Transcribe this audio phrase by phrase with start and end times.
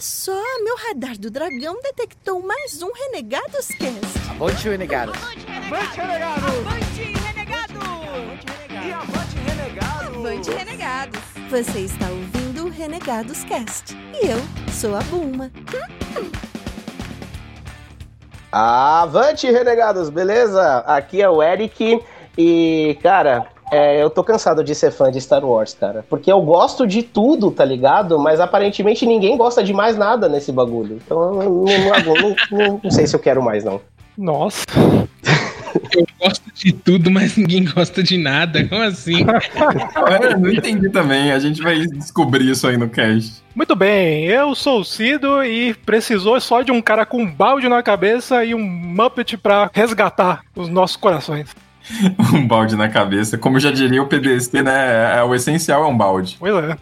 [0.00, 4.30] Olha só, meu radar do dragão detectou mais um Renegados Cast.
[4.30, 5.12] Avante, Renegado!
[5.12, 5.46] Avante,
[6.00, 6.46] renegado!
[6.46, 7.78] Avante, renegado!
[8.70, 10.18] E avante, renegado!
[10.18, 11.20] Avante, renegados!
[11.50, 13.94] Você está ouvindo o Renegados Cast.
[14.14, 14.38] E eu
[14.72, 15.50] sou a Bulma.
[18.50, 20.78] Avante, renegados, beleza?
[20.86, 22.02] Aqui é o Eric
[22.38, 26.04] e, cara, é, eu tô cansado de ser fã de Star Wars, cara.
[26.08, 28.18] Porque eu gosto de tudo, tá ligado?
[28.18, 31.00] Mas aparentemente ninguém gosta de mais nada nesse bagulho.
[31.04, 31.64] Então eu não,
[32.04, 33.80] não, não, não sei se eu quero mais, não.
[34.16, 34.64] Nossa.
[35.96, 38.66] Eu gosto de tudo, mas ninguém gosta de nada.
[38.68, 39.24] Como assim?
[40.20, 41.32] Eu não entendi também.
[41.32, 43.42] A gente vai descobrir isso aí no cast.
[43.54, 47.68] Muito bem, eu sou o Cido e precisou só de um cara com um balde
[47.68, 51.50] na cabeça e um Muppet pra resgatar os nossos corações.
[52.34, 53.36] Um balde na cabeça.
[53.38, 55.18] Como já diria o PDC, né?
[55.18, 56.36] É, o essencial é um balde.
[56.38, 56.76] Pois é.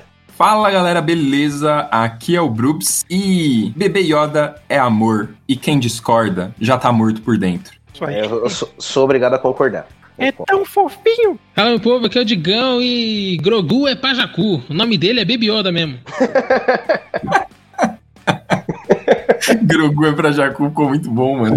[0.36, 1.88] Fala galera, beleza?
[1.90, 7.22] Aqui é o Brups e Bebê Yoda é amor e quem discorda já tá morto
[7.22, 7.74] por dentro.
[8.02, 9.86] É, eu sou, sou obrigado a concordar.
[10.18, 11.38] É tão fofinho.
[11.54, 14.62] Fala meu povo, aqui é o Digão e Grogu é Pajacu.
[14.68, 15.98] O nome dele é Baby Yoda mesmo.
[19.62, 21.56] Grogu é pra Jacu, ficou muito bom, mano.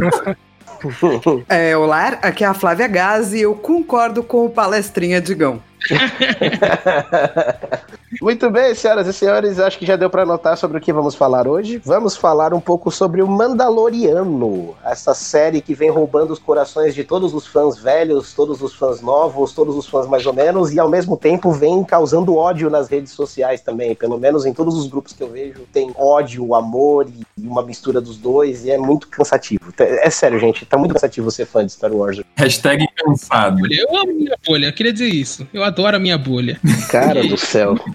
[1.50, 5.62] É, olá, aqui é a Flávia Gaz e eu concordo com o palestrinha Digão.
[8.22, 11.16] Muito bem, senhoras e senhores, acho que já deu para notar sobre o que vamos
[11.16, 11.80] falar hoje.
[11.86, 17.04] Vamos falar um pouco sobre o Mandaloriano, essa série que vem roubando os corações de
[17.04, 20.80] todos os fãs velhos, todos os fãs novos, todos os fãs mais ou menos, e
[20.80, 23.96] ao mesmo tempo vem causando ódio nas redes sociais também.
[23.96, 28.02] Pelo menos em todos os grupos que eu vejo, tem ódio, amor e uma mistura
[28.02, 29.72] dos dois, e é muito cansativo.
[29.78, 32.22] É sério, gente, tá muito cansativo ser fã de Star Wars.
[32.36, 33.62] Hashtag cansado.
[33.72, 35.48] Eu amo minha bolha, eu queria dizer isso.
[35.54, 36.60] Eu adoro a minha bolha.
[36.90, 37.78] Cara do céu.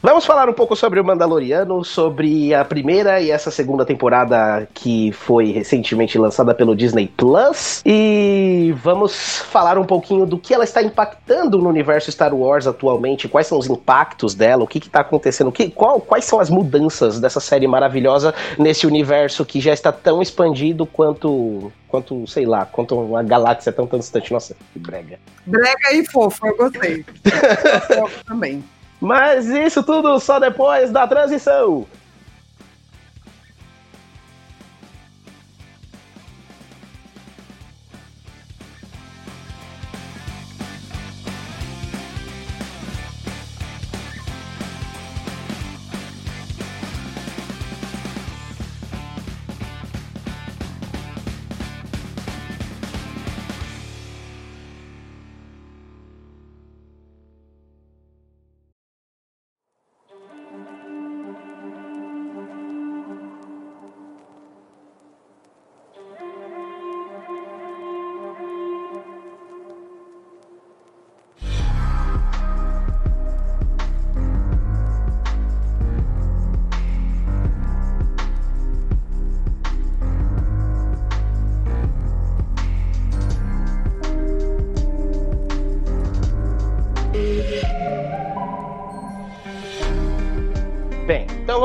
[0.00, 5.10] Vamos falar um pouco sobre o Mandaloriano, sobre a primeira e essa segunda temporada que
[5.10, 7.82] foi recentemente lançada pelo Disney Plus.
[7.84, 13.26] E vamos falar um pouquinho do que ela está impactando no universo Star Wars atualmente,
[13.26, 17.18] quais são os impactos dela, o que está acontecendo, que, qual, quais são as mudanças
[17.18, 21.72] dessa série maravilhosa nesse universo que já está tão expandido quanto.
[21.88, 24.32] Quanto, sei lá, quanto uma galáxia tão, tão distante.
[24.32, 25.18] Nossa, que brega.
[25.46, 27.04] Brega e fofo, eu gostei.
[27.90, 28.62] Eu também.
[29.00, 31.86] Mas isso tudo só depois da transição.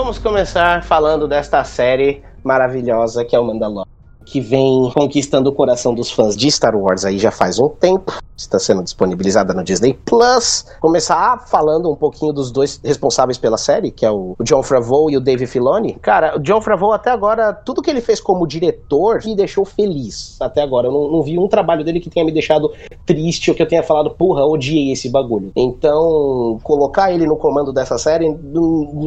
[0.03, 3.89] Vamos começar falando desta série maravilhosa que é o Mandalorian,
[4.25, 8.11] que vem conquistando o coração dos fãs de Star Wars aí já faz um tempo.
[8.35, 10.65] Está sendo disponibilizada no Disney Plus.
[10.81, 15.17] Começar falando um pouquinho dos dois responsáveis pela série, que é o John Favreau e
[15.17, 15.93] o Dave Filoni.
[16.01, 20.35] Cara, o John Favreau até agora, tudo que ele fez como diretor me deixou feliz.
[20.41, 22.71] Até agora, eu não, não vi um trabalho dele que tenha me deixado
[23.05, 25.51] triste ou que eu tenha falado, porra, odiei esse bagulho.
[25.55, 28.35] Então, colocar ele no comando dessa série,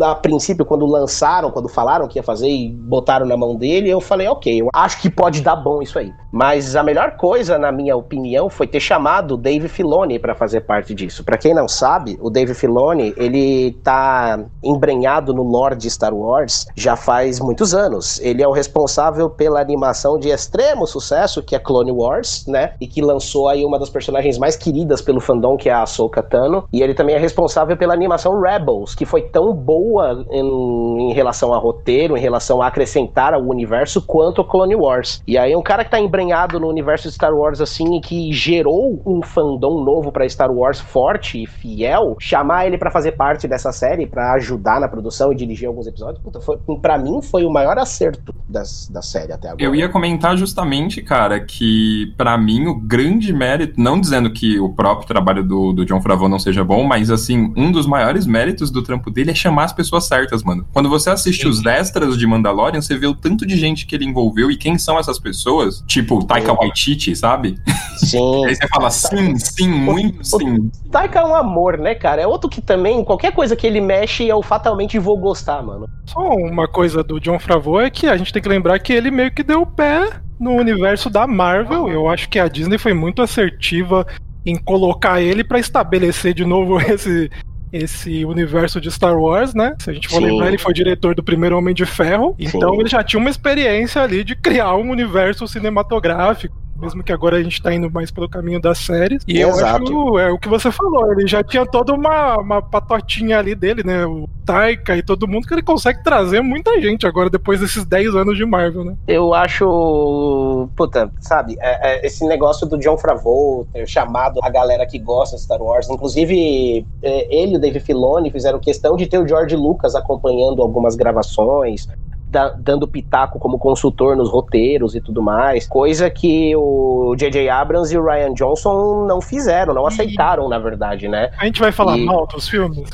[0.03, 4.00] a princípio, quando lançaram, quando falaram que ia fazer e botaram na mão dele, eu
[4.00, 6.12] falei, ok, eu acho que pode dar bom isso aí.
[6.31, 10.62] Mas a melhor coisa, na minha opinião, foi ter chamado o Dave Filoni para fazer
[10.62, 11.25] parte disso.
[11.25, 16.67] Para quem não sabe, o Dave Filoni, ele tá embrenhado no lore de Star Wars
[16.75, 18.20] já faz muitos anos.
[18.20, 22.75] Ele é o responsável pela animação de extremo sucesso, que é Clone Wars, né?
[22.81, 26.23] E que lançou aí uma das personagens mais queridas pelo fandom, que é a Ahsoka
[26.23, 26.64] Tano.
[26.73, 31.52] E ele também é responsável pela animação Rebels, que foi tão boa em, em relação
[31.52, 35.23] a roteiro, em relação a acrescentar ao universo, quanto Clone Wars.
[35.26, 38.32] E aí um cara que tá embrenhado no universo de Star Wars, assim, e que
[38.32, 43.47] gerou um fandom novo pra Star Wars forte e fiel, chamar ele pra fazer parte
[43.47, 47.44] dessa série, pra ajudar na produção e dirigir alguns episódios, puta, foi, pra mim foi
[47.44, 49.62] o maior acerto das, da série até agora.
[49.62, 54.70] Eu ia comentar justamente, cara, que pra mim o grande mérito, não dizendo que o
[54.70, 58.70] próprio trabalho do, do John Favreau não seja bom, mas assim, um dos maiores méritos
[58.70, 60.67] do trampo dele é chamar as pessoas certas, mano.
[60.73, 64.05] Quando você assiste os extras de Mandalorian, você vê o tanto de gente que ele
[64.05, 67.56] envolveu e quem são essas pessoas, tipo Taika Waititi, sabe?
[67.99, 68.47] Sim.
[68.47, 70.70] Aí você fala sim, sim, muito sim.
[70.90, 72.22] Taika é um amor, né, cara?
[72.22, 75.88] É outro que também, qualquer coisa que ele mexe, eu fatalmente vou gostar, mano.
[76.06, 79.10] Só uma coisa do John Favreau é que a gente tem que lembrar que ele
[79.10, 80.08] meio que deu o pé
[80.38, 81.88] no universo da Marvel.
[81.88, 84.06] Eu acho que a Disney foi muito assertiva
[84.44, 87.31] em colocar ele pra estabelecer de novo esse
[87.72, 89.75] esse universo de Star Wars, né?
[89.81, 90.31] Se a gente for Sim.
[90.31, 92.81] lembrar, ele foi diretor do primeiro Homem de Ferro, então Sim.
[92.81, 96.56] ele já tinha uma experiência ali de criar um universo cinematográfico.
[96.81, 99.23] Mesmo que agora a gente tá indo mais pelo caminho das séries.
[99.26, 99.84] E eu Exato.
[99.84, 103.82] acho, é o que você falou, ele já tinha toda uma, uma patotinha ali dele,
[103.84, 104.05] né?
[104.06, 108.14] O Taika e todo mundo, que ele consegue trazer muita gente agora, depois desses 10
[108.14, 108.94] anos de Marvel, né?
[109.08, 110.69] Eu acho.
[110.76, 111.56] Puta, sabe?
[111.61, 115.61] é- é esse negócio do John Favreau ter chamado a galera que gosta de Star
[115.61, 115.88] Wars.
[115.88, 120.62] Inclusive, é, ele e o Dave Filoni fizeram questão de ter o George Lucas acompanhando
[120.62, 121.88] algumas gravações.
[122.28, 127.49] Da- dando pitaco como consultor nos roteiros e tudo mais, coisa que o J.J.
[127.49, 131.31] Abrams e o Ryan Johnson não fizeram, não aceitaram, na verdade, né?
[131.38, 132.88] A gente vai falar E- mal dos filmes?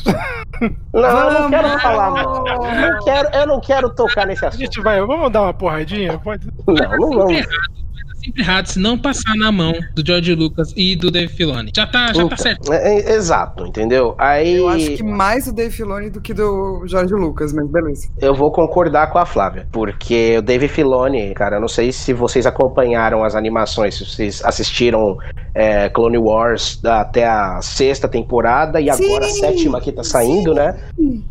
[0.93, 1.00] Não,
[1.31, 2.46] eu não quero falar mal.
[2.46, 4.61] Eu não quero, eu não quero tocar nesse A assunto.
[4.61, 6.19] gente vai, vamos dar uma porradinha?
[6.19, 6.46] Pode.
[6.67, 7.46] Não, não vamos.
[8.24, 11.72] Sempre errado, se não passar na mão do George Lucas e do Dave Filoni.
[11.74, 12.72] Já tá, já tá certo.
[12.72, 14.14] É, é, exato, entendeu?
[14.19, 18.08] Aí Eu acho que mais o Dave Filoni do que do Jorge Lucas, mas beleza.
[18.20, 22.12] eu vou concordar com a Flávia, porque o Dave Filoni, cara, eu não sei se
[22.12, 25.16] vocês acompanharam as animações, se vocês assistiram
[25.54, 30.54] é, Clone Wars até a sexta temporada e Sim, agora a sétima que tá saindo,
[30.54, 30.76] né?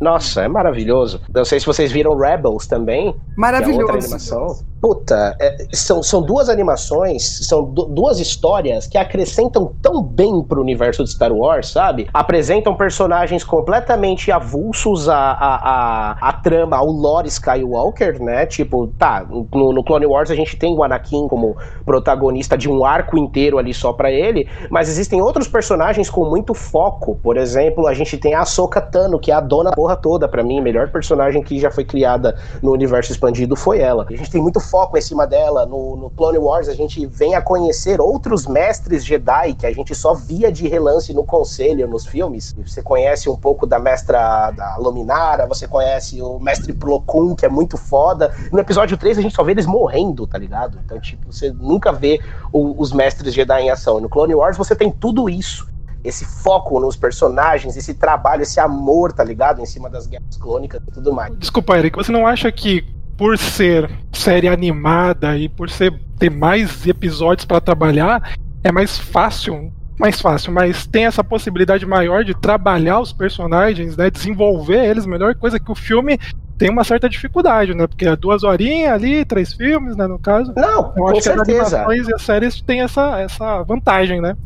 [0.00, 1.20] Nossa, é maravilhoso.
[1.34, 3.92] Não sei se vocês viram Rebels também, que é outra Maravilhoso.
[3.92, 4.46] animação.
[4.80, 10.60] Puta, é, são, são duas animações, são du- duas histórias que acrescentam tão bem pro
[10.60, 12.08] universo de Star Wars, sabe?
[12.12, 18.46] Apresentam personagens completamente avulsos à, à, à, à trama, ao lore Skywalker, né?
[18.46, 22.84] Tipo, tá, no, no Clone Wars a gente tem o Anakin como protagonista de um
[22.84, 27.16] arco inteiro ali só pra ele, mas existem outros personagens com muito foco.
[27.22, 30.28] Por exemplo, a gente tem a Ahsoka Tano, que é a dona da porra toda,
[30.28, 34.06] pra mim, melhor personagem que já foi criada no universo expandido foi ela.
[34.08, 35.66] A gente tem muito foco em cima dela.
[35.66, 39.94] No, no Clone Wars a gente vem a conhecer outros mestres Jedi que a gente
[39.94, 42.54] só via de relance no conselho, nos filmes.
[42.66, 47.46] Você conhece um pouco da mestra da Luminara, você conhece o mestre Plo Koon, que
[47.46, 48.34] é muito foda.
[48.50, 50.78] No episódio 3 a gente só vê eles morrendo, tá ligado?
[50.84, 52.20] Então, tipo, você nunca vê
[52.52, 53.98] o- os mestres Jedi em ação.
[53.98, 55.70] E no Clone Wars você tem tudo isso.
[56.04, 59.60] Esse foco nos personagens, esse trabalho, esse amor, tá ligado?
[59.60, 61.36] Em cima das guerras clônicas e tudo mais.
[61.38, 62.84] Desculpa, Eric, você não acha que
[63.22, 68.32] por ser série animada e por ser ter mais episódios pra trabalhar,
[68.64, 74.10] é mais fácil, mais fácil, mas tem essa possibilidade maior de trabalhar os personagens, né,
[74.10, 76.18] desenvolver eles melhor, coisa que o filme
[76.58, 77.86] tem uma certa dificuldade, né?
[77.86, 80.52] Porque é duas horinhas ali, três filmes, né, no caso.
[80.56, 81.76] Não, Eu com acho que as certeza.
[81.78, 84.36] animações e as séries têm essa, essa vantagem, né?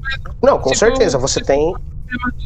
[0.43, 1.19] Não, com Se certeza.
[1.19, 1.58] for- Você tem.
[1.58, 1.79] O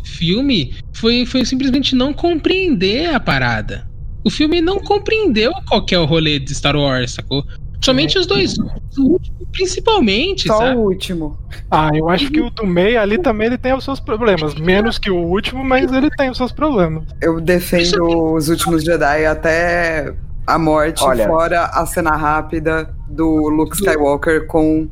[0.04, 3.89] filme foi, foi simplesmente não compreender a parada.
[4.24, 7.44] O filme não compreendeu qual que é o rolê de Star Wars, sacou?
[7.82, 8.58] Somente os dois.
[8.58, 10.76] O último, principalmente, Só sabe?
[10.76, 11.38] o último.
[11.70, 14.54] Ah, eu acho que o do meio ali também ele tem os seus problemas.
[14.56, 17.04] Menos que o último, mas ele tem os seus problemas.
[17.22, 20.12] Eu defendo os últimos Jedi até
[20.46, 21.26] a morte, Olha.
[21.26, 24.88] fora a cena rápida do Luke Skywalker com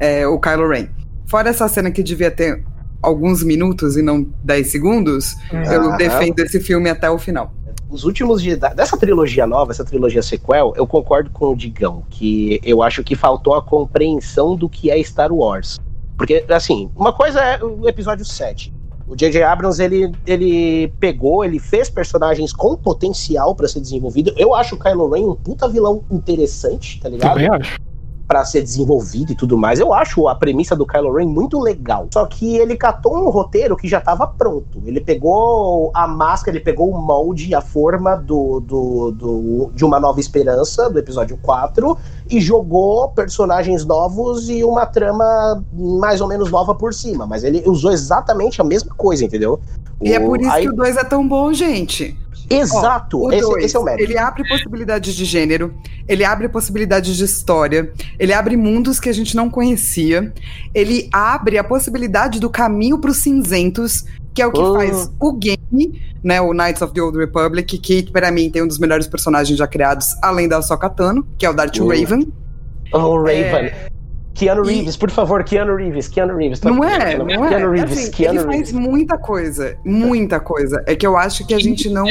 [0.00, 0.88] é, o Kylo Ren.
[1.26, 2.64] Fora essa cena que devia ter
[3.02, 5.96] alguns minutos e não 10 segundos, eu Aham.
[5.98, 7.52] defendo esse filme até o final.
[7.94, 12.60] Os últimos de, dessa trilogia nova, essa trilogia sequel, eu concordo com o Digão, que
[12.64, 15.78] eu acho que faltou a compreensão do que é Star Wars.
[16.18, 18.74] Porque, assim, uma coisa é o episódio 7.
[19.06, 19.44] O J.J.
[19.44, 24.34] Abrams, ele, ele pegou, ele fez personagens com potencial pra ser desenvolvido.
[24.36, 27.34] Eu acho o Kylo Ren um puta vilão interessante, tá ligado?
[27.34, 27.78] Também acho.
[28.26, 29.78] Pra ser desenvolvido e tudo mais.
[29.78, 32.08] Eu acho a premissa do Kylo Ren muito legal.
[32.12, 34.80] Só que ele catou um roteiro que já tava pronto.
[34.86, 40.00] Ele pegou a máscara, ele pegou o molde, a forma do, do, do- de uma
[40.00, 41.98] nova esperança, do episódio 4,
[42.30, 47.26] e jogou personagens novos e uma trama mais ou menos nova por cima.
[47.26, 49.60] Mas ele usou exatamente a mesma coisa, entendeu?
[50.00, 52.18] E é O- por isso aí- que o 2 é tão bom, gente.
[52.50, 54.02] Exato, O esse, dois, esse é o mérito.
[54.04, 55.74] Ele abre possibilidades de gênero,
[56.08, 60.32] ele abre possibilidades de história, ele abre mundos que a gente não conhecia,
[60.74, 64.74] ele abre a possibilidade do caminho para os cinzentos, que é o que Oh.
[64.74, 68.66] faz o game, né, o Knights of the Old Republic, que para mim tem um
[68.66, 71.88] dos melhores personagens já criados, além da Ahsoka Tano, que é o Darth Oh.
[71.88, 72.32] Raven.
[72.92, 73.72] Oh, Raven.
[74.34, 74.72] Keanu É.
[74.72, 76.58] E- Reeves, por favor, Keanu Reeves, Keanu Reeves.
[76.60, 77.48] tô Não é, Keanu- não é.
[77.48, 78.70] Keanu É Reeves, assim, Keanu ele Reeves.
[78.70, 80.82] faz muita coisa, muita coisa.
[80.86, 82.04] É que eu acho que a gente não.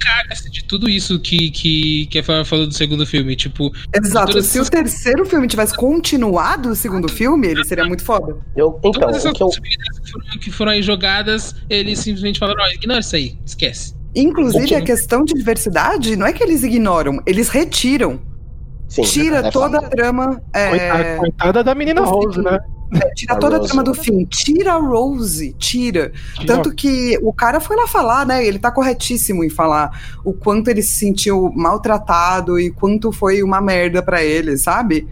[0.00, 3.34] Caga-se de tudo isso que, que, que a Flávia falou do segundo filme.
[3.36, 4.40] Tipo, Exato.
[4.42, 8.36] Se o terceiro filme tivesse continuado o segundo filme, ele seria muito foda.
[8.56, 12.38] Eu- então, todas essas que eu, possibilidades que foram, que foram aí jogadas, eles simplesmente
[12.38, 13.94] falaram: ó, ignora isso aí, esquece.
[14.14, 18.20] Inclusive, a questão de diversidade não é que eles ignoram, eles retiram.
[18.88, 20.40] Sim, tira é toda a trama.
[20.52, 22.50] é, Coitada, da menina Rose, filme.
[22.50, 22.58] né?
[22.94, 23.68] é, tira A toda a Rose.
[23.70, 24.24] trama do fim.
[24.26, 26.12] Tira a Rose, tira.
[26.46, 28.46] Tanto que o cara foi lá falar, né?
[28.46, 33.60] Ele tá corretíssimo em falar o quanto ele se sentiu maltratado e quanto foi uma
[33.60, 35.08] merda pra ele, sabe?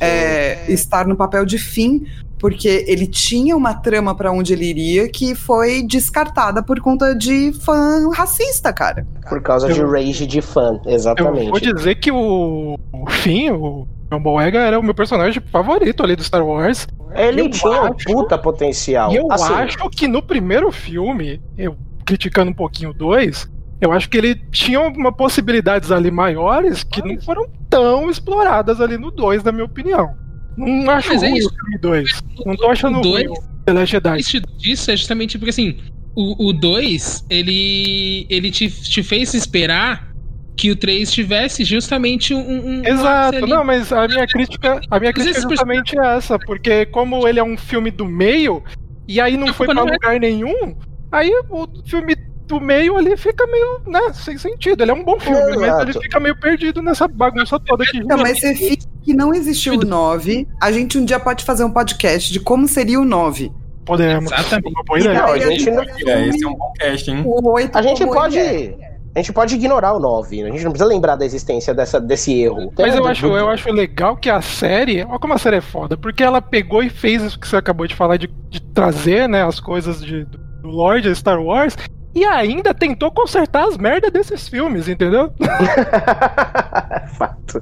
[0.00, 2.06] É, estar no papel de fim,
[2.38, 7.52] porque ele tinha uma trama pra onde ele iria que foi descartada por conta de
[7.64, 9.06] fã racista, cara.
[9.28, 11.50] Por causa de Eu- rage de fã, Eu exatamente.
[11.50, 16.16] vou dizer que o, o Finn, o John Boyega, era o meu personagem favorito ali
[16.16, 16.86] do Star Wars.
[17.14, 19.12] Ele eu tinha um acho- puta potencial.
[19.12, 21.76] E eu Assim, acho que no primeiro filme, eu
[22.06, 23.48] criticando um pouquinho o 2,
[23.80, 28.96] eu acho que ele tinha uma possibilidades ali maiores que não foram tão exploradas ali
[28.96, 30.14] no 2, na minha opinião.
[30.58, 31.48] Não acho Mas é ruim isso.
[31.48, 32.22] o filme 2.
[32.44, 34.18] Não tô achando O dois- ruim o The Last Jedi.
[34.20, 35.76] Isso disso é justamente porque assim,
[36.16, 40.08] o 2, ele, ele te, te fez esperar
[40.56, 42.40] que o 3 tivesse justamente um.
[42.80, 47.28] um Exato, não, mas a minha crítica, a minha crítica é justamente essa, porque como
[47.28, 48.64] ele é um filme do meio,
[49.06, 50.76] e aí não foi pra é- lugar nenhum,
[51.12, 52.16] aí o filme
[52.48, 54.82] do meio ali fica meio, né, sem sentido.
[54.82, 55.82] Ele é um bom filme, mas Exato.
[55.90, 59.74] ele fica meio perdido nessa bagunça toda que Não, mas você fica que não existiu
[59.74, 60.48] o 9.
[60.60, 63.52] A gente um dia pode fazer um podcast de como seria o 9.
[63.84, 64.30] podemos.
[64.32, 64.74] Exatamente.
[64.74, 65.18] Uma boa E ideia.
[65.18, 67.22] Não, a daí gente não- É, esse é um bom cast, hein?
[67.24, 68.38] O 8 a gente pode.
[68.38, 68.88] é.
[69.16, 70.42] A gente pode ignorar o 9.
[70.44, 72.70] A gente não precisa lembrar da existência dessa, desse erro.
[72.78, 75.96] Mas eu acho, eu acho legal que a série, olha como a série é foda,
[75.96, 79.42] porque ela pegou e fez isso que você acabou de falar, de, de trazer né,
[79.42, 81.74] as coisas de, do Lorde Star Wars,
[82.14, 85.30] e ainda tentou consertar as merdas desses filmes, entendeu?
[87.16, 87.60] Fato.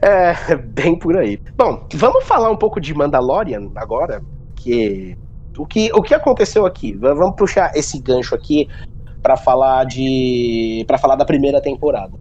[0.00, 1.38] É, bem por aí.
[1.56, 4.22] Bom, vamos falar um pouco de Mandalorian agora,
[4.56, 5.16] que
[5.58, 6.92] o que, o que aconteceu aqui?
[6.94, 8.68] Vamos puxar esse gancho aqui
[9.22, 12.12] pra falar de para falar da primeira temporada.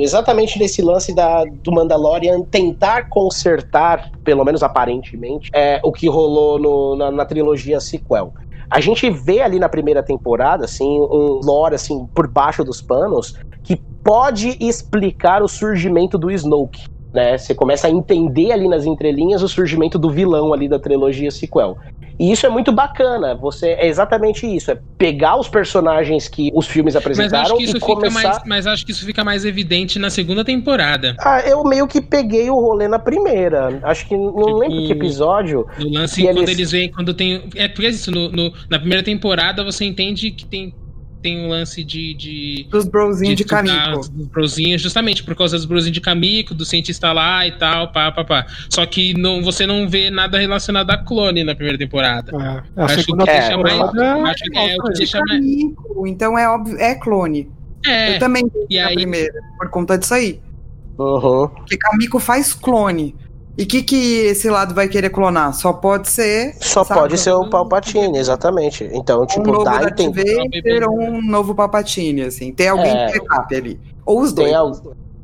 [0.00, 6.58] Exatamente nesse lance da, do Mandalorian tentar consertar, pelo menos aparentemente, é, o que rolou
[6.58, 8.34] no- na, na trilogia sequel.
[8.72, 13.34] A gente vê ali na primeira temporada, assim, um lore, assim, por baixo dos panos,
[13.62, 16.80] que pode explicar o surgimento do Snoke.
[17.12, 17.36] Né?
[17.36, 21.76] Você começa a entender ali nas entrelinhas o surgimento do vilão ali da trilogia sequel.
[22.18, 23.34] E isso é muito bacana.
[23.34, 28.22] Você é exatamente isso, é pegar os personagens que os filmes apresentaram e começar.
[28.22, 28.42] mais.
[28.46, 31.16] Mas acho que isso fica mais evidente na segunda temporada.
[31.20, 33.80] Ah, eu meio que peguei o rolê na primeira.
[33.82, 35.66] Acho que não Tipo, lembro que episódio.
[35.78, 37.42] No lance, quando eles- eles veem, quando tem.
[37.56, 40.72] É porque é isso, no, no- na primeira temporada você entende que tem,
[41.22, 42.12] tem um lance de.
[42.14, 44.00] de Dos brozinhos de, estudar Kamiko.
[44.00, 48.10] os brozinhos, justamente por causa dos brozinhos de Kamiko, do cientista lá e tal, pá,
[48.10, 48.46] pá, pá.
[48.68, 52.32] Só que não, você não vê nada relacionado a clone na primeira temporada.
[52.76, 53.74] É, Acho segunda que é, deixa mais.
[53.74, 55.44] temporada Acho que é o que deixa mais.
[56.06, 57.48] Então é óbvio, é clone.
[57.86, 60.40] É, Eu também vi na aí- primeira, por conta disso aí.
[60.98, 61.48] Uhum.
[61.48, 63.14] Porque Kamiko faz clone.
[63.56, 65.52] E o que, que esse lado vai querer clonar?
[65.54, 66.54] Só pode ser.
[66.60, 68.88] Só sabe, pode ser o Palpatine, exatamente.
[68.92, 69.98] Então, um tipo, novo dá a Darth.
[70.00, 72.50] Vader ou um novo Palpatine, assim.
[72.52, 73.06] Tem alguém É.
[73.12, 73.78] que backup ali.
[74.06, 74.48] Ou os dois.
[74.48, 74.72] Tem al-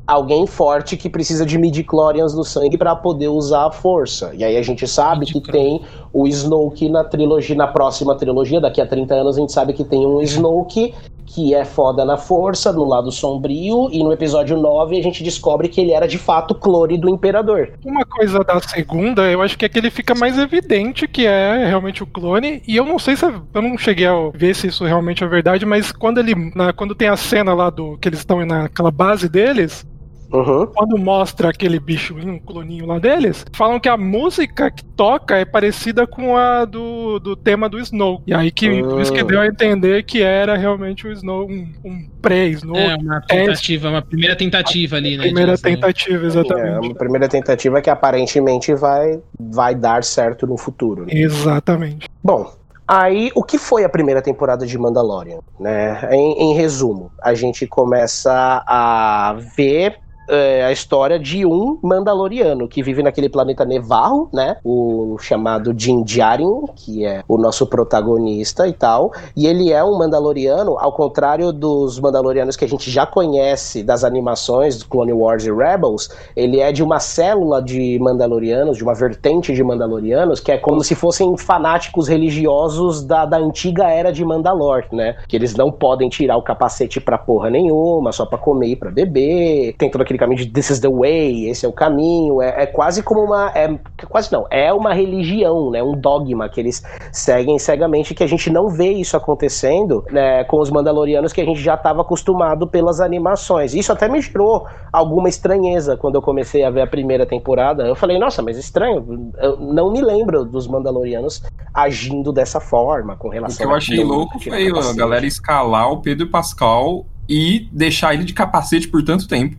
[0.05, 4.31] alguém forte que precisa de midi-chlorians no sangue pra poder usar a força.
[4.35, 5.81] E aí a gente sabe que tem
[6.13, 9.83] o Snoke na trilogia, na próxima trilogia, daqui a 30 anos a gente sabe que
[9.83, 10.93] tem um Snoke
[11.31, 15.69] que é foda na força, no lado sombrio, e no episódio 9 a gente descobre
[15.69, 17.73] que ele era de fato clone do Imperador.
[17.85, 21.67] Uma coisa da segunda, eu acho que é que ele fica mais evidente que é
[21.67, 22.63] realmente o clone.
[22.67, 25.65] E eu não sei se eu não cheguei a ver se isso realmente é verdade,
[25.67, 29.29] mas quando ele, na- quando tem a cena lá do que eles estão naquela base
[29.29, 29.85] deles,
[30.31, 30.67] Uhum.
[30.67, 35.45] quando mostra aquele bichoinho, um cloninho lá deles, falam que a música que toca é
[35.45, 38.21] parecida com a do, do tema do Snow.
[38.27, 39.23] E aí que por isso que Ah.
[39.23, 42.75] deu a entender que era realmente o Snow, um, um pré-Snow.
[42.75, 45.23] É, uma tentativa, uma primeira tentativa ali, né?
[45.23, 46.87] Primeira de- tentativa, É exatamente.
[46.87, 51.05] uma primeira tentativa que aparentemente vai, vai dar certo no futuro.
[51.05, 51.11] né?
[51.13, 52.07] Exatamente.
[52.23, 52.57] Bom,
[52.91, 55.41] Aí, o que foi a primeira temporada de Mandalorian?
[55.59, 56.09] Né?
[56.11, 59.97] Em, em resumo, a gente começa a ver
[60.29, 64.57] é, a história de um Mandaloriano que vive naquele planeta Nevarro, né?
[64.63, 69.11] O chamado Din Djarin, que é o nosso protagonista e tal.
[69.35, 74.03] E ele é um Mandaloriano, ao contrário dos Mandalorianos que a gente já conhece das
[74.03, 78.93] animações do Clone Wars e Rebels, ele é de uma célula de Mandalorianos, de uma
[78.93, 84.23] vertente de Mandalorianos, que é como se fossem fanáticos religiosos da, da antiga era de
[84.23, 85.15] Mandalor, né?
[85.27, 88.91] Que eles não podem tirar o capacete pra porra nenhuma, só pra comer e pra
[88.91, 89.73] beber.
[89.77, 92.41] Tem todo aquele de This is the way, esse é o caminho.
[92.41, 93.51] É, é quase como uma.
[93.55, 95.81] É, quase não, é uma religião, né?
[95.81, 100.59] Um dogma que eles seguem cegamente, que a gente não vê isso acontecendo né, com
[100.59, 103.73] os Mandalorianos que a gente já estava acostumado pelas animações.
[103.73, 107.83] Isso até me gerou alguma estranheza quando eu comecei a ver a primeira temporada.
[107.83, 113.27] Eu falei, nossa, mas estranho, eu não me lembro dos Mandalorianos agindo dessa forma com
[113.27, 114.97] O relação que eu achei louco foi a capacete.
[114.97, 119.55] galera escalar o Pedro Pascal e deixar ele de capacete por tanto tempo.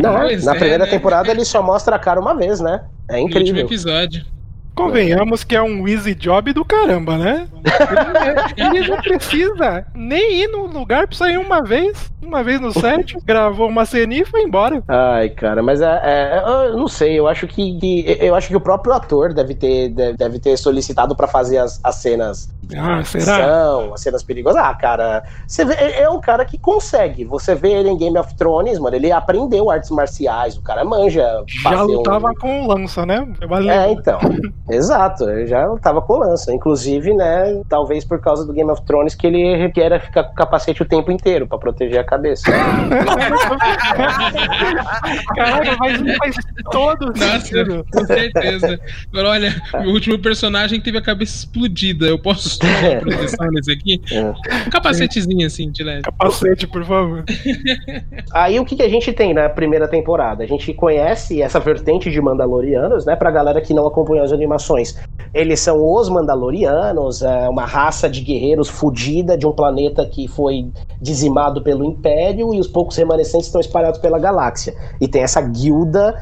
[0.00, 0.90] Não, Pois na é, primeira né?
[0.90, 2.84] temporada ele só mostra a cara uma vez, né?
[3.08, 3.64] É No último incrível.
[3.64, 4.24] episódio.
[4.76, 7.48] Convenhamos que é um easy job do caramba, né?
[8.56, 13.16] Ele, não precisa nem ir no lugar pra sair uma vez, uma vez no set,
[13.24, 14.82] gravou uma ceninha e foi embora.
[14.86, 18.56] Ai, cara, mas é, é- eu não sei, eu acho que, que- eu acho que
[18.56, 23.94] o próprio ator deve ter, deve, ter solicitado pra fazer as, as cenas Ah, ação,
[23.94, 24.62] as cenas perigosas.
[24.62, 27.24] Ah, cara, você vê, é é um cara que consegue.
[27.24, 31.26] Você vê ele em Game of Thrones, mano, ele aprendeu artes marciais, o cara manja.
[31.46, 33.26] Já fazer um- lutava com lança, né?
[33.70, 34.18] É, então.
[34.68, 36.52] Exato, ele já tava com lança.
[36.52, 40.34] Inclusive, né, talvez por causa do Game of Thrones que ele queira ficar com o
[40.34, 42.50] capacete o tempo inteiro pra proteger a cabeça.
[45.34, 46.36] Caraca, mas faz
[46.70, 47.86] todo Nossa, sentido.
[47.92, 48.80] com certeza.
[49.12, 49.54] Agora, olha,
[49.84, 52.06] o último personagem teve a cabeça explodida.
[52.06, 52.58] Eu posso
[53.00, 54.00] proteção nesse aqui?
[54.10, 54.22] É.
[54.66, 56.02] Um capacetezinho assim, de leve.
[56.02, 57.24] Capacete, por favor.
[58.32, 60.44] Aí o que, que a gente tem na primeira temporada?
[60.44, 63.14] A gente conhece essa vertente de Mandalorianos, né?
[63.16, 64.32] Pra galera que não acompanhou as
[65.34, 70.70] Eles são os Mandalorianos, é uma raça de guerreiros fudida de um planeta que foi
[71.00, 74.74] dizimado pelo Império e os poucos remanescentes estão espalhados pela galáxia.
[75.00, 76.14] E tem essa guilda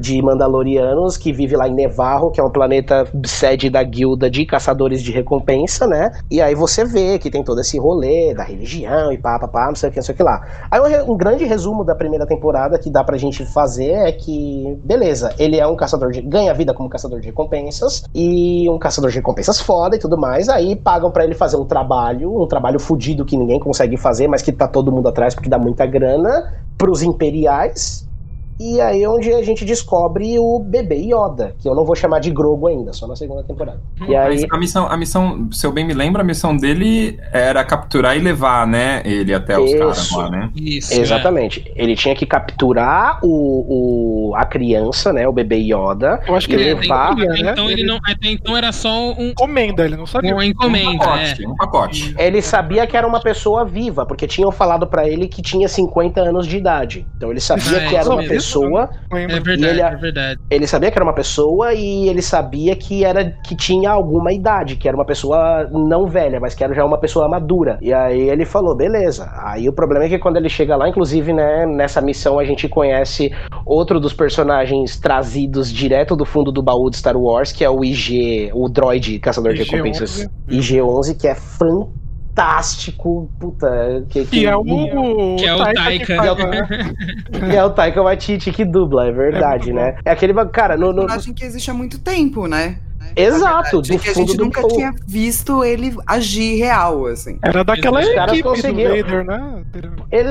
[0.00, 4.46] de Mandalorianos que vive lá em Nevarro, que é um planeta sede da guilda de
[4.46, 6.10] caçadores de recompensa, né?
[6.30, 9.66] E aí você vê que tem todo esse rolê da religião e pá, pá, pá,
[9.66, 10.42] não sei o que, não sei o que lá.
[10.70, 14.78] Aí um, um grande resumo da primeira temporada que dá pra gente fazer é que,
[14.82, 16.22] beleza, ele é um caçador de.
[16.22, 20.48] ganha vida como caçador de recompensas e um caçador de recompensas foda e tudo mais.
[20.48, 24.40] Aí pagam pra ele fazer um trabalho, um trabalho fudido que ninguém consegue fazer, mas
[24.40, 28.08] que tá todo mundo atrás porque dá muita grana pros imperiais.
[28.60, 32.18] E aí é onde a gente descobre o bebê Yoda, que eu não vou chamar
[32.20, 33.80] de Grogo ainda, só na segunda temporada.
[33.96, 37.18] E Mas aí, a missão, a missão, se eu bem me lembro, a missão dele
[37.32, 39.78] era capturar e levar, né, ele até os Isso.
[39.78, 40.50] caras lá, né?
[40.54, 40.92] Isso.
[41.00, 46.46] exatamente, ele tinha que capturar o, o- a criança, né, o bebê Yoda, Eu acho
[46.46, 46.60] que E É.
[46.60, 47.50] ele Até, levar, então, até né?
[47.52, 50.32] então ele não, até então era só um, encomenda, ele não sabia.
[50.34, 50.96] uma Um encomenda, é.
[50.98, 52.14] pacote, um pacote.
[52.18, 56.20] Ele sabia que era uma pessoa viva, porque tinham falado pra ele que tinha 50
[56.20, 57.06] anos de idade.
[57.16, 58.28] Então ele sabia é, que era uma mesmo.
[58.30, 58.49] pessoa,
[59.10, 59.40] É Lembra?
[59.40, 60.40] verdade, ele- é verdade.
[60.50, 64.76] ele sabia que era uma pessoa e ele sabia que era que tinha alguma idade,
[64.76, 67.78] que era uma pessoa não velha, mas que era já uma pessoa madura.
[67.80, 69.30] E aí ele falou, beleza.
[69.44, 72.68] Aí o problema é que quando ele chega lá, inclusive, né, nessa missão a gente
[72.68, 73.32] conhece
[73.64, 77.84] outro dos personagens trazidos direto do fundo do baú de Star Wars, que é o
[77.84, 79.70] IG, o droid caçador de IG-11.
[79.70, 81.99] recompensas IG-11, que é fantástico,
[83.38, 86.06] puta, que, Que é o, o Que é o Taika.
[86.06, 86.68] que faz, né?
[87.50, 89.96] que é o Taika Waititi que dubla, é verdade, É né?
[90.04, 92.78] É aquele, cara, no, no- personagem que existe há muito tempo, né?
[93.16, 97.38] Exato, Na verdade, do que a gente do nunca tinha visto ele agir real, assim.
[97.42, 98.96] Era daquela Os caras equipe do conseguiram.
[98.96, 99.62] Vader, né?
[100.10, 100.30] Ele-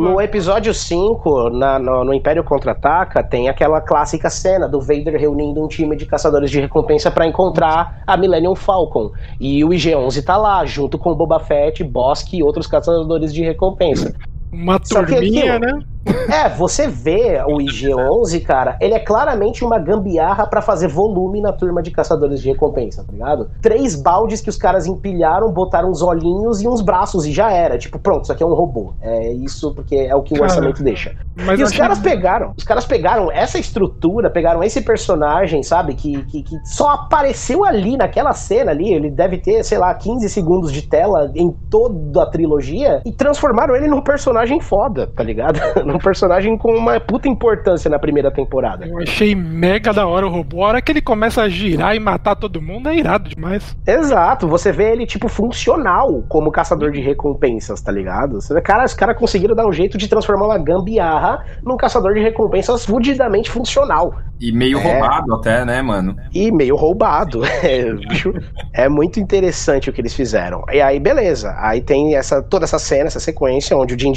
[0.00, 5.62] no episódio 5, na- no, no Império Contra-Ataca, tem aquela clássica cena do Vader reunindo
[5.62, 9.10] um time de caçadores de recompensa pra encontrar a Millennium Falcon.
[9.40, 13.42] E o IG-11 tá lá, junto com o Boba Fett, Bossk e outros caçadores de
[13.42, 14.14] recompensa.
[14.54, 15.82] Uma Só que turminha, aquilo- né?
[16.28, 21.50] É, você vê o IG-11, cara, ele é claramente uma gambiarra pra fazer volume na
[21.50, 23.48] turma de caçadores de recompensa, tá ligado?
[23.62, 27.78] Três baldes que os caras empilharam, botaram uns olhinhos e uns braços e já era.
[27.78, 28.92] Tipo, pronto, isso aqui é um robô.
[29.00, 31.14] É isso porque é o que o Cara, orçamento deixa.
[31.34, 36.22] Mas e os caras pegaram, os caras pegaram essa estrutura, pegaram esse personagem, sabe, que,
[36.24, 40.70] que, que só apareceu ali naquela cena ali, ele deve ter, sei lá, 15 segundos
[40.70, 45.58] de tela em toda a trilogia, e transformaram ele num personagem foda, tá ligado?
[45.84, 48.86] Um personagem com uma puta importância na primeira temporada.
[48.86, 50.64] Eu achei mega da hora o robô.
[50.64, 53.76] A hora que ele começa a girar e matar todo mundo é irado demais.
[53.86, 58.40] Exato, você vê ele, tipo, funcional como caçador de recompensas, tá ligado?
[58.40, 62.14] Você vê, cara, os caras conseguiram dar um jeito de transformar uma gambiarra num caçador
[62.14, 64.14] de recompensas fudidamente funcional.
[64.40, 64.82] E meio É.
[64.82, 66.16] roubado até, né, mano?
[66.32, 67.42] E meio roubado.
[67.64, 70.62] É, é muito interessante o que eles fizeram.
[70.70, 71.54] E aí, beleza.
[71.58, 74.12] Aí tem essa, toda essa cena, essa sequência, onde o Din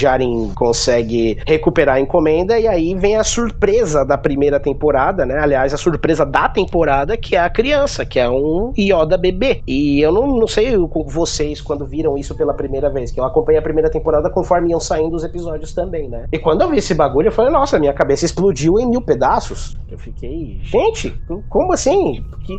[0.55, 5.39] Consegue recuperar a encomenda, e aí vem a surpresa da primeira temporada, né?
[5.39, 9.61] Aliás, a surpresa da temporada, que é a criança, que é um Yoda bebê.
[9.67, 10.75] E eu não, não sei
[11.07, 14.79] vocês quando viram isso pela primeira vez, que eu acompanhei a primeira temporada conforme iam
[14.79, 16.25] saindo os episódios também, né?
[16.31, 19.75] E quando eu vi esse bagulho, eu falei, nossa, minha cabeça explodiu em mil pedaços.
[19.89, 21.15] Eu fiquei, gente,
[21.49, 22.23] como assim?
[22.43, 22.57] Que,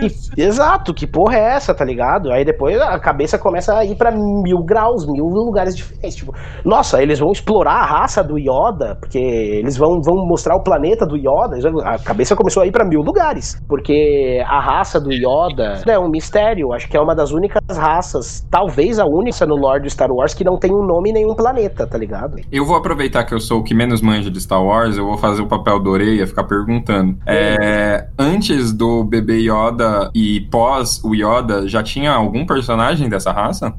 [0.00, 2.30] que- exato, que porra é essa, tá ligado?
[2.30, 6.16] Aí depois a cabeça começa a ir pra mil graus, mil lugares diferentes.
[6.16, 10.62] Tipo, nossa, eles vão explorar a raça do Yoda, porque eles vão, vão mostrar o
[10.62, 11.56] planeta do Yoda.
[11.84, 16.08] A cabeça começou a ir pra mil lugares, porque a raça do Yoda é um
[16.08, 16.72] mistério.
[16.72, 20.34] Acho que é uma das únicas raças, talvez a única no lore do Star Wars
[20.34, 22.36] que não tem um nome nem um planeta, tá ligado?
[22.50, 25.18] Eu vou aproveitar que eu sou o que menos manja de Star Wars, eu vou
[25.18, 27.16] fazer o papel do Orelha, ficar perguntando.
[27.26, 33.74] É, antes do bebê Yoda e pós o Yoda, já tinha algum personagem dessa raça?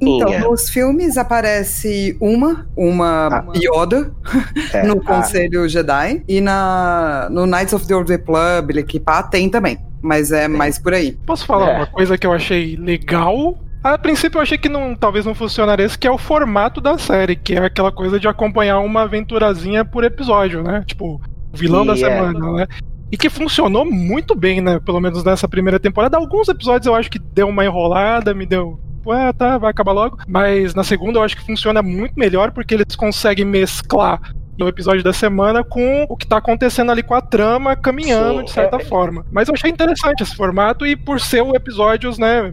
[0.00, 0.40] Então, Tinha.
[0.40, 3.44] nos filmes aparece uma, uma Ah.
[3.56, 4.12] Yoda
[4.72, 9.48] É, no a- Conselho Jedi e na no Knights of the Old Republic, pá, tem
[9.48, 11.12] também, mas é mais por aí.
[11.26, 11.76] Posso falar É.
[11.78, 13.58] uma coisa que eu achei legal?
[13.82, 16.98] A princípio eu achei que não, talvez não funcionaria esse, que é o formato da
[16.98, 20.82] série, que é aquela coisa de acompanhar uma aventurazinha por episódio, né?
[20.86, 22.08] Tipo, o vilão da E é.
[22.10, 22.66] semana, né?
[23.12, 24.80] E que funcionou muito bem, né?
[24.84, 26.16] Pelo menos nessa primeira temporada.
[26.16, 28.80] Alguns episódios eu acho que deu uma enrolada, me deu.
[29.06, 30.18] Ué, tá, vai acabar logo.
[30.26, 34.20] Mas na segunda eu acho que funciona muito melhor porque eles conseguem mesclar
[34.58, 38.44] no episódio da semana com o que tá acontecendo ali com a trama caminhando Sim,
[38.46, 39.24] de certa é- forma.
[39.30, 42.50] Mas eu achei interessante esse formato e por ser o episódios, né,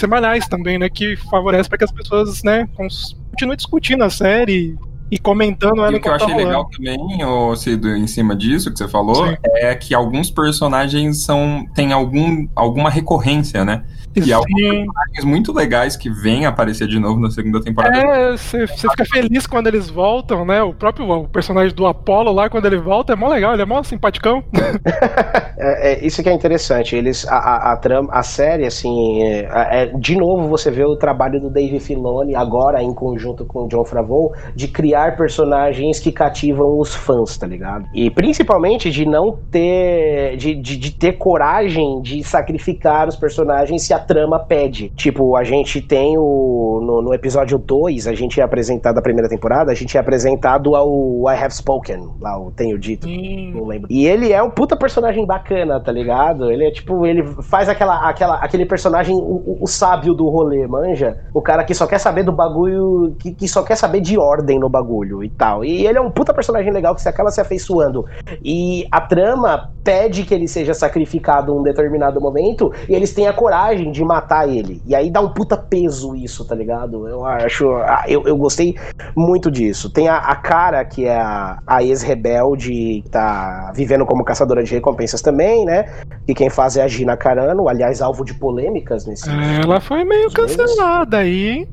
[0.00, 4.74] semanais também, né, que favorece para que as pessoas, né, continuem discutindo a série
[5.10, 6.76] e comentando ela E o que eu tá achei legal rolando.
[6.78, 9.36] também, ô Cido, em cima disso que você falou, Sim.
[9.56, 13.84] é que alguns personagens são têm algum, alguma recorrência, né?
[14.16, 14.86] E alguns Sim.
[14.86, 17.96] personagens muito legais que vêm aparecer de novo na segunda temporada.
[17.96, 20.62] É, você fica feliz quando eles voltam, né?
[20.62, 23.66] O próprio o personagem do Apollo lá, quando ele volta, é mó legal, ele é
[23.66, 24.42] mó simpaticão.
[25.56, 26.96] É, é, isso que é interessante.
[26.96, 29.48] Eles, a, a, a trama, a série, assim, é,
[29.82, 33.68] é, de novo você vê o trabalho do Dave Filoni, agora em conjunto com o
[33.68, 37.86] John Favreau, de criar personagens que cativam os fãs, tá ligado?
[37.94, 43.94] E principalmente de não ter, de, de, de ter coragem de sacrificar os personagens se
[43.94, 44.90] a trama pede.
[44.90, 49.28] Tipo, a gente tem o, no, no episódio 2, a gente é apresentado, a primeira
[49.28, 50.88] temporada, a gente é apresentado ao
[51.30, 53.08] I Have Spoken, lá o Tenho Dito.
[53.08, 53.88] Não lembro.
[53.90, 56.50] E ele é um puta personagem bacana, tá ligado?
[56.50, 61.18] Ele é tipo, ele faz aquela, aquela, aquele personagem, o, o- sábio do rolê, manja?
[61.32, 64.58] O cara que só quer saber do bagulho, que, que só quer saber de ordem
[64.58, 65.64] no bagulho e tal.
[65.64, 68.04] E ele é um puta personagem legal que você acaba se afeiçoando.
[68.44, 73.26] E a trama pede que ele seja sacrificado em um determinado momento e eles têm
[73.26, 74.82] a coragem de matar ele.
[74.86, 77.08] E aí dá um puta peso isso, tá ligado?
[77.08, 77.70] Eu acho.
[77.76, 78.76] ah, Eu, eu gostei
[79.16, 79.88] muito disso.
[79.88, 84.72] Tem a, a cara, que é a, a ex-rebelde, que tá vivendo como caçadora de
[84.74, 85.86] recompensas também, né?
[86.26, 89.28] E quem faz é a Gina Carano, aliás, alvo de polêmicas nesse.
[89.62, 91.68] Ela foi meio cancelada aí, hein?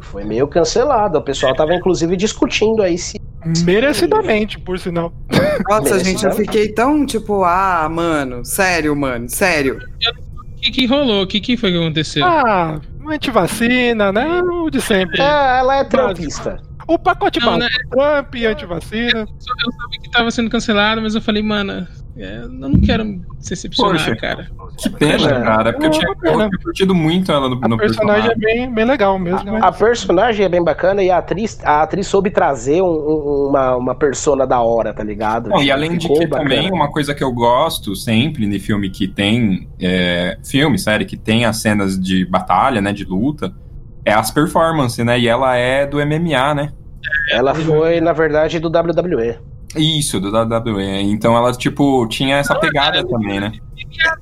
[0.00, 1.18] Foi meio cancelado.
[1.18, 3.20] O pessoal tava, inclusive, discutindo aí se.
[3.64, 5.12] Merecidamente, por sinal.
[5.68, 9.78] Nossa, gente, eu fiquei tão tipo, ah, mano, sério, mano, sério.
[9.78, 10.25] O
[10.66, 11.22] que, que rolou?
[11.22, 12.24] O que, que foi que aconteceu?
[12.24, 14.40] Ah, antivacina, né?
[14.42, 15.20] O de sempre.
[15.20, 16.60] É, ela é trampista.
[16.88, 19.20] O pacote Não, básico, Trump e antivacina.
[19.20, 21.86] Eu sabia que tava sendo cancelado, mas eu falei, mano,
[22.18, 24.16] é, eu não quero decepcionar, Poxa.
[24.16, 24.48] cara.
[24.78, 25.42] Que pena, É.
[25.42, 28.38] cara, porque eu tinha, eu tinha curtido muito ela no, A no personagem é personagem.
[28.66, 29.52] bem, bem legal mesmo.
[29.52, 29.60] né?
[29.62, 33.76] A personagem é bem bacana e a atriz, a atriz soube trazer um- um- uma,
[33.76, 35.50] uma persona da hora, tá ligado?
[35.50, 36.48] Bom, e além de Ficou que bacana.
[36.50, 41.16] também uma coisa que eu gosto sempre de filme que tem é, filme, série que
[41.16, 43.52] tem as cenas de batalha, né, de luta,
[44.04, 45.18] é as performances, né?
[45.18, 46.72] E ela é do MMA, né?
[47.30, 49.36] Ela foi, na verdade, do WWE.
[49.78, 51.02] Isso, do WWE.
[51.02, 53.52] Então ela, tipo, tinha essa pegada também, né?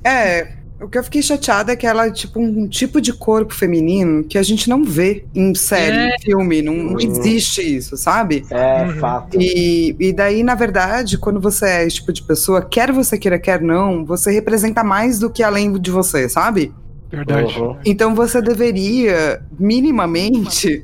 [0.03, 3.53] É, o que eu fiquei chateada é que ela é tipo um tipo de corpo
[3.53, 6.15] feminino que a gente não vê em série, É.
[6.15, 6.99] em filme, não, não Uhum.
[6.99, 8.45] existe isso, sabe?
[8.51, 8.95] É, Uhum.
[8.99, 9.37] fato.
[9.39, 13.39] E, e daí, na verdade, quando você é esse tipo de pessoa, quer você queira,
[13.39, 16.73] quer não, você representa mais do que além de você, sabe?
[17.09, 17.57] Verdade.
[17.59, 17.77] Uhum.
[17.85, 20.83] Então você deveria, minimamente,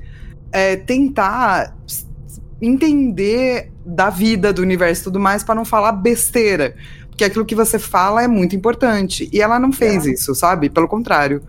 [0.51, 1.75] é, tentar
[2.61, 6.75] entender da vida, do universo e tudo mais, pra não falar besteira.
[7.09, 9.29] Porque aquilo que você fala é muito importante.
[9.33, 10.69] E ela não fez isso, sabe?
[10.69, 11.41] Pelo contrário.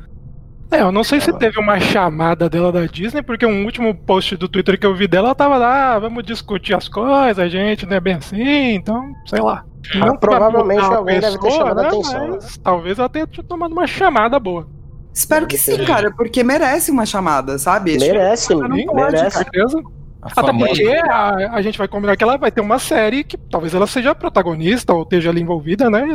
[0.71, 4.37] É, eu não sei se teve uma chamada dela da Disney, porque um último post
[4.39, 7.47] do Twitter que eu vi dela, ela tava lá, ah, vamos discutir as coisas, a
[7.47, 9.67] gente não é bem assim, então, sei lá.
[9.97, 12.39] Ah, Não provavelmente alguém deve ter chamado a atenção, né?
[12.41, 14.67] Mas talvez ela tenha tomado uma chamada boa.
[15.13, 17.99] Espero que sim, cara, porque merece uma chamada, sabe?
[17.99, 19.37] Merece, Não Sim, pode, com merece.
[19.37, 19.83] certeza.
[20.23, 23.25] A Até famosa- porque a, a gente vai combinar que ela vai ter uma série
[23.25, 26.07] que talvez ela seja protagonista ou esteja ali envolvida, né?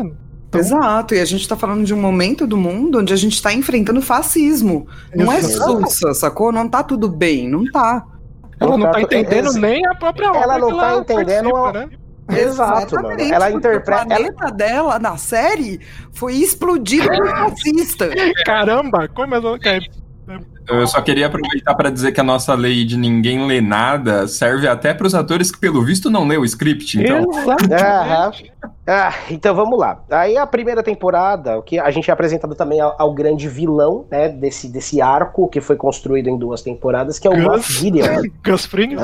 [0.48, 3.41] Então- Exato, e a gente tá falando de um momento do mundo onde a gente
[3.41, 4.88] tá enfrentando fascismo.
[5.13, 5.82] Não é Exato.
[5.86, 6.54] sussa, sacou?
[6.54, 8.06] Não tá tudo bem, não tá.
[8.60, 10.41] Ela não tá Exato, entendendo ex- nem a própria obra.
[10.41, 11.89] Ela não tá entendendo a- né?
[12.30, 13.08] Exato, mano.
[13.12, 14.04] Exatamente, Ela interpreta.
[14.04, 15.80] O planeta dela na série
[16.13, 18.10] foi explodido por fascista.
[18.46, 19.58] Caramba, como ela.
[20.69, 24.27] é, Eu só queria aproveitar para dizer que a nossa lei de ninguém lê nada
[24.27, 26.99] serve até para os atores que, pelo visto, não lê o script.
[26.99, 28.43] Então, Exato.
[28.88, 30.02] Ah, então vamos lá.
[30.10, 34.06] Aí a primeira temporada, o que a gente é apresentado também ao, ao grande vilão,
[34.10, 37.43] né, desse, desse arco que foi construído em duas temporadas, que é o Gus.
[37.43, 38.21] Moff Gideon.
[38.45, 38.95] Gus Fring?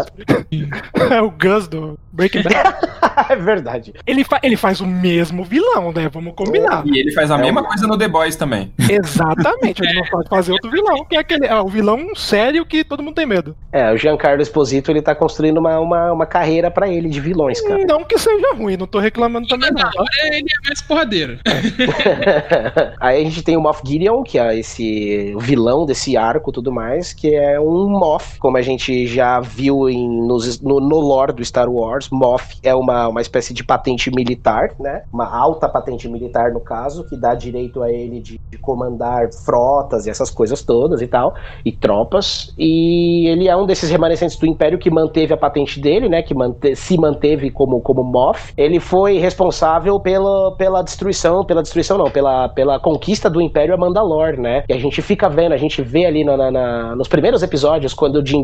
[1.12, 2.76] É o Gus do Breaking Bad.
[3.30, 3.93] é verdade.
[4.08, 6.08] Ele, fa- ele faz o mesmo vilão, né?
[6.10, 6.84] Vamos combinar.
[6.86, 8.72] e ele faz a É mesma um- coisa no The Boys também.
[8.89, 9.84] Exatamente.
[9.84, 13.04] Ele não pode fazer outro vilão, que é aquele é o vilão sério que todo
[13.04, 13.56] mundo tem medo.
[13.72, 17.60] É, o Giancarlo Esposito, ele tá construindo uma, uma, uma carreira pra ele de vilões,
[17.62, 17.84] cara.
[17.86, 19.91] Não que seja ruim, não tô reclamando também, Na tá?
[19.99, 21.39] hora ele é mais porradeiro.
[22.99, 26.71] Aí a gente tem o Moff Gideon, que é esse vilão desse arco e tudo
[26.71, 31.33] mais, que é um Moff, como a gente já viu em, nos- no, no lore
[31.33, 32.09] do Star Wars.
[32.12, 35.03] Moff é uma, uma espécie de patente militar, né?
[35.12, 40.05] Uma alta patente militar, no caso, que dá direito a ele de, de comandar frotas
[40.05, 41.33] e essas coisas todas e tal,
[41.65, 42.53] e tropas.
[42.57, 46.21] E ele é um desses remanescentes do Império que manteve a patente dele, né?
[46.21, 48.53] Que mante- se manteve como, como Moff.
[48.57, 49.62] Ele foi responsável
[50.04, 54.63] pela, pela destruição, pela destruição não, pela, pela conquista do Império a Mandalor, né?
[54.67, 57.93] E a gente fica vendo, a gente vê ali na- na- na- nos primeiros episódios,
[57.93, 58.41] quando o Din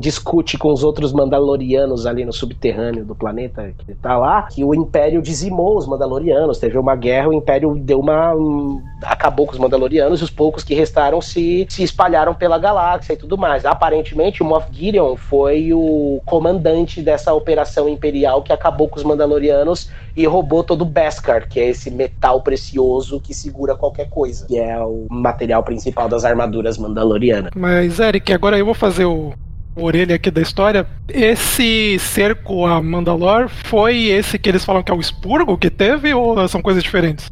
[0.00, 4.74] discute com os outros Mandalorianos ali no subterrâneo do planeta que tá lá, que o
[4.74, 8.34] Império dizimou os Mandalorianos, teve uma guerra, o Império deu uma...
[8.34, 13.12] um, acabou com os Mandalorianos e os poucos que restaram se, se espalharam pela galáxia
[13.12, 13.64] e tudo mais.
[13.64, 19.90] Aparentemente, o Moff Gideon foi o comandante dessa operação imperial que acabou com os Mandalorianos
[20.16, 24.58] e roubou todo o Beskar, que é esse metal precioso que segura qualquer coisa, que
[24.58, 27.50] é o material principal das armaduras mandalorianas.
[27.54, 29.32] Mas, Eric, agora eu vou fazer o,
[29.76, 30.86] orelha aqui da história.
[31.08, 36.12] Esse cerco a Mandalor foi esse que eles falam que é o expurgo que teve
[36.14, 37.30] ou são coisas diferentes?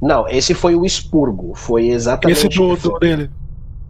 [0.00, 3.30] Não, esse foi o expurgo, foi exatamente Esse do, do dele.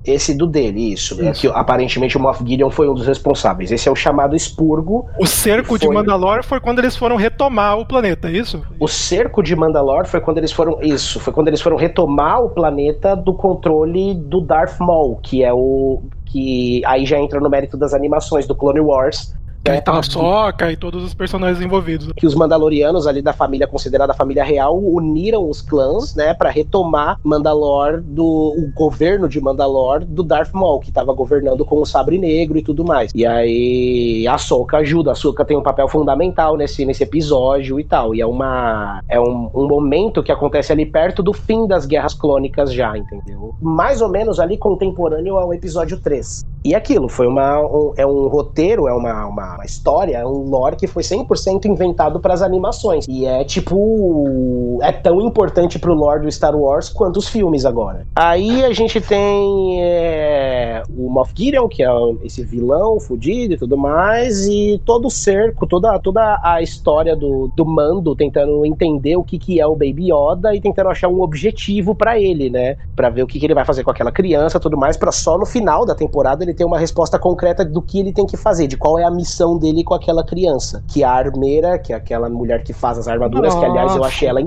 [0.06, 1.40] Esse do dele, isso, né, Isso.
[1.40, 3.72] que aparentemente o Moff Gideon foi um dos responsáveis.
[3.72, 5.06] Esse é o chamado expurgo.
[5.18, 5.94] O cerco de Foi.
[5.94, 8.62] Mandalor foi quando eles foram retomar o planeta, é isso?
[8.78, 12.50] O cerco de Mandalor foi quando eles foram isso, foi quando eles foram retomar o
[12.50, 17.76] planeta do controle do Darth Maul, que é o que aí já entra no mérito
[17.76, 19.34] das animações do Clone Wars,
[19.64, 19.80] Que aí É.
[19.80, 22.12] tá a Soca e todos os personagens envolvidos.
[22.14, 26.50] que os Mandalorianos ali da família considerada a família real uniram os clãs, né, para
[26.50, 31.86] retomar Mandalor do o governo de Mandalor do Darth Maul, que tava governando com o
[31.86, 33.10] sabre negro e tudo mais.
[33.14, 37.84] E aí a Ahsoka ajuda, a Ahsoka tem um papel fundamental nesse, nesse episódio e
[37.84, 38.14] tal.
[38.14, 42.12] E é uma é um, um momento que acontece ali perto do fim das guerras
[42.12, 43.54] clônicas já, entendeu?
[43.62, 46.44] Mais ou menos ali contemporâneo ao episódio 3.
[46.64, 50.48] E aquilo foi uma um- é um roteiro, é uma, uma, uma história, é um
[50.48, 53.06] lore que foi 100% inventado para as animações.
[53.08, 58.06] E é tipo é tão importante pro lore do Star Wars quanto os filmes agora.
[58.14, 61.88] Aí a gente tem é, o Moff Gideon, que é
[62.22, 67.50] esse vilão fudido e tudo mais, e todo o cerco, toda, toda a história do,
[67.56, 71.20] do Mando tentando entender o que, que é o Baby Yoda e tentando achar um
[71.20, 72.76] objetivo para ele, né?
[72.94, 75.38] Pra ver o que, que ele vai fazer com aquela criança tudo mais, pra só
[75.38, 78.66] no final da temporada ele ter uma resposta concreta do que ele tem que fazer,
[78.66, 80.82] de qual é a missão dele com aquela criança.
[80.92, 83.98] Que é a armeira, que é aquela mulher que faz as armaduras, que aliás eu
[83.98, 84.08] Nossa.
[84.08, 84.40] achei ela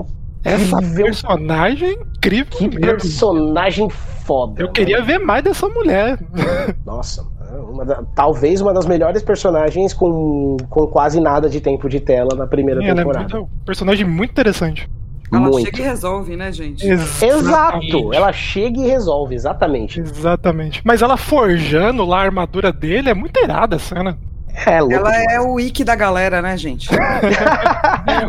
[0.44, 2.80] Essa personagem é incrível que mesmo.
[2.80, 4.60] personagem foda.
[4.62, 4.72] Eu né?
[4.74, 6.18] queria ver mais dessa mulher.
[6.84, 7.24] Nossa,
[7.70, 12.34] uma da- talvez uma das melhores personagens com, com quase nada de tempo de tela
[12.36, 13.36] na primeira Ela é temporada.
[13.36, 14.88] muito, um personagem muito interessante.
[15.30, 15.60] Ela Muito.
[15.66, 16.86] chega e resolve, né, gente?
[16.88, 20.00] Exato, ela chega e resolve, exatamente.
[20.00, 20.80] Exatamente.
[20.82, 24.16] Mas ela forjando lá a armadura dele é muito irada a cena.
[24.66, 24.94] É louco.
[24.94, 25.44] Ela é demais.
[25.46, 26.88] o wiki da galera, né, gente?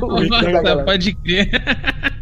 [0.01, 0.83] O da galera.
[0.83, 1.49] pode crer.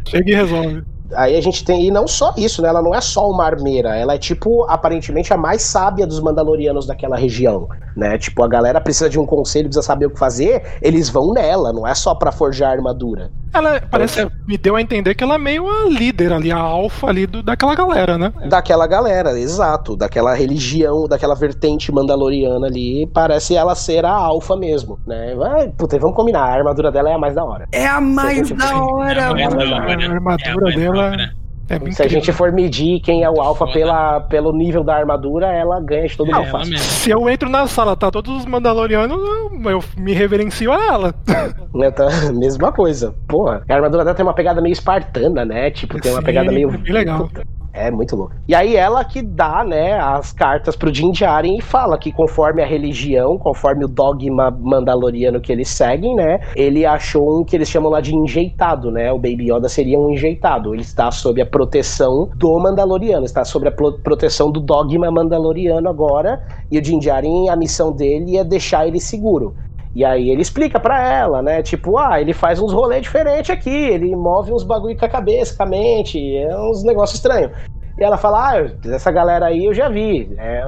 [0.08, 0.82] Chega e resolve.
[1.14, 1.84] Aí a gente tem.
[1.86, 2.68] E não só isso, né?
[2.68, 3.96] Ela não é só uma armeira.
[3.96, 7.68] Ela é, tipo, aparentemente a mais sábia dos Mandalorianos daquela região.
[7.96, 8.16] Né?
[8.18, 10.62] Tipo, a galera precisa de um conselho, precisa saber o que fazer.
[10.80, 13.30] Eles vão nela, não é só pra forjar armadura.
[13.52, 17.06] Ela parece, me deu a entender que ela é meio a líder ali, a alfa
[17.08, 18.30] ali do, daquela galera, né?
[18.46, 19.96] Daquela galera, exato.
[19.96, 23.06] Daquela religião, daquela vertente mandaloriana ali.
[23.06, 25.34] Parece ela ser a alfa mesmo, né?
[25.42, 26.42] Ai, puta, vamos combinar.
[26.42, 27.64] A armadura dela é a mais da hora.
[27.72, 29.70] É a mais da hora, É mais mano.
[29.70, 29.88] da hora.
[29.88, 31.30] A armadura É dela é
[31.68, 32.08] Se a incrível.
[32.08, 36.16] gente for medir quem é o alfa pela, pelo nível da armadura, ela ganha de
[36.16, 36.78] todo É mundo fácil.
[36.78, 39.18] Se eu entro na sala, tá todos os Mandalorianos,
[39.66, 41.14] eu, me reverencio a ela.
[41.74, 42.08] Né, tá?
[42.32, 43.14] Mesma coisa.
[43.28, 45.70] Porra, a armadura dela tem uma pegada meio espartana, né?
[45.70, 46.70] Tipo, tem uma Sim, pegada meio.
[46.70, 47.28] é bem legal.
[47.28, 47.42] Puta,
[47.78, 48.34] É muito louco.
[48.46, 52.62] E aí ela que dá, né, as cartas pro Din Djarin e fala que conforme
[52.62, 57.68] a religião, conforme o dogma mandaloriano que eles seguem, né, ele achou um que eles
[57.68, 59.12] chamam lá de enjeitado, né?
[59.12, 60.74] O Baby Yoda seria um enjeitado.
[60.74, 65.88] Ele está sob a proteção do Mandaloriano, está sob a pro- proteção do dogma mandaloriano
[65.88, 66.40] agora.
[66.70, 69.54] E o Din Djarin, a missão dele é deixar ele seguro.
[69.94, 71.62] E aí ele explica pra ela, né?
[71.62, 75.56] Tipo, ah, ele faz uns rolês diferentes aqui, ele move uns bagulho com a cabeça,
[75.56, 77.52] com a mente, é uns negócios estranhos.
[77.98, 80.30] E ela fala, ah, essa galera aí eu já vi.
[80.38, 80.62] É,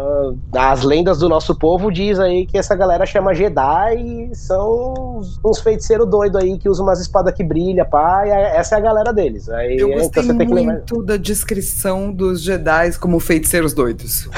[0.56, 3.96] as lendas do nosso povo diz aí que essa galera chama Jedi
[4.30, 8.30] e são uns- uns feiticeiros doidos aí que usam umas espadas que brilham, pá, e
[8.30, 9.48] essa é a galera deles.
[9.48, 10.74] Aí, Eu então gostei você tem que lembrar.
[10.74, 14.28] muito da descrição dos Jedi como feiticeiros doidos.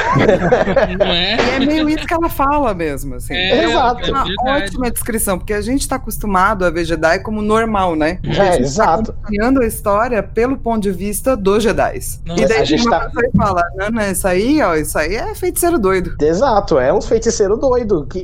[0.98, 1.36] Não é?
[1.36, 3.34] E é meio isso que ela fala mesmo, assim.
[3.34, 4.04] É, Exato.
[4.06, 4.62] é uma verdade.
[4.64, 8.18] ótima descrição, porque a gente tá acostumado a ver Jedi como normal, né?
[8.24, 9.12] É, exato.
[9.12, 12.00] Acompanhando a história pelo ponto de vista dos Jedi.
[12.26, 15.14] Nossa, e daí a gente tá- pessoa fala, não, não, isso aí, ó, isso aí
[15.14, 16.14] é feiticeiro doido.
[16.20, 18.06] Exato, é uns feiticeiros doido.
[18.06, 18.22] Que,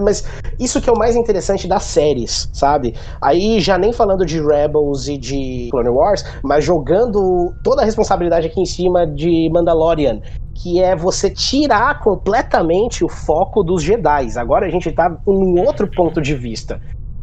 [0.00, 0.24] mas
[0.58, 2.94] isso que é o mais interessante das séries, sabe?
[3.20, 8.46] Aí já nem falando de Rebels e de Clone Wars, mas jogando toda a responsabilidade
[8.46, 10.20] aqui em cima de Mandalorian.
[10.54, 14.28] Que é você tirar completamente o foco dos Jedi.
[14.36, 16.80] Agora a gente tá em outro ponto de vista.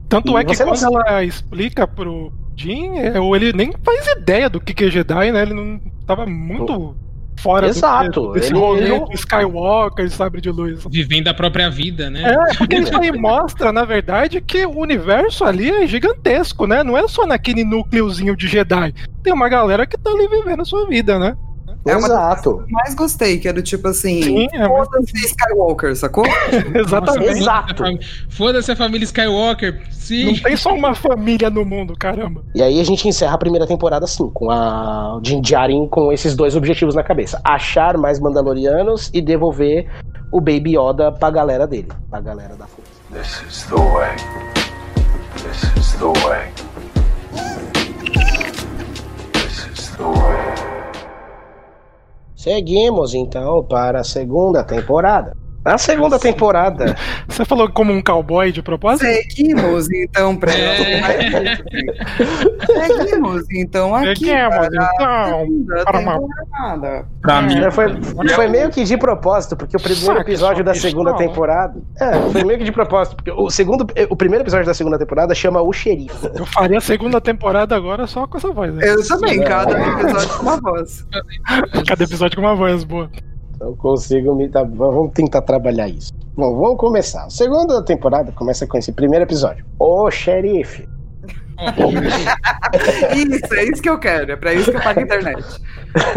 [0.10, 3.72] Tanto E é que você não quando ela explica pro Jin, é, ou ele nem
[3.84, 5.42] faz ideia do que que é Jedi, né?
[5.42, 5.80] Ele não
[6.16, 6.96] tava muito
[7.40, 10.86] fora do- Exato, desse ele- rolê ele- do Skywalker, sabre de luz.
[10.90, 12.22] Vivendo a própria vida, né?
[12.24, 16.84] É, porque isso aí mostra, na verdade, que o universo ali é gigantesco, né?
[16.84, 18.94] Não é só naquele núcleozinho de Jedi.
[19.24, 21.36] Tem uma galera que tá ali vivendo a sua vida, né?
[21.86, 22.50] É uma Exato.
[22.50, 26.24] Eu mais gostei, que era tipo assim, Sim, é muito- foda-se Skywalker, sacou?
[26.76, 27.40] Exatamente.
[27.40, 27.76] Exato.
[27.76, 29.82] foda-se a fami- Foda-se a família Skywalker.
[29.92, 30.26] Sim.
[30.26, 32.44] Não tem só uma família no mundo, caramba.
[32.54, 36.36] E aí a gente encerra a primeira temporada assim, com a Din Djarin com esses
[36.36, 39.90] dois objetivos na cabeça: achar mais Mandalorianos e devolver
[40.32, 42.92] o Baby Yoda pra galera dele, pra galera da força.
[43.12, 44.16] This is the way.
[45.36, 46.52] This is the way.
[49.34, 50.41] This is the way.
[52.44, 55.32] Seguimos então para a segunda temporada.
[55.64, 56.96] Na segunda temporada,
[57.28, 59.06] Você falou como um cowboy de propósito?
[59.06, 61.58] Seguimos então pra É.
[62.88, 65.46] Seguimos então aqui Seguimos, então,
[65.86, 67.06] para uma- temporada.
[67.22, 67.86] Pra mim, né, foi,
[68.34, 71.80] foi meio que de propósito, porque o primeiro episódio da segunda temporada.
[72.00, 75.36] É, foi meio que de propósito, porque o segundo, o primeiro episódio da segunda temporada
[75.36, 76.30] chama O Xerife.
[76.36, 78.74] Eu faria a segunda temporada agora só com essa voz.
[78.74, 78.90] Né?
[78.90, 81.06] Eu também, cada episódio com uma voz.
[81.88, 83.10] Cada episódio com uma voz boa.
[83.62, 84.50] Eu consigo me.
[84.50, 86.12] tá- vamos tentar trabalhar isso.
[86.36, 87.26] Bom, vamos começar.
[87.26, 89.64] A segunda temporada começa com esse primeiro episódio.
[89.80, 90.88] O xerife.
[93.16, 95.44] Isso, é isso que eu quero, é pra isso que eu pago a internet.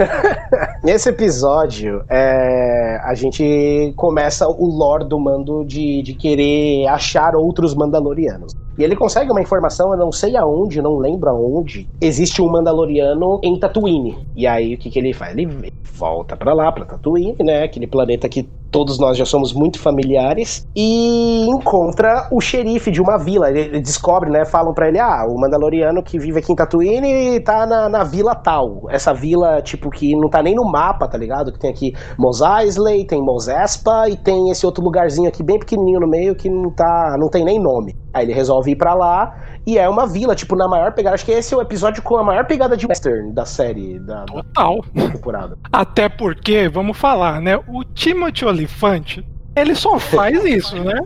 [0.83, 7.75] Nesse episódio, é, a gente começa o lore do mando de, de querer achar outros
[7.75, 8.55] Mandalorianos.
[8.77, 13.41] E ele consegue uma informação, eu não sei aonde, não lembro aonde, existe um Mandaloriano
[13.43, 14.19] em Tatooine.
[14.35, 15.37] E aí o que, que ele faz?
[15.37, 17.63] Ele volta pra lá, pra Tatooine, né?
[17.63, 23.17] Aquele planeta que todos nós já somos muito familiares, e encontra o xerife de uma
[23.17, 23.49] vila.
[23.49, 24.45] Ele, descobre, né?
[24.45, 28.35] Falam pra ele: ah, o Mandaloriano que vive aqui em Tatooine tá na, na vila
[28.35, 28.91] tal.
[28.91, 31.53] Essa vila, tipo, que não tá nem no mapa, tá ligado?
[31.53, 35.61] Que tem aqui Mos Eisley, tem Mos Espa e tem esse outro lugarzinho aqui bem
[35.61, 37.95] pequenininho no meio que não tá, não tem nem nome.
[38.13, 39.35] Aí ele resolve ir pra lá
[39.67, 41.15] e é uma vila, tipo, na maior pegada.
[41.15, 44.25] Acho que esse é o episódio com a maior pegada de western da série, da,
[44.25, 44.85] da Total.
[44.95, 45.59] temporada.
[45.73, 47.57] Até porque, vamos falar, né?
[47.69, 49.19] O Timothy Olyphant,
[49.57, 51.01] ele só faz isso, né?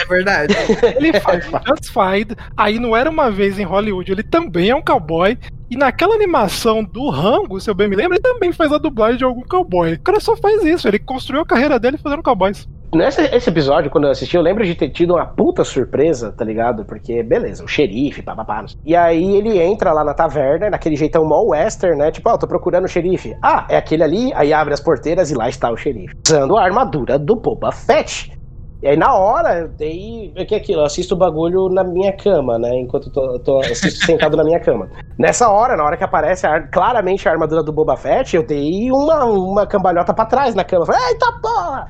[0.00, 0.54] É verdade.
[0.96, 5.36] Ele faz Justified, aí não era uma vez em Hollywood, ele também é um cowboy.
[5.70, 9.18] E naquela animação do Rango, se eu bem me lembro, ele também faz a dublagem
[9.18, 9.94] de algum cowboy.
[9.94, 12.66] O cara só faz isso, ele construiu a carreira dele fazendo cowboys.
[12.94, 16.42] Nesse esse episódio, quando eu assisti, eu lembro de ter tido uma puta surpresa, tá
[16.42, 16.86] ligado?
[16.86, 18.64] Porque, beleza, o xerife, papapá.
[18.84, 22.10] E aí ele entra lá na taverna, naquele jeitão mó western, né?
[22.10, 23.36] Tipo, ó, tô procurando o xerife.
[23.42, 24.32] Ah, é aquele ali.
[24.34, 26.14] Aí abre as porteiras e lá está o xerife.
[26.26, 28.37] Usando a armadura do Boba Fett.
[28.80, 30.82] E aí, na hora, daí, o que é aquilo?
[30.82, 32.76] Eu assisto o bagulho na minha cama, né?
[32.78, 34.88] Enquanto eu tô, eu tô assisto sentado na minha cama.
[35.18, 38.46] Nessa hora, na hora que aparece a ar- claramente a armadura do Boba Fett, eu
[38.46, 40.86] dei uma, uma cambalhota pra trás na cama.
[40.86, 41.88] Falei, eita porra!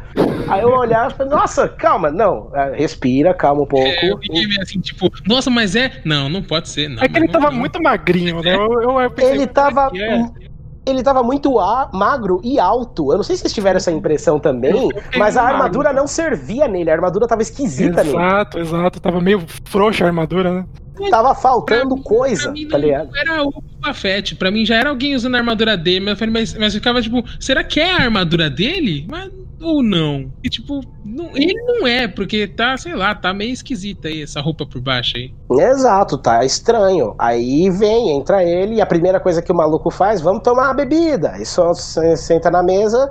[0.48, 3.86] Aí eu olhava e falei, nossa, calma, não, é, respira, calma um pouco.
[3.86, 6.00] É, eu fiquei meio assim, tipo, nossa, mas é.
[6.06, 6.88] Não, não pode ser.
[6.88, 7.58] Não, É que ele não, tava não.
[7.58, 8.54] muito magrinho, né?
[8.54, 9.90] Eu, eu, eu pensei, Ele tava.
[9.94, 10.47] é?
[10.88, 13.12] Ele tava muito a- magro e alto.
[13.12, 15.56] Eu não sei se vocês tiveram essa impressão também, mas a magro.
[15.56, 18.16] armadura não servia nele, a armadura tava esquisita nele.
[18.16, 19.00] Exato, exato.
[19.00, 20.64] Tava meio frouxa a armadura, né?
[21.10, 23.10] Tava faltando coisa, Pra mim, tá ligado?
[23.16, 24.34] era o Boba Fett.
[24.36, 26.80] Pra mim já era alguém usando a armadura dele, mas eu falei, mas, mas eu
[26.80, 29.06] ficava tipo, será que é a armadura dele?
[29.10, 29.30] Mas,
[29.60, 30.30] ou não?
[30.44, 34.40] E tipo, não- ele não é, porque tá, sei lá, tá meio esquisita aí essa
[34.40, 35.32] roupa por baixo aí.
[35.50, 37.14] Exato, tá estranho.
[37.18, 40.74] Aí vem, entra ele, e a primeira coisa que o maluco faz, vamos tomar uma
[40.74, 41.32] bebida.
[41.32, 43.08] Aí só se- senta na mesa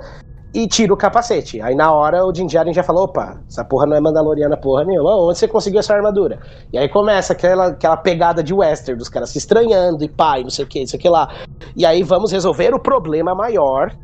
[0.52, 1.60] e tira o capacete.
[1.60, 4.84] Aí na hora o Din Djarin já falou, opa, essa porra não é mandaloriana porra
[4.84, 5.16] nenhuma.
[5.16, 6.40] Onde você conseguiu essa armadura?
[6.72, 10.50] E aí começa aquela, aquela pegada de western, dos caras se estranhando e pai, não
[10.50, 11.28] sei o que, não sei o que lá.
[11.76, 13.94] E aí vamos resolver o problema maior.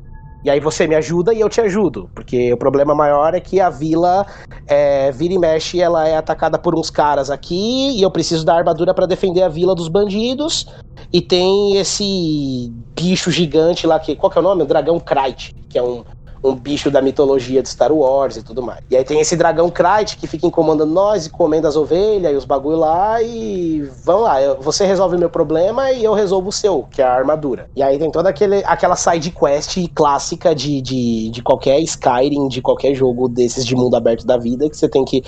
[0.44, 2.10] E aí você me ajuda e eu te ajudo.
[2.14, 4.26] Porque o problema maior é que a vila
[4.66, 8.54] é, vira e mexe, ela é atacada por uns caras aqui, e eu preciso da
[8.54, 10.66] armadura pra defender a vila dos bandidos.
[11.10, 14.64] E tem esse bicho gigante lá, que qual que é o nome?
[14.64, 16.04] O dragão Krayt, que é um,
[16.44, 18.80] um bicho da mitologia de Star Wars e tudo mais.
[18.90, 22.36] E aí tem esse dragão Krayt que fica incomodando nós e comendo as ovelhas e
[22.36, 26.52] os bagulho lá e vamos lá, você resolve o meu problema e eu resolvo o
[26.52, 27.66] seu, que é a armadura.
[27.74, 32.60] E aí tem toda aquele, aquela side quest clássica de, de, de qualquer Skyrim, de
[32.60, 35.22] qualquer jogo desses de mundo aberto da vida, que você tem que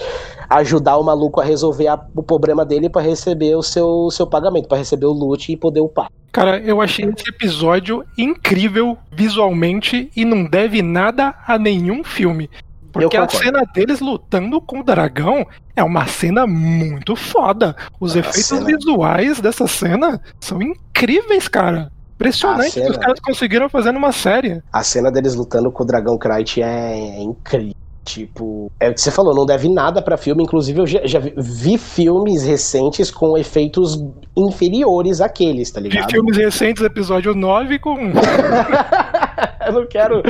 [0.50, 4.68] ajudar o maluco a resolver a- o problema dele pra receber o seu, seu pagamento,
[4.68, 6.08] pra receber o loot e poder upar.
[6.36, 12.50] Cara, eu achei esse episódio incrível visualmente e não deve nada a nenhum filme.
[12.92, 17.74] Porque a cena deles lutando com o dragão é uma cena muito foda.
[17.98, 21.90] Os A efeitos cena- visuais dessa cena são incríveis, cara.
[22.16, 24.62] Impressionante que os caras conseguiram fazer numa série.
[24.70, 27.74] A cena deles lutando com o dragão Krayt é, é incrível.
[28.06, 30.44] Tipo, é o que você falou, não deve nada pra filme.
[30.44, 34.00] Inclusive, eu já, já vi, vi filmes recentes com efeitos
[34.36, 36.12] inferiores àqueles, tá Vi ligado?
[36.12, 37.96] filmes recentes, episódio 9, com.
[39.66, 40.22] eu não quero.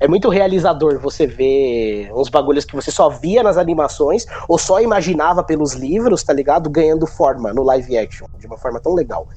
[0.00, 4.80] É muito realizador você ver uns bagulhos que você só via nas animações ou só
[4.80, 6.70] imaginava pelos livros, tá ligado?
[6.70, 9.28] Ganhando forma no live action, de uma forma tão legal.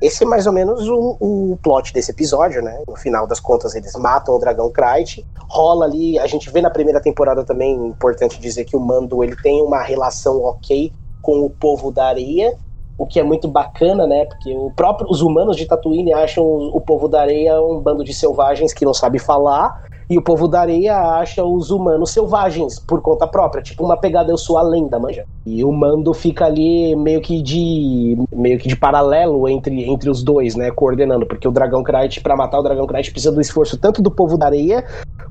[0.00, 2.82] Esse é mais ou menos o, o plot desse episódio, né?
[2.88, 5.26] No final das contas, eles matam o dragão Krayt.
[5.48, 9.36] Rola ali, a gente vê na primeira temporada também, importante dizer que o Mando ele
[9.36, 10.90] tem uma relação ok
[11.20, 12.56] com o povo da areia,
[13.00, 14.26] o que é muito bacana, né?
[14.26, 18.12] Porque o próprio, os humanos de Tatooine acham o, povo da areia um bando de
[18.12, 23.00] selvagens que não sabe falar, e o povo da areia acha os humanos selvagens por
[23.00, 25.24] conta própria, tipo uma pegada eu sou a lenda, manja.
[25.46, 30.22] E o Mando fica ali meio que de meio que de paralelo entre, entre os
[30.22, 33.78] dois, né, coordenando, porque o dragão Krayt para matar o dragão Krayt precisa do esforço
[33.78, 34.84] tanto do povo da areia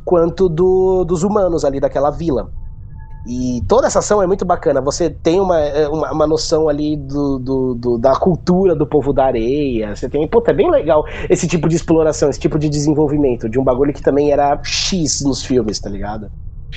[0.03, 2.49] quanto do, dos humanos ali daquela vila.
[3.25, 4.81] E toda essa ação é muito bacana.
[4.81, 5.57] Você tem uma,
[5.89, 9.95] uma, uma noção ali do, do, do- da cultura do povo da areia.
[9.95, 10.27] Você tem.
[10.27, 13.93] Puta, é bem legal esse tipo de exploração, esse tipo de desenvolvimento de um bagulho
[13.93, 16.31] que também era X nos filmes, tá ligado?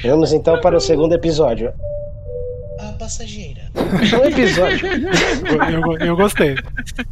[0.05, 1.73] Vamos então para o segundo episódio.
[2.89, 3.63] A passageira.
[3.93, 4.87] Um episódio.
[4.89, 6.55] Eu, eu gostei.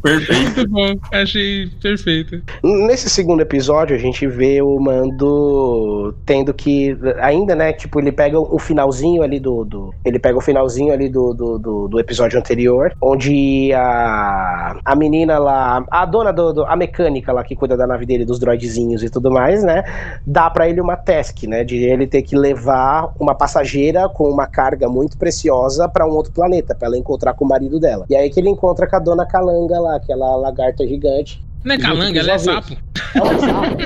[0.03, 0.33] Perfeito.
[0.57, 2.43] Muito bom, achei perfeito.
[2.63, 6.97] Nesse segundo episódio, a gente vê o Mando tendo que.
[7.21, 7.73] Ainda, né?
[7.75, 9.65] Tipo, ele pega o finalzinho ali do.
[9.65, 14.97] do- ele pega o finalzinho ali do, do, do, do episódio anterior, onde a, a
[14.97, 15.85] menina lá.
[15.91, 19.11] A dona do, do- A mecânica lá que cuida da nave dele, dos droidzinhos e
[19.11, 19.85] tudo mais, né?
[20.27, 21.63] Dá pra ele uma task, né?
[21.63, 26.33] De ele ter que levar uma passageira com uma carga muito preciosa pra um outro
[26.33, 28.07] planeta, pra ela encontrar com o marido dela.
[28.09, 31.43] E aí que ele encontra com a dona Calanga lá, aquela lagarta gigante.
[31.65, 32.77] Não é calanga, ela é sapo.
[33.15, 33.77] É um sapo.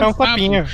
[0.00, 0.64] É um sapinho.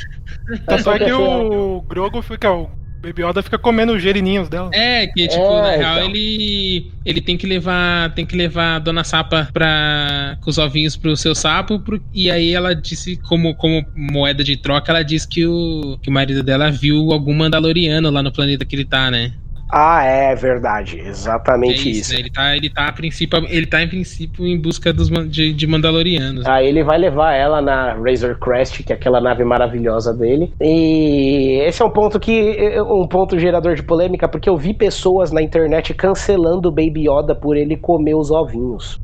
[0.67, 2.53] Tanto é que o Grogo fica.
[2.53, 2.69] O
[3.01, 4.71] Baby Yoda fica comendo os gerininhos dela.
[4.73, 6.09] É, que tipo, É, na real, então.
[6.11, 6.93] ele.
[7.05, 8.13] Ele tem que levar.
[8.15, 10.37] Tem que levar a dona Sapa pra.
[10.43, 11.81] com os ovinhos pro seu sapo.
[11.81, 16.11] pro- e aí ela disse, como, como moeda de troca, ela disse que o, que
[16.11, 19.33] o marido dela viu algum Mandaloriano lá no planeta que ele tá, né?
[19.73, 21.01] Ah, é verdade.
[21.01, 22.13] Exatamente É isso.
[22.13, 22.21] né?
[22.21, 25.67] Ele tá, ele tá a princípio, ele tá em princípio em busca dos, de, de
[25.67, 26.45] Mandalorianos.
[26.45, 30.53] Aí ele vai levar ela na Razor Crest, que é aquela nave maravilhosa dele.
[30.61, 35.33] E esse é um ponto que um ponto gerador de polêmica, porque eu vi pessoas
[35.33, 39.01] na internet cancelando o Baby Yoda por ele comer os ovinhos.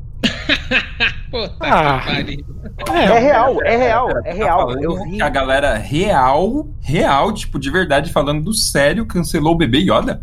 [1.30, 2.00] Puta Ah.
[2.00, 2.44] que pariu.
[2.94, 4.58] É real, é real, é Tá real.
[4.60, 5.22] falando Eu vi.
[5.22, 10.22] a galera real, real, tipo, de verdade, falando do sério, cancelou o bebê Yoda?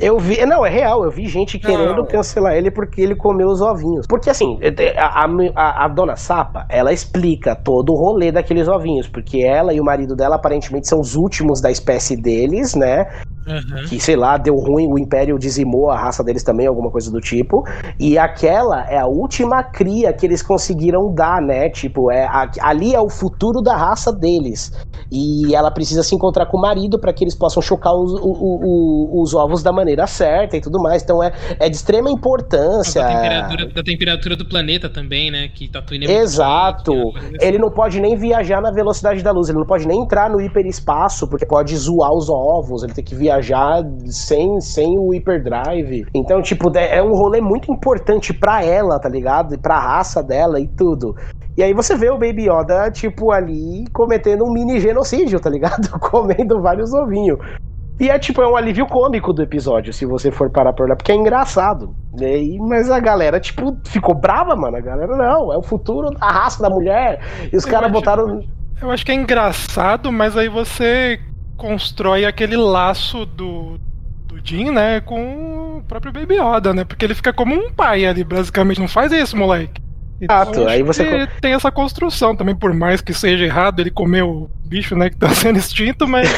[0.00, 3.60] Eu vi, não, é real, eu vi gente querendo cancelar ele porque ele comeu os
[3.60, 4.06] ovinhos.
[4.06, 4.58] Porque assim,
[4.96, 9.80] a, a, a dona Sapa, ela explica todo o rolê daqueles ovinhos, porque ela e
[9.80, 13.08] o marido dela aparentemente são os últimos da espécie deles, né?
[13.48, 13.84] Aham.
[13.88, 17.20] Que, sei lá, deu ruim, o Império dizimou a raça deles também, alguma coisa do
[17.20, 17.64] tipo.
[17.98, 21.68] E aquela é a última cria que eles conseguiram dar, né?
[21.70, 24.72] Tipo, é, a- ali é o futuro da raça deles.
[25.10, 28.18] E ela precisa se encontrar com o marido para que eles possam chocar os, o-
[28.20, 31.02] o- os ovos da maneira certa e tudo mais.
[31.02, 33.02] Então é, é de extrema importância.
[33.02, 35.48] Da temperatura, da temperatura do planeta também, né?
[35.54, 36.92] Que Tatooine é Exato.
[36.94, 37.38] né?
[37.40, 40.40] Ele não pode nem viajar na velocidade da luz, ele não pode nem entrar no
[40.40, 43.37] hiperespaço, porque pode zoar os ovos, ele tem que viajar
[44.06, 46.06] sem, sem o hyperdrive.
[46.14, 49.54] Então, tipo, é um rolê muito importante pra ela, tá ligado?
[49.54, 51.14] E pra raça dela e tudo.
[51.56, 55.88] E aí você vê o Baby Yoda, tipo, ali cometendo um mini genocídio, tá ligado?
[55.98, 57.38] Comendo vários ovinhos.
[58.00, 60.94] E é tipo, é um alívio cômico do episódio, se você for parar por olhar,
[60.94, 61.92] porque é engraçado.
[62.20, 64.76] E, mas a galera, tipo, ficou brava, mano.
[64.76, 67.20] A galera, não, é o futuro da raça da mulher.
[67.52, 68.40] E os caras botaram.
[68.80, 71.18] Eu acho que é engraçado, mas aí você
[71.58, 73.78] constrói aquele laço do,
[74.26, 76.84] do Jim, né, com o próprio Baby Yoda, né?
[76.84, 78.80] Porque ele fica como um pai ali, basicamente.
[78.80, 79.82] Não faz isso, moleque.
[80.20, 84.22] Exato, eu aí você tem essa construção também, por mais que seja errado ele comer
[84.22, 86.28] o bicho, né, que tá sendo extinto, mas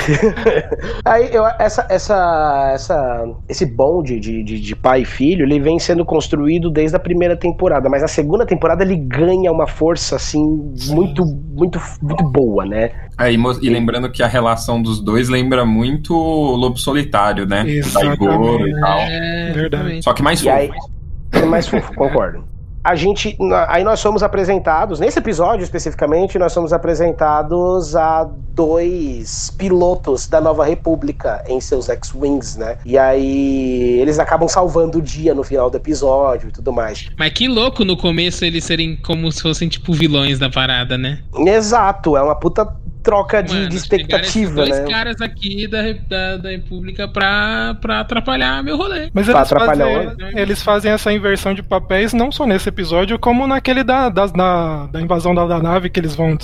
[1.04, 5.78] Aí eu, essa, essa, essa, esse bonde de, de, de pai e filho, ele vem
[5.78, 10.44] sendo construído desde a primeira temporada, mas na segunda temporada ele ganha uma força assim
[10.88, 12.90] muito, muito, muito boa, né?
[13.16, 17.64] Aí, e lembrando que a relação dos dois lembra muito o Lobo Solitário, né?
[17.92, 18.98] Da Igor e tal.
[18.98, 20.02] É, Verdade.
[20.02, 20.90] Só que mais aí, fofo.
[21.32, 22.49] é mais fofo, concordo.
[22.82, 23.36] A gente,
[23.68, 30.64] aí nós somos apresentados, nesse episódio especificamente, nós somos apresentados a dois pilotos da Nova
[30.64, 32.78] República em seus X-Wings, né?
[32.84, 37.08] E aí eles acabam salvando o dia no final do episódio e tudo mais.
[37.18, 41.22] Mas que louco no começo eles serem como se fossem, tipo, vilões da parada, né?
[41.34, 42.66] Exato, é uma puta
[43.03, 44.88] troca de, Mano, de expectativa, esses dois né?
[44.90, 49.11] caras aqui da, da, da República pra, pra atrapalhar meu rolê.
[49.12, 53.18] Mas Pra eles atrapalhar fazem, eles fazem essa inversão de papéis não só nesse episódio,
[53.18, 56.36] como naquele da, das- da, da invasão da, da nave que eles vão.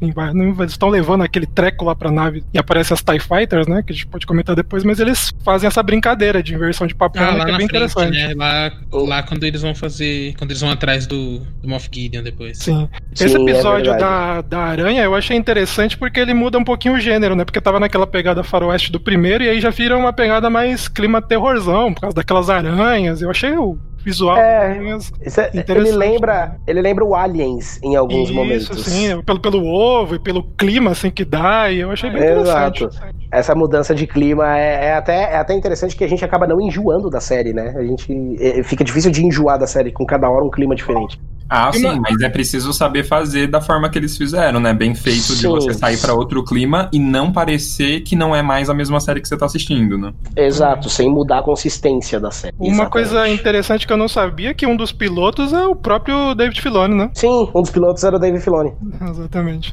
[0.00, 3.82] Eles estão levando aquele treco lá pra nave e aparece as TIE Fighters, né?
[3.82, 7.22] Que a gente pode comentar depois, mas eles fazem essa brincadeira de inversão de papel,
[7.22, 8.28] Ah, né, lá que é na bem frente, interessante.
[8.28, 8.34] né?
[8.34, 10.34] Lá, lá quando eles vão fazer.
[10.36, 12.58] Quando eles vão atrás do, do Moff Gideon depois.
[12.58, 12.88] Sim.
[13.14, 14.00] Sim, Esse é episódio verdade.
[14.00, 17.44] da, da aranha eu achei interessante porque ele muda um pouquinho o gênero, né?
[17.44, 21.22] Porque tava naquela pegada faroeste do primeiro e aí já vira uma pegada mais clima
[21.22, 23.22] terrorzão, por causa daquelas aranhas.
[23.22, 24.78] Eu achei o visual É.
[25.20, 28.84] Isso é- ele Interessante, lembra, ele lembra o Aliens em alguns Isso, momentos.
[28.84, 32.84] sim, pelo, pelo ovo e pelo clima assim que dá, e eu achei bem Exato.
[32.84, 33.16] interessante.
[33.32, 36.60] Essa mudança de clima é, é até, é até interessante que a gente acaba não
[36.60, 37.74] enjoando da série, né?
[37.76, 41.18] A gente é, fica difícil de enjoar da série com cada hora um clima diferente.
[41.48, 44.74] Ah, sim, mas é preciso saber fazer da forma que eles fizeram, né?
[44.74, 45.48] Bem feito de Sim.
[45.48, 49.20] você sair pra outro clima e não parecer que não é mais a mesma série
[49.20, 50.12] que você tá assistindo, né?
[50.34, 52.52] Exato, sem mudar a consistência da série.
[52.58, 52.90] Uma Exatamente.
[52.90, 56.94] coisa interessante que eu não sabia que um dos pilotos é o próprio David Filoni,
[56.94, 57.10] né?
[57.14, 58.72] Sim, um dos pilotos era o David Filoni.
[59.10, 59.72] Exatamente.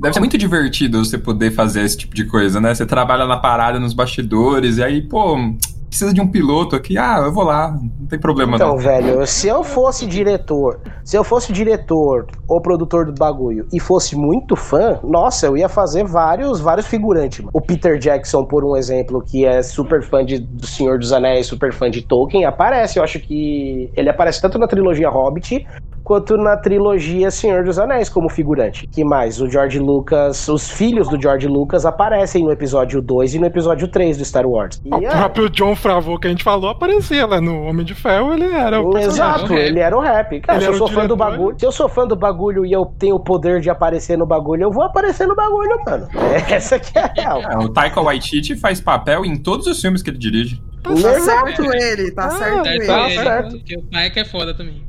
[0.00, 2.74] Deve ser muito divertido você poder fazer esse tipo de coisa, né?
[2.74, 5.36] Você trabalha na parada, nos bastidores, e aí, pô,
[5.94, 8.76] precisa de um piloto aqui, ah, eu vou lá, não tem problema Então, não.
[8.78, 14.16] velho, se eu fosse diretor, se eu fosse diretor ou produtor do bagulho e fosse
[14.16, 17.38] muito fã, nossa, eu ia fazer vários, vários figurantes.
[17.40, 17.50] mano.
[17.52, 21.46] O Peter Jackson, por um exemplo, que é super fã de, do Senhor dos Anéis,
[21.46, 22.98] super fã de Tolkien, aparece.
[22.98, 25.64] Eu acho que ele aparece tanto na trilogia Hobbit
[26.02, 28.86] quanto na trilogia Senhor dos Anéis como figurante.
[28.88, 29.40] Que mais?
[29.40, 33.88] O George Lucas, os filhos do George Lucas aparecem no episódio 2 e no episódio
[33.88, 34.82] 3 do Star Wars.
[34.84, 37.94] E O é- próprio John Favreau que a gente falou aparecia lá no Homem de
[37.94, 38.96] Ferro, ele era o.
[38.96, 39.60] Exato, rap.
[39.60, 40.40] ele era o rap.
[40.40, 42.86] Cara, se eu sou fã do bagulho, se eu sou fã do bagulho e eu
[42.98, 46.08] tenho o poder de aparecer no bagulho, eu vou aparecer no bagulho, mano.
[46.50, 47.40] Essa que é a real.
[47.44, 50.62] Ah, o Taika Waititi faz papel em todos os filmes que ele dirige.
[50.82, 51.20] Tá Exato.
[51.22, 52.86] certo ele, tá Ah, certo Certo, ele.
[52.86, 53.50] tá certo.
[53.58, 54.84] Porque o que é foda também.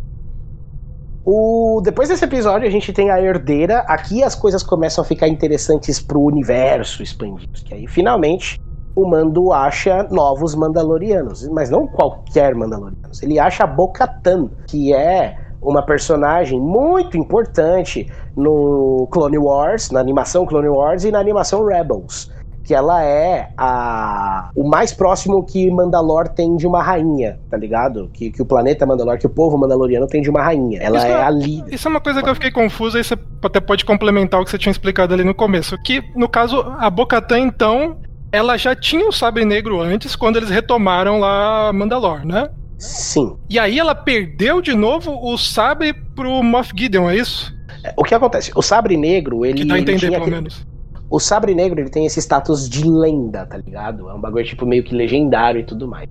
[1.26, 1.82] O...
[1.84, 3.80] Depois desse episódio, a gente tem a herdeira.
[3.88, 7.60] Aqui as coisas começam a ficar interessantes pro universo expandido.
[7.66, 8.60] Que aí, finalmente,
[8.96, 13.22] o Mando acha novos Mandalorianos, mas não qualquer Mandalorianos.
[13.22, 20.46] Ele acha a Bo-Katan, que é uma personagem muito importante no Clone Wars, na animação
[20.46, 22.32] Clone Wars e na animação Rebels.
[22.64, 28.10] Que ela é a, o mais próximo que Mandalor tem de uma rainha, tá ligado?
[28.12, 30.80] Que, que o planeta Mandalor, que o povo mandaloriano tem de uma rainha.
[30.82, 31.74] Ela Isso é é- a líder.
[31.74, 34.50] Isso é uma coisa que eu fiquei confusa e você até pode complementar o que
[34.50, 35.78] você tinha explicado ali no começo.
[35.84, 37.98] Que, no caso, a Bocatã, então,
[38.36, 42.50] ela já tinha o Sabre Negro antes, quando eles retomaram lá Mandalor, né?
[42.78, 43.38] Sim.
[43.50, 47.54] E aí ela perdeu de novo o Sabre pro Moff Gideon, é isso?
[47.98, 48.52] O que acontece?
[48.56, 49.60] O Sabre Negro, ele.
[49.60, 50.66] Que dá a entender, pelo aquele- menos.
[51.10, 54.10] O Sabre Negro, ele tem esse status de lenda, tá ligado?
[54.10, 56.10] É um bagulho tipo meio que legendário e tudo mais.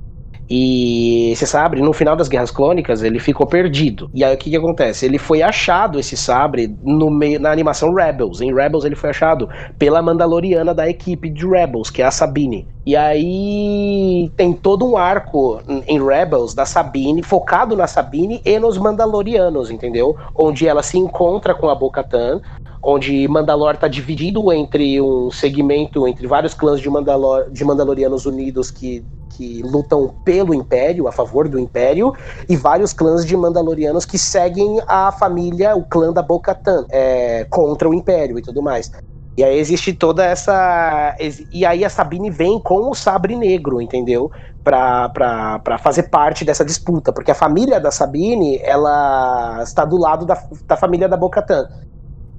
[0.48, 4.10] E esse sabre, no final das Guerras Clônicas, ele ficou perdido.
[4.12, 5.06] E aí o que, que acontece?
[5.06, 8.40] Ele foi achado, esse sabre, no meio, na animação Rebels.
[8.40, 12.68] Em Rebels ele foi achado pela Mandaloriana da equipe de Rebels, que é a Sabine.
[12.86, 18.76] E aí tem todo um arco em Rebels da Sabine, focado na Sabine e nos
[18.76, 20.14] Mandalorianos, entendeu?
[20.34, 22.42] Onde ela se encontra com a Bo-Katan,
[22.82, 28.70] onde Mandalor tá dividido entre um segmento, entre vários clãs de, Mandalor, de Mandalorianos unidos
[28.70, 32.12] que, que lutam pelo Império, a favor do Império,
[32.46, 37.88] e vários clãs de Mandalorianos que seguem a família, o clã da Bo-Katan, é, contra
[37.88, 38.92] o Império e tudo mais.
[39.36, 41.16] E aí existe toda essa.
[41.52, 44.30] E aí a Sabine vem com o sabre negro, entendeu?
[44.62, 47.12] Pra, pra, pra fazer parte dessa disputa.
[47.12, 51.68] Porque a família da Sabine, ela está do lado da, da família da Bo-Katan.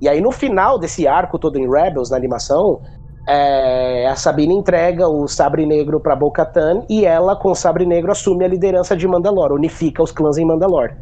[0.01, 2.81] E aí no final desse arco todo em Rebels, na animação,
[3.27, 8.11] é, a Sabine entrega o sabre negro pra Bo-Katan e ela, com o sabre negro,
[8.11, 10.93] assume a liderança de Mandalor, unifica os clãs em Mandalor.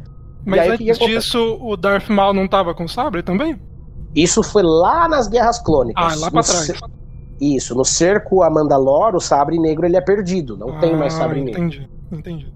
[0.45, 3.59] Mas aí, o antes disso, o Darth Maul não tava com sabre também?
[4.15, 6.03] Isso foi lá nas Guerras Clônicas.
[6.03, 6.65] Ah, lá pra trás.
[6.65, 6.77] cer-
[7.41, 11.17] Isso, no cerco a Mandalor, o sabre negro ele é perdido, não tem mais Ah,
[11.19, 11.61] sabre negro.
[11.61, 12.53] Entendi, entendi.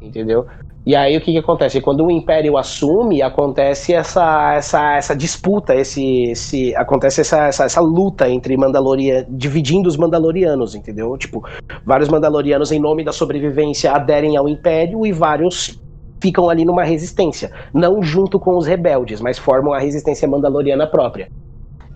[0.00, 0.46] entendeu?
[0.86, 1.82] E aí o que, que acontece?
[1.82, 7.80] Quando o Império assume, acontece essa, essa, essa disputa, esse, esse, acontece essa, essa, essa
[7.80, 11.14] luta entre Mandalorianos, dividindo os Mandalorianos, entendeu?
[11.18, 11.44] Tipo,
[11.84, 15.78] vários Mandalorianos, em nome da sobrevivência, aderem ao Império e vários
[16.20, 17.50] ficam ali numa resistência.
[17.72, 21.30] Não junto com os rebeldes, mas formam a resistência mandaloriana própria.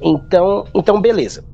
[0.00, 1.44] Então, então beleza.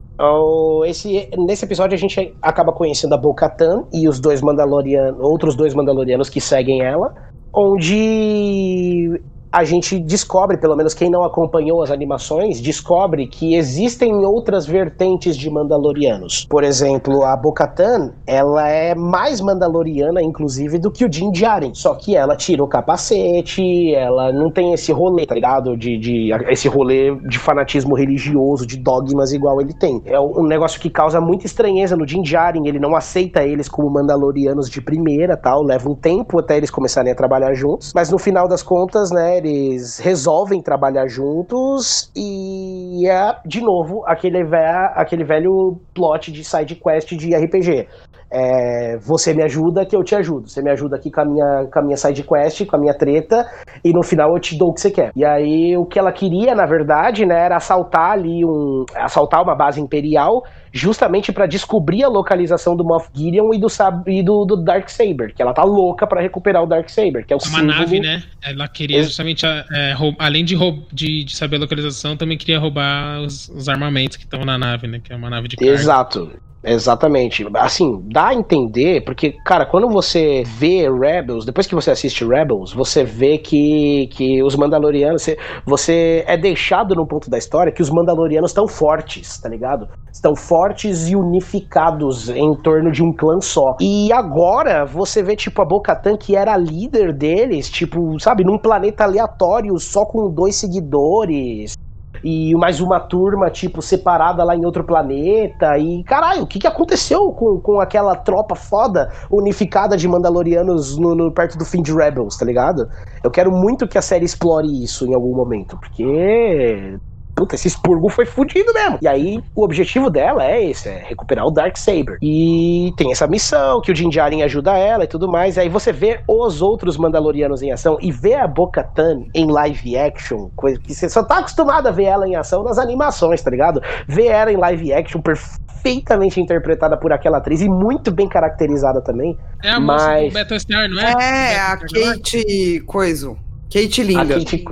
[0.86, 5.74] Esse, nesse episódio a gente acaba conhecendo a Bo-Katan e os dois Mandalorianos, outros dois
[5.74, 7.14] Mandalorianos que seguem ela,
[7.52, 9.20] onde
[9.50, 15.36] a gente descobre, pelo menos quem não acompanhou as animações, descobre que existem outras vertentes
[15.36, 16.46] de Mandalorianos.
[16.48, 21.72] Por exemplo, a Bo-Katan, ela é mais Mandaloriana, inclusive, do que o Din Djarin.
[21.74, 25.76] Só que ela tira o capacete, ela não tem esse rolê, tá ligado?
[25.76, 30.02] De, de esse rolê de fanatismo religioso, de dogmas igual ele tem.
[30.04, 33.88] É um negócio que causa muita estranheza no Din Djarin, ele não aceita eles como
[33.90, 38.18] Mandalorianos de primeira, tal, leva um tempo até eles começarem a trabalhar juntos, mas no
[38.18, 44.56] final das contas, né, eles resolvem trabalhar juntos e é, de novo, aquele, ve
[44.94, 47.88] aquele velho plot de side quest de RPG.
[48.30, 50.48] É, você me ajuda que eu te ajudo.
[50.48, 52.94] Você me ajuda aqui com a minha, com a minha side quest, com a minha
[52.94, 53.46] treta,
[53.82, 55.10] e no final eu te dou o que você quer.
[55.16, 58.84] E aí o que ela queria, na verdade, né, era assaltar ali um.
[58.94, 63.68] assaltar uma base imperial, justamente para descobrir a localização do Moff Gideon e do,
[64.06, 67.32] e do, do Dark Saber, que ela tá louca para recuperar o Dark Saber, que
[67.32, 68.22] é o Uma símbolo- nave, né?
[68.42, 70.54] Ela queria justamente, é, roub- além de,
[70.92, 74.86] de, de saber a localização, também queria roubar os, os armamentos que estão na nave,
[74.86, 75.00] né?
[75.02, 75.72] Que é uma nave de carga.
[75.72, 76.30] Exato.
[76.62, 77.46] Exatamente.
[77.54, 82.72] Assim, dá a entender, porque, cara, quando você vê Rebels, depois que você assiste Rebels,
[82.72, 87.82] você vê que, que os Mandalorianos, você, você é deixado num ponto da história que
[87.82, 89.88] os Mandalorianos estão fortes, tá ligado?
[90.12, 93.76] Estão fortes e unificados em torno de um clã só.
[93.80, 99.04] E agora você vê, tipo, a Bo-Katan, que era líder deles, tipo, sabe, num planeta
[99.04, 101.76] aleatório, só com dois seguidores
[102.22, 105.78] e mais uma turma, tipo, separada lá em outro planeta.
[105.78, 111.14] E, caralho, o que, que aconteceu com, com aquela tropa foda unificada de Mandalorianos no,
[111.14, 112.88] no- perto do fim de Rebels, tá ligado?
[113.22, 116.98] Eu quero muito que a série explore isso em algum momento, porque.
[117.38, 118.98] Puta, esse expurgo foi fudido mesmo.
[119.00, 122.18] E aí, o objetivo dela é esse, é recuperar o Dark Saber.
[122.20, 125.56] E tem essa missão que o Din Djarin ajuda ela e tudo mais.
[125.56, 130.48] Aí você vê os outros Mandalorianos em ação e vê a Bo-Katan em live action,
[130.56, 133.80] coisa que você só tá acostumado a ver ela em ação nas animações, tá ligado?
[134.06, 139.38] Ver ela em live action perfeitamente interpretada por aquela atriz e muito bem caracterizada também.
[139.62, 141.54] É a moça Mas- do Battlestar, não é?
[141.54, 141.76] É, a?
[141.76, 143.36] Kate Coiso.
[143.72, 144.34] Kate A Linda.
[144.38, 144.64] Kate,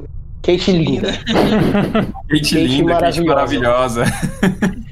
[0.59, 1.13] Kate Linda.
[2.31, 4.05] Gente Gente linda, gente maravilhosa.
[4.05, 4.05] maravilhosa.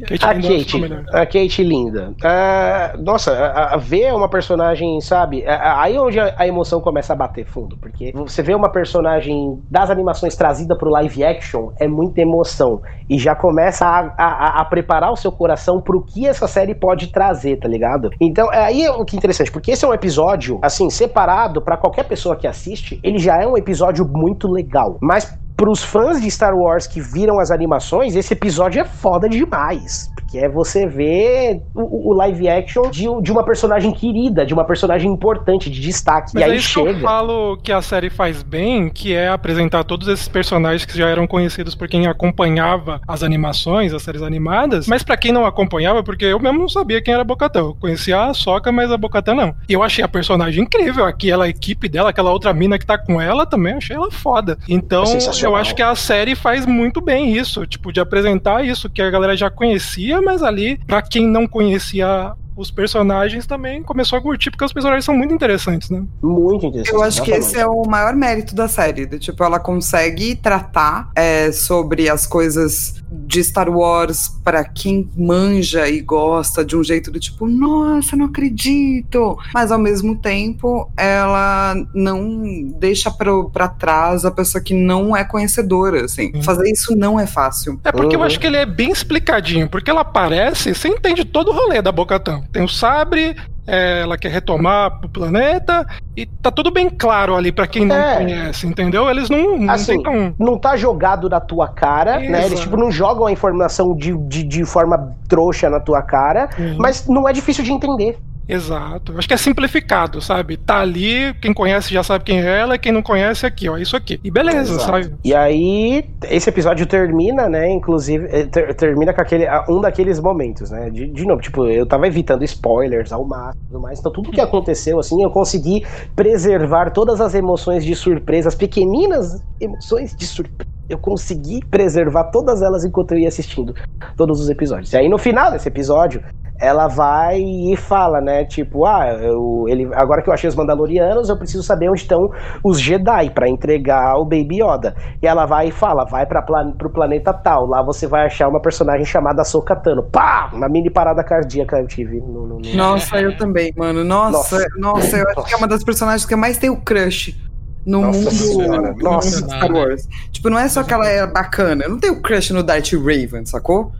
[0.07, 2.13] Kate A Linda ficou Kate, a Kate linda.
[2.23, 5.45] Ah, nossa, a, a ver uma personagem, sabe?
[5.47, 9.91] aí onde a, a emoção começa a bater fundo, porque você vê uma personagem das
[9.91, 15.17] animações trazida pro live action é muita emoção e já começa a, a- preparar o
[15.17, 18.11] seu coração pro que essa série pode trazer, tá ligado?
[18.21, 21.77] Então, é aí o que é interessante, porque esse é um episódio assim separado pra
[21.77, 26.31] qualquer pessoa que assiste, ele já é um episódio muito legal, mas Pros fãs de
[26.31, 30.11] Star Wars que viram as animações, esse episódio é foda demais.
[30.15, 34.65] Porque é você ver o, o live action de, de uma personagem querida, de uma
[34.65, 36.33] personagem importante, de destaque.
[36.35, 37.01] Mas e é aí isso que eu chega.
[37.01, 41.27] falo que a série faz bem, que é apresentar todos esses personagens que já eram
[41.27, 46.25] conhecidos por quem acompanhava as animações, as séries animadas, mas pra quem não acompanhava, porque
[46.25, 47.67] eu mesmo não sabia quem era a Bocatão.
[47.67, 49.55] Eu conhecia a Soca, mas a Bocatão não.
[49.69, 53.21] E eu achei a personagem incrível, aquela equipe dela, aquela outra mina que tá com
[53.21, 54.59] ela também, achei ela foda.
[54.69, 55.44] Então, É sensacional.
[55.45, 59.11] Eu acho que a série faz muito bem isso, tipo, de apresentar isso que a
[59.11, 64.51] galera já conhecia, mas ali, pra quem não conhecia os personagens também começou a curtir,
[64.51, 66.05] porque os personagens são muito interessantes, né?
[66.23, 66.95] Muito interessante.
[66.95, 67.87] Eu acho que esse é exatamente.
[67.87, 69.07] o maior mérito da série.
[69.07, 75.89] do tipo, ela consegue tratar é, sobre as coisas de Star Wars pra quem manja
[75.89, 79.37] e gosta de um jeito do tipo, nossa, não acredito.
[79.53, 82.43] Mas ao mesmo tempo, ela não
[82.79, 86.31] deixa pro, pra trás a pessoa que não é conhecedora, assim.
[86.33, 86.43] Sim.
[86.43, 87.81] Fazer isso não é fácil.
[87.85, 88.27] É porque eu Uhum.
[88.27, 91.91] acho que ele é bem explicadinho, porque ela aparece, você entende todo o rolê da
[91.93, 92.44] Bocatão.
[92.53, 93.37] Tem o sabre,
[93.67, 95.87] é, ela quer retomar pro planeta,
[96.17, 98.17] e tá tudo bem claro ali pra quem não É.
[98.17, 99.09] conhece, entendeu?
[99.09, 100.03] Eles não, não Assim.
[100.39, 102.47] Não tá jogado na tua cara, né?
[102.47, 106.77] Eles tipo, não jogam a informação de, de, de forma trouxa na tua cara, Sim.
[106.79, 108.19] mas não é difícil de entender.
[108.49, 109.17] Exato.
[109.17, 110.57] Acho que é simplificado, sabe?
[110.57, 113.77] Tá ali, quem conhece já sabe quem é ela, e quem não conhece aqui, ó.
[113.77, 114.21] Isso aqui.
[114.23, 114.85] E beleza, Exato.
[114.85, 115.15] sabe?
[115.25, 117.71] E aí, esse episódio termina, né?
[117.71, 120.91] Inclusive, eh, ter- termina com aquele, um daqueles momentos, né?
[120.91, 123.99] De, de novo, tipo, eu tava evitando spoilers ao máximo tudo mais.
[123.99, 125.85] Então, tudo que aconteceu, assim, eu consegui
[126.15, 130.71] preservar todas as emoções de surpresa, as pequeninas emoções de surpresa.
[130.89, 133.75] Eu consegui preservar todas elas enquanto eu ia assistindo
[134.17, 134.93] todos os episódios.
[134.93, 136.23] E aí, no final desse episódio,
[136.61, 138.45] ela vai e fala, né?
[138.45, 142.31] Tipo, ah, eu, ele, agora que eu achei os Mandalorianos, eu preciso saber onde estão
[142.63, 144.95] os Jedi pra entregar o Baby Yoda.
[145.21, 147.67] E ela vai e fala, vai para plan, pro planeta tal.
[147.67, 150.03] Lá você vai achar uma personagem chamada Sokatano.
[150.05, 150.51] Pá!
[150.53, 152.21] Uma mini parada cardíaca eu tive.
[152.21, 154.05] No, no- no- Nossa, eu também, mano.
[154.05, 154.67] Nossa, Nossa.
[154.79, 157.37] nossa, eu acho que é uma das personagens que eu mais tenho crush
[157.85, 159.41] no Nossa mundo Senhora, no nossa.
[159.41, 160.09] mundo Star Wars.
[160.31, 161.85] Tipo, não é só que ela é bacana.
[161.85, 163.93] Eu não tenho crush no Darth Raven, sacou?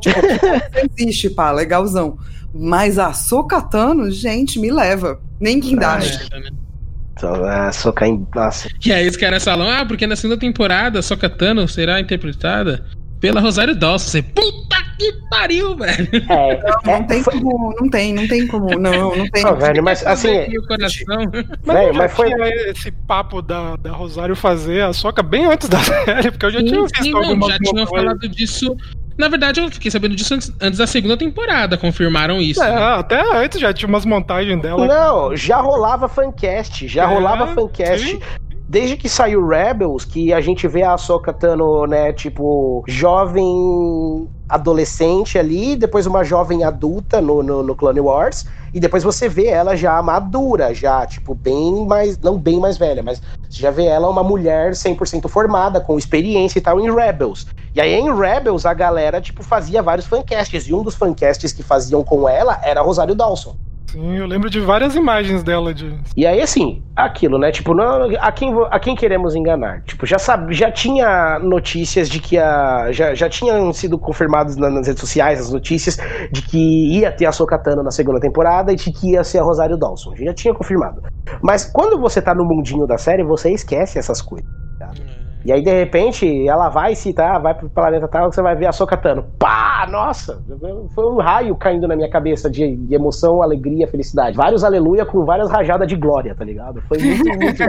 [0.00, 0.20] Tipo,
[0.98, 2.18] existe, pá, legalzão.
[2.54, 5.20] Mas a Sokatano, gente, me leva.
[5.40, 6.30] Nem guindaste.
[6.30, 6.50] Né?
[7.22, 8.68] Ah, Soka em- Nossa.
[8.84, 12.84] E aí os caras falam, ah, porque na segunda temporada Sokatano será interpretada
[13.20, 14.08] pela Rosário Dawson.
[14.10, 16.08] Você, puta que pariu, velho.
[16.28, 18.78] É, Não, é, não tem foi- como, não tem, não tem como.
[18.78, 19.42] Não, não tem.
[19.44, 20.56] Não, velho, mas assim.
[20.58, 21.06] O coração.
[21.64, 25.68] Mas, Velho, mas foi- tinha esse papo da, da Rosário fazer a soca bem antes
[25.68, 27.28] da série, porque eu já tinha Sim, visto sim, não, já
[27.58, 27.90] tinham montagens.
[27.90, 28.76] falado disso.
[29.18, 31.76] Na verdade, eu fiquei sabendo disso antes, antes da segunda temporada.
[31.78, 32.62] Confirmaram isso.
[32.62, 32.82] É, né?
[32.98, 34.86] até antes já tinha umas montagens dela.
[34.86, 38.06] Não, já rolava fancast, já É, rolava fancast.
[38.06, 38.20] sim.
[38.68, 45.38] Desde que saiu Rebels, que a gente vê a Ahsoka Tano, né, tipo, jovem adolescente
[45.38, 49.76] ali, depois uma jovem adulta no, no, no Clone Wars, e depois você vê ela
[49.76, 54.08] já madura, já, tipo, bem mais, não bem mais velha, mas você já vê ela
[54.08, 57.46] uma mulher 100% formada, com experiência e tal, em Rebels.
[57.74, 61.62] E aí em Rebels a galera, tipo, fazia vários fancasts, e um dos fancasts que
[61.62, 63.56] faziam com ela era Rosário Dawson.
[63.88, 65.96] Sim, eu lembro de várias imagens dela de.
[66.16, 67.52] E aí, assim, aquilo, né?
[67.52, 69.82] Tipo, não, a, quem, a quem queremos enganar?
[69.82, 72.90] Tipo, já sabe, já tinha notícias de que a.
[72.90, 75.96] Já, já tinham sido confirmados na- nas redes sociais as notícias
[76.32, 79.42] de que ia ter a Sokatano na segunda temporada e de que ia ser a
[79.44, 80.16] Rosário Dawson.
[80.16, 81.00] Já tinha confirmado.
[81.40, 84.44] Mas quando você tá no mundinho da série, você esquece essas coisas.
[85.46, 88.72] E aí, de repente, ela vai citar, vai pro planeta tal, você vai ver a
[88.72, 89.24] Sokatano.
[89.38, 89.86] Pá!
[89.88, 90.42] Nossa!
[90.92, 94.36] Foi um raio caindo na minha cabeça de, de emoção, alegria, felicidade.
[94.36, 96.82] Vários aleluia com várias rajadas de glória, tá ligado?
[96.88, 97.62] Foi muito, muito,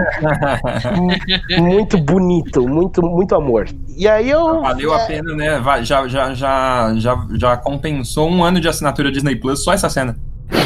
[1.61, 3.67] muito bonito, muito, muito amor.
[3.95, 4.61] E aí eu.
[4.61, 5.61] Valeu a pena, né?
[5.84, 10.17] Já, já, já, já, já compensou um ano de assinatura Disney Plus só essa cena.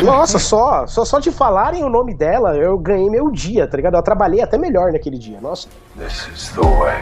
[0.03, 3.95] Nossa, só, só, só de falarem o nome dela, eu ganhei meu dia, tá ligado?
[3.95, 5.39] Eu trabalhei até melhor naquele dia.
[5.41, 5.67] Nossa.
[5.97, 7.01] This is the way.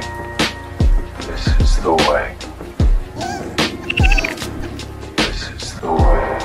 [1.26, 2.36] This is the way.
[5.16, 6.40] This is the way.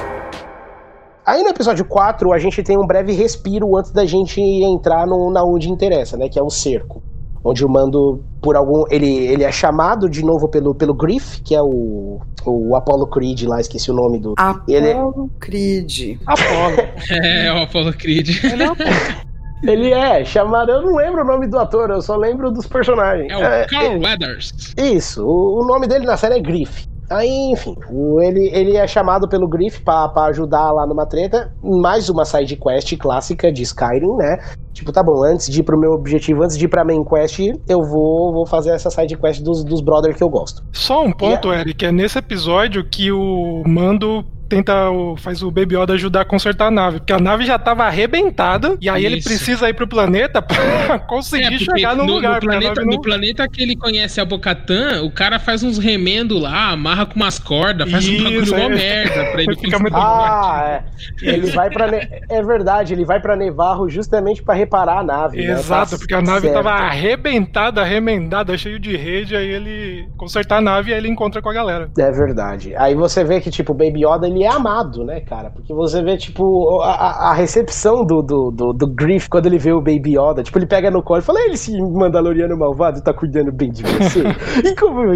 [1.26, 5.30] Aí no episódio 4, a gente tem um breve respiro antes da gente entrar no,
[5.30, 6.28] na onde interessa, né?
[6.28, 7.02] Que é o cerco.
[7.44, 8.84] Onde o Mando, por algum.
[8.90, 13.42] Ele, ele é chamado de novo pelo, pelo Griff, que é o, o Apollo Creed
[13.42, 14.34] lá, esqueci o nome do.
[14.66, 16.18] Ele- Apollo Creed.
[16.26, 16.76] Apolo.
[17.10, 18.42] É, o Apollo Creed.
[18.44, 19.24] Ele é.
[19.62, 20.70] Ele é chamado.
[20.70, 23.30] Eu não lembro o nome do ator, eu só lembro dos personagens.
[23.30, 24.74] É o Carl Weathers.
[24.76, 26.86] Isso, o, o nome dele na série é Griff.
[27.10, 31.52] Aí, enfim, o- ele, ele é chamado pelo Griff pra, pra ajudar lá numa treta.
[31.62, 34.38] Mais uma side quest clássica de Skyrim, né?
[34.72, 37.38] Tipo, tá bom, antes de ir pro meu objetivo, antes de ir pra main quest,
[37.68, 40.64] eu vou, vou fazer essa side quest dos, dos brother que eu gosto.
[40.72, 45.76] Só um ponto, Eric, é nesse episódio que o Mando tenta o, faz o Baby
[45.76, 49.18] Yoda ajudar a consertar a nave, porque a nave já tava arrebentada e aí ele
[49.18, 49.28] Isso.
[49.28, 52.34] precisa ir pro planeta pra conseguir É, chegar no, no, lugar.
[52.34, 56.38] no planeta, não- no planeta que ele conhece a Bocatã, o cara faz uns remendo
[56.38, 58.68] lá, amarra com umas cordas, faz um Isso, bagulho mó é.
[58.68, 60.80] merda pra ele Fica muito Ah,
[61.22, 61.28] é.
[61.28, 61.86] Ele vai pra.
[61.90, 65.38] Ne- É verdade, ele vai pra Nevarro justamente pra reparar a nave.
[65.46, 65.52] né?
[65.52, 66.54] Exato, Tá porque a nave certo.
[66.54, 71.40] tava arrebentada, remendada, cheio de rede, aí ele consertar a nave e aí ele encontra
[71.40, 71.90] com a galera.
[71.98, 72.74] É verdade.
[72.76, 75.50] Aí você vê que, tipo, o Baby Yoda, ele é amado, né, cara?
[75.50, 79.72] Porque você vê, tipo, a, a- recepção do, do, do, do Griff quando ele vê
[79.72, 80.42] o Baby Yoda.
[80.42, 83.82] Tipo, ele pega no colo e fala, ele, esse Mandaloriano malvado, tá cuidando bem de
[83.82, 84.22] você.
[84.64, 85.14] e como eu...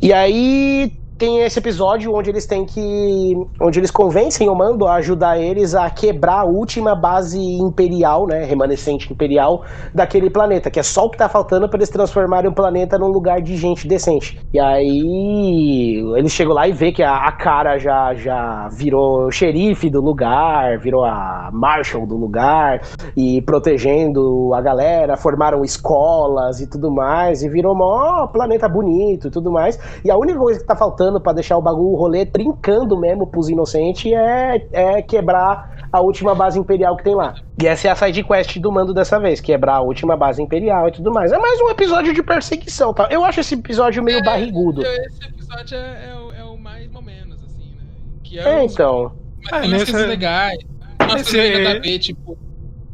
[0.00, 3.34] E aí tem esse episódio onde eles têm que.
[3.60, 8.44] onde eles convencem o Mando a ajudar eles a quebrar a última base imperial, né?
[8.44, 12.54] Remanescente imperial daquele planeta, que é só o que tá faltando para eles transformarem o
[12.54, 14.40] planeta num lugar de gente decente.
[14.52, 19.88] E aí eles chegam lá e vê que a, a cara já, já virou xerife
[19.88, 22.80] do lugar, virou a marshal do lugar,
[23.16, 29.30] e protegendo a galera, formaram escolas e tudo mais, e virou mó planeta bonito e
[29.30, 29.78] tudo mais.
[30.04, 33.26] E a única coisa que tá faltando pra deixar o bagulho o rolê trincando mesmo
[33.26, 37.34] pros inocentes é, é quebrar a última base imperial que tem lá.
[37.62, 40.88] E essa é a side quest do mando dessa vez, quebrar a última base imperial
[40.88, 41.32] e tudo mais.
[41.32, 43.08] É mais um episódio de perseguição, tá?
[43.10, 44.82] Eu acho esse episódio meio barrigudo.
[44.82, 47.84] Esse episódio é, é o, é o mais ou menos, assim, né?
[48.22, 49.12] Que é, É, então.
[49.42, 50.58] Mas É, tem umas nesse- coisas legais.
[51.02, 52.38] Umas Esse- coisas nada a ver, tipo.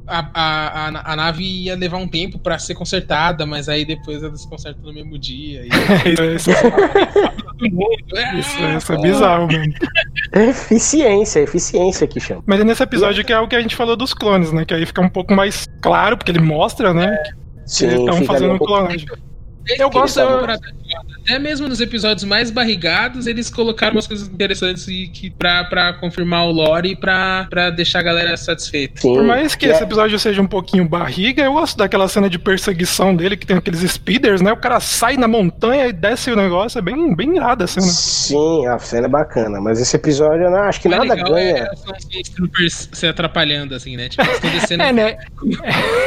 [0.08, 4.22] A, a, a, a nave ia levar um tempo pra ser consertada, mas aí depois
[4.22, 5.66] ela se conserta no mesmo dia.
[5.66, 5.68] E...
[6.36, 6.50] Isso,
[8.36, 9.74] isso, é, isso, é bizarro mesmo.
[10.32, 12.42] Eficiência, eficiência que chama.
[12.46, 14.64] Mas é nesse episódio que é o que a gente falou dos clones, né?
[14.64, 17.16] Que aí fica um pouco mais claro, porque ele mostra, né?
[17.16, 17.32] Que
[17.66, 19.06] Sim, eles estão fazendo um pouco- clonagem.
[19.06, 19.27] Desde
[19.78, 20.56] Eu gosto- pra-
[21.22, 25.92] Até mesmo nos episódios mais barrigados, eles colocaram umas coisas interessantes e que, pra, pra
[25.92, 28.98] confirmar o lore e pra, pra deixar a galera satisfeita.
[29.02, 29.12] Sim.
[29.14, 29.70] Por mais que É.
[29.72, 33.58] esse episódio seja um pouquinho barriga, eu gosto daquela cena de perseguição dele, que tem
[33.58, 34.50] aqueles speeders, né?
[34.52, 37.86] O cara sai na montanha e desce o negócio, é bem, bem irada a cena.
[37.86, 41.56] Sim, a cena é bacana, mas esse episódio, eu não, acho que nada legal ganha.
[41.58, 44.08] É, são os troopers se atrapalhando, assim, né?
[44.08, 44.82] Tipo, eles estão descendo.
[44.82, 45.18] É, né?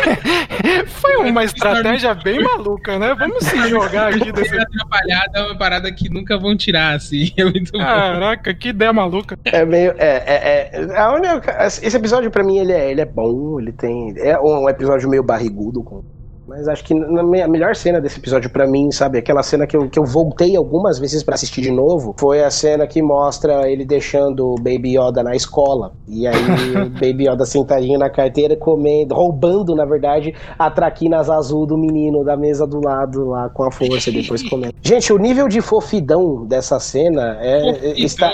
[0.88, 3.14] Foi uma estratégia bem maluca, né?
[3.18, 4.50] Vamos se jogar aqui desse.
[4.50, 7.32] Ser atrapalhado é uma parada que nunca vão tirar, assim.
[7.38, 7.80] É muito bom.
[7.80, 9.38] Caraca, que ideia maluca.
[9.46, 9.94] É meio.
[9.98, 13.72] É, é, é, a única- esse episódio, pra mim, ele é, ele é bom, ele
[13.72, 14.14] tem.
[14.18, 16.04] É um episódio meio barrigudo, com-
[16.48, 19.90] mas acho que a melhor cena desse episódio pra mim, sabe, aquela cena que eu,
[19.90, 23.86] que eu voltei algumas vezes pra assistir de novo, foi a cena que mostra ele
[23.86, 25.94] deixando o Baby Yoda na escola.
[26.08, 26.36] E aí
[26.76, 32.24] o Baby Yoda sentadinho na carteira, comendo, roubando, na verdade, a traquinas azul do menino
[32.24, 34.74] da mesa do lado lá com a força e depois comendo.
[34.82, 38.32] Gente, o nível de fofidão dessa cena é, está.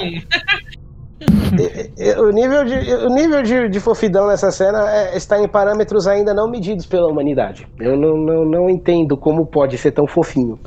[1.20, 1.38] Então,
[2.24, 6.34] O nível, de, o nível de, de fofidão nessa cena é- está em parâmetros ainda
[6.34, 7.68] não medidos pela humanidade.
[7.80, 10.59] Eu não, não, não entendo como pode ser tão fofinho.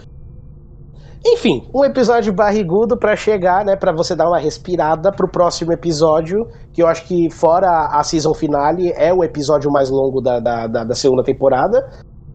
[1.25, 6.49] Enfim, um episódio barrigudo pra chegar, né, Pra você dar uma respirada pro próximo episódio,
[6.73, 10.67] que eu acho que fora a season finale é o episódio mais longo da, da,
[10.67, 11.91] da, da segunda temporada,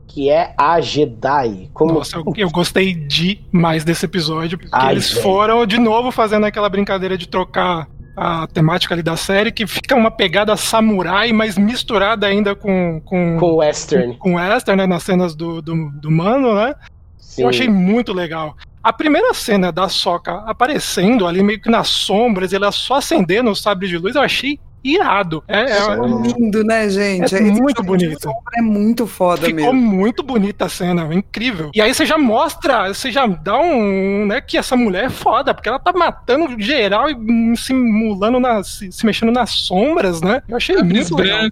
[0.08, 1.70] que é a Jedi.
[1.74, 6.46] Como Nossa, eu, eu gostei demais desse episódio, porque Ai, eles foram de novo fazendo
[6.46, 11.58] aquela brincadeira de trocar a temática ali da série, que fica uma pegada samurai, mas
[11.58, 14.16] misturada ainda com, com, com western.
[14.18, 14.88] com western, né?
[14.88, 16.76] Nas cenas do, do, do Mano, né?
[17.18, 17.44] Sim.
[17.44, 18.56] Eu achei muito legal.
[18.82, 23.56] A primeira cena da Soca aparecendo ali meio que nas sombras, ela só acendendo o
[23.56, 25.44] sabre de luz, eu achei irado.
[25.48, 26.22] É, é- Sim.
[26.40, 27.36] Lindo, né, gente?
[27.36, 28.30] É Esse muito bonito.
[28.58, 29.96] É muito foda Ficou mesmo.
[29.96, 31.72] muito bonita a cena, incrível.
[31.74, 35.54] E aí você já mostra, você já dá um, né, que essa mulher é foda,
[35.54, 40.42] porque ela tá matando geral e simulando, na, se, se mexendo nas sombras, né?
[40.48, 41.50] Eu achei Sabres muito legal.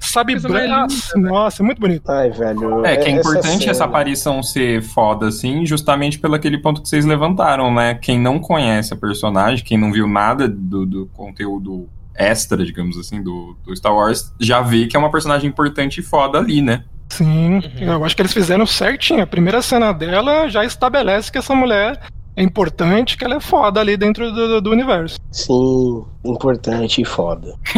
[0.00, 2.10] Sabe branco, nossa, muito bonito.
[2.10, 2.84] Ai, velho.
[2.84, 6.88] É, que é importante cena- essa aparição ser foda, assim, justamente pelo aquele ponto que
[6.88, 7.94] vocês levantaram, né?
[7.94, 13.22] Quem não conhece a personagem, quem não viu nada do, do conteúdo extra, digamos assim,
[13.22, 16.84] do, do Star Wars, já vê que é uma personagem importante e foda ali, né?
[17.08, 17.92] Sim, Uhum.
[17.92, 19.22] eu acho que eles fizeram certinho.
[19.22, 22.00] A primeira cena dela já estabelece que essa mulher
[22.34, 25.18] é importante, que ela é foda ali dentro do, do universo.
[25.30, 27.52] Sim, importante e foda.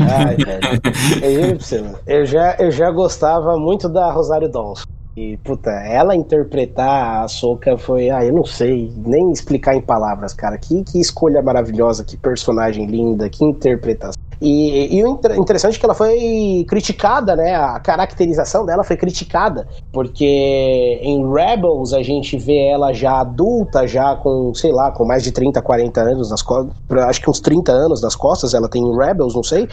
[0.00, 0.80] Ai, velho.
[1.22, 1.98] Eu você, mano.
[2.06, 4.84] Eu já, eu já gostava muito da Rosário Dawson.
[5.18, 8.08] E, puta, ela interpretar a Soca foi.
[8.08, 10.56] Ah, eu não sei nem explicar em palavras, cara.
[10.56, 14.12] Que, que escolha maravilhosa, que personagem linda, que interpretação.
[14.40, 17.56] E, e o inter- interessante é que ela foi criticada, né?
[17.56, 19.66] A caracterização dela foi criticada.
[19.92, 25.24] Porque em Rebels a gente vê ela já adulta, já com, sei lá, com mais
[25.24, 26.72] de 30, 40 anos nas costas.
[27.08, 29.68] Acho que uns 30 anos nas costas ela tem em Rebels, não sei.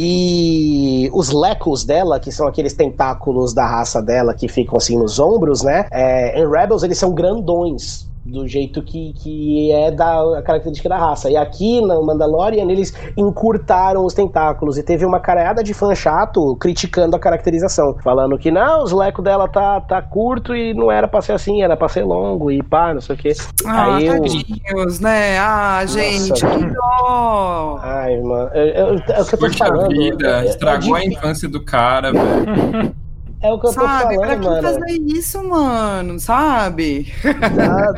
[0.00, 5.18] E os lecos dela, que são aqueles tentáculos da raça dela que ficam assim nos
[5.18, 5.86] ombros, né?
[5.90, 8.07] É, em Rebels eles são grandões.
[8.30, 11.30] Do jeito que, que é da característica da raça.
[11.30, 14.76] E aqui no Mandalorian eles encurtaram os tentáculos.
[14.76, 17.96] E teve uma caraiada de fã chato criticando a caracterização.
[18.04, 21.62] Falando que não, os lecos dela tá, tá curto e não era pra ser assim,
[21.62, 23.32] era pra ser longo e pá, não sei o quê.
[23.66, 25.38] Ah, Aí eu- tadinhos, né?
[25.38, 26.46] Ah, gente, Nossa.
[26.46, 27.78] que dó.
[27.82, 29.88] Ai, mano, eu- eu- é o que eu tô Puxa falando.
[29.88, 32.92] vida, é- é estragou a infância do cara, velho.
[33.40, 34.62] É o que eu tô Sabe, pra falando, que mano.
[34.62, 36.18] fazer isso, mano?
[36.18, 37.12] Sabe?
[37.54, 37.92] Dá,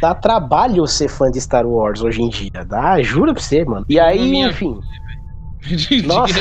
[0.00, 2.64] dá trabalho ser fã de Star Wars hoje em dia.
[2.66, 3.86] Dá, juro pra você, mano.
[3.88, 4.80] E aí, enfim.
[6.06, 6.34] Nossa.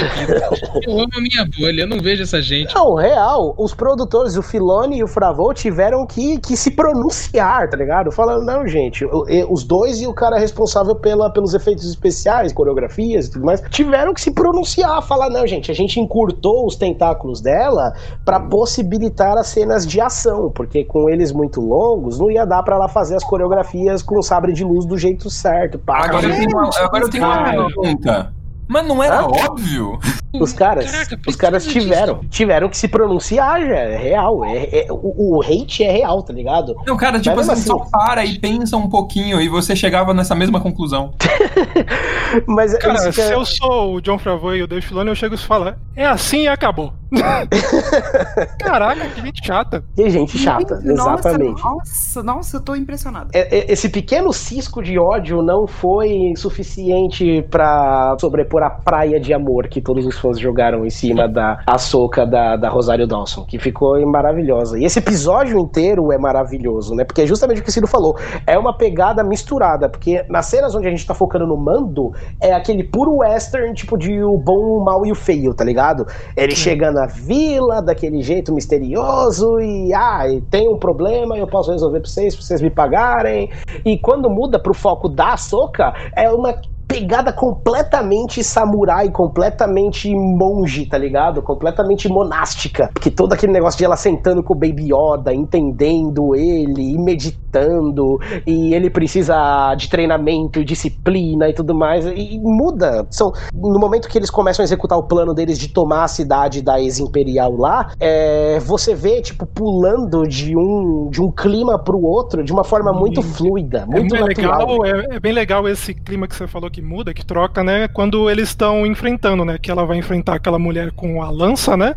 [0.88, 2.74] Eu amo a minha bolha, eu não vejo essa gente.
[2.74, 7.76] Não, real, os produtores, o Filoni e o Fravô, tiveram que, que se pronunciar, tá
[7.78, 8.12] ligado?
[8.12, 13.28] Falando, não, gente, e- os dois e o cara responsável pela, pelos efeitos especiais, coreografias
[13.28, 17.42] e tudo mais, tiveram que se pronunciar, falar, não, gente, a gente encurtou os tentáculos
[17.42, 17.94] dela
[18.24, 22.76] pra possibilitar as cenas de ação, porque com eles muito longos, não ia dar pra
[22.76, 25.78] ela fazer as coreografias com o sabre de luz do jeito certo.
[25.80, 27.44] Pá, Agora eu tenho uma, agora eu tenho uma
[27.74, 28.34] pergunta.
[28.70, 29.26] Mas não era Hã?
[29.26, 30.00] óbvio?
[30.32, 34.46] Os caras, Caraca, os caras tiveram, tiveram que se pronunciar, já, é real.
[34.46, 36.76] É, é- o, o hate é real, tá ligado?
[36.86, 40.14] Não, cara, tipo Mas assim, só assim- para e pensa um pouquinho e você chegava
[40.14, 41.16] nessa mesma conclusão.
[42.46, 45.10] Mas Cara, isso que se é- eu sou o John Favreau e o Dave Filoni,
[45.10, 46.94] eu chego e falo, é assim e acabou.
[48.72, 49.84] Caraca, que gente chata.
[49.96, 51.64] Que gente chata, Nossa, exatamente.
[51.64, 53.30] Nossa, nossa, eu tô impressionada.
[53.34, 59.34] É- é- Esse pequeno cisco de ódio não foi suficiente pra sobrepor a praia de
[59.34, 63.58] amor que todos os fãs jogaram em cima da açoca da, da Rosário Dawson, que
[63.58, 64.78] ficou maravilhosa.
[64.78, 67.04] E esse episódio inteiro é maravilhoso, né?
[67.04, 68.18] Porque é justamente o que o Ciro falou.
[68.46, 72.12] É uma pegada misturada, porque nas cenas onde a gente tá focando no mando,
[72.42, 76.06] é aquele puro western, tipo de o bom, o mal e o feio, tá ligado?
[76.36, 82.02] Ele chega na vila daquele jeito misterioso e, ah, tem um problema, eu posso resolver
[82.02, 83.50] pra vocês, pra vocês me pagarem.
[83.86, 86.54] E quando muda pro foco da Soca, é uma
[86.90, 91.40] pegada completamente samurai, completamente monge, tá ligado?
[91.44, 92.90] Completamente monástica.
[92.92, 98.20] Porque todo aquele negócio de ela sentando com o Baby Yoda, entendendo ele, e meditando,
[98.46, 103.06] e ele precisa de treinamento, disciplina e tudo mais, e, e muda.
[103.12, 106.64] São, no momento que eles começam a executar o plano deles de tomar a cidade
[106.64, 112.44] da ex-imperial lá, é, você vê, tipo, pulando de um, de um clima pro outro
[112.44, 114.82] de uma forma muito fluida, É muito bem, natural.
[114.82, 117.88] legal, é, é bem legal esse clima que você falou que muda, que troca, né?
[117.88, 119.58] Quando eles estão enfrentando, né?
[119.58, 121.96] Que ela vai enfrentar aquela mulher com a lança, né?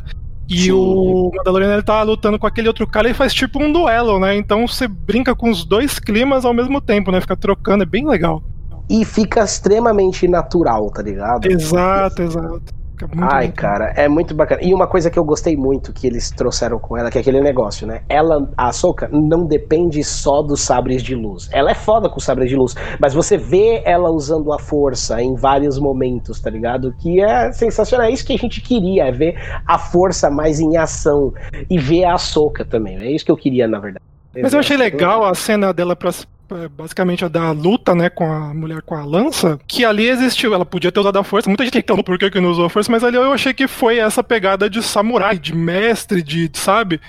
[0.48, 0.72] E Sim.
[0.72, 4.36] o Mandaloriano ele tá lutando com aquele outro cara e faz tipo um duelo, né?
[4.36, 7.20] Então você brinca com os dois climas ao mesmo tempo, né?
[7.20, 8.42] Fica trocando, é bem legal.
[8.90, 11.46] E fica extremamente natural, tá ligado?
[11.46, 12.81] Exato, exato.
[13.02, 14.60] Fica muito Ai, cara, é muito bacana.
[14.62, 17.40] E uma coisa que eu gostei muito que eles trouxeram com ela, que é aquele
[17.40, 18.02] negócio, né?
[18.08, 21.48] Ela, a Ahsoka, não depende só dos sabres de luz.
[21.52, 25.34] Ela é foda com sabres de luz, mas você vê ela usando a força em
[25.34, 26.94] vários momentos, tá ligado?
[27.00, 28.06] Que é sensacional.
[28.06, 29.34] É isso que a gente queria, é ver
[29.66, 31.32] a força mais em ação
[31.68, 32.96] e ver a Ahsoka também.
[33.00, 34.04] É isso que eu queria, na verdade.
[34.40, 35.94] Mas eu achei legal a cena dela
[36.76, 40.54] basicamente a da luta, né, com a mulher com a lança, que ali existiu.
[40.54, 41.48] Ela podia ter usado a força.
[41.48, 43.66] Muita gente reclamou por que que não usou a força, mas ali eu achei que
[43.66, 47.00] foi essa pegada de samurai, de mestre, de, sabe?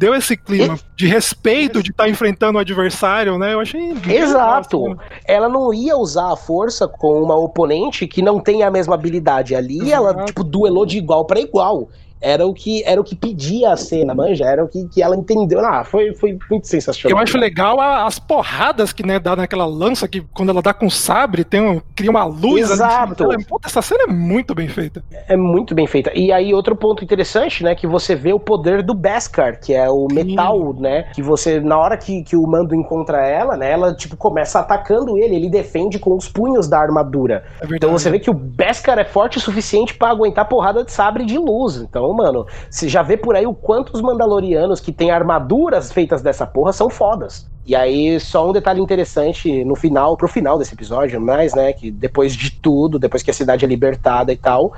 [0.00, 3.52] Deu esse clima de respeito de estar enfrentando o adversário, né?
[3.52, 3.92] Eu achei.
[4.08, 4.78] Exato.
[4.78, 5.20] legal, assim.
[5.26, 9.54] Ela não ia usar a força com uma oponente que não tem a mesma habilidade.
[9.54, 10.24] Ali ela, Exato.
[10.24, 11.90] tipo, duelou de igual para igual.
[12.20, 15.16] Era o que era o que pedia a cena, manja, era o que, que ela
[15.16, 15.60] entendeu.
[15.64, 17.16] Ah, foi, foi muito sensacional.
[17.18, 20.72] Eu acho legal a- as porradas que né, dá naquela lança, que quando ela dá
[20.74, 22.64] com sabre, tem um, cria uma luz.
[22.64, 23.14] ali Exato.
[23.14, 23.36] dela.
[23.48, 25.02] Puta, essa cena é muito bem feita.
[25.28, 26.10] É muito bem feita.
[26.14, 27.74] E aí, outro ponto interessante, né?
[27.74, 31.04] Que você vê o poder do Beskar, que é o metal, né?
[31.14, 33.70] Que você, na hora que, que o Mando encontra ela, né?
[33.72, 35.34] Ela, tipo, começa atacando ele.
[35.36, 37.44] Ele defende com os punhos da armadura.
[37.60, 37.66] É.
[37.74, 41.24] Então você vê que o Beskar é forte o suficiente pra aguentar porrada de sabre
[41.24, 41.76] de luz.
[41.76, 46.22] Então, mano, você já vê por aí o quanto os Mandalorianos que têm armaduras feitas
[46.22, 47.46] dessa porra são fodas.
[47.64, 51.90] E aí, só um detalhe interessante no final, pro final desse episódio, mas, né, que
[51.90, 54.72] depois de tudo, depois que a cidade é libertada e tal,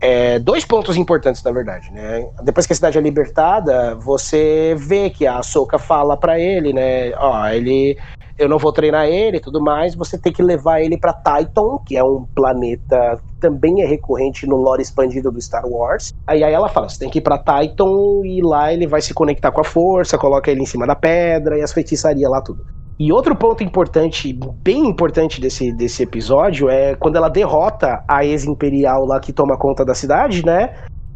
[0.00, 2.28] é, dois pontos importantes, na verdade, né?
[2.42, 7.12] Depois que a cidade é libertada, você vê que a Ahsoka fala pra ele, né?
[7.16, 7.98] Ó, ele.
[8.38, 11.78] Eu não vou treinar ele e tudo mais, você tem que levar ele pra Titan,
[11.86, 16.12] que é um planeta também é recorrente no lore expandido do Star Wars.
[16.26, 19.14] Aí, aí ela fala: você tem que ir pra Titan e lá ele vai se
[19.14, 22.64] conectar com a força, coloca ele em cima da pedra e as feitiçarias lá tudo.
[22.98, 24.32] E outro ponto importante,
[24.64, 29.84] bem importante desse, desse episódio, é quando ela derrota a ex-imperial lá que toma conta
[29.84, 30.70] da cidade, né?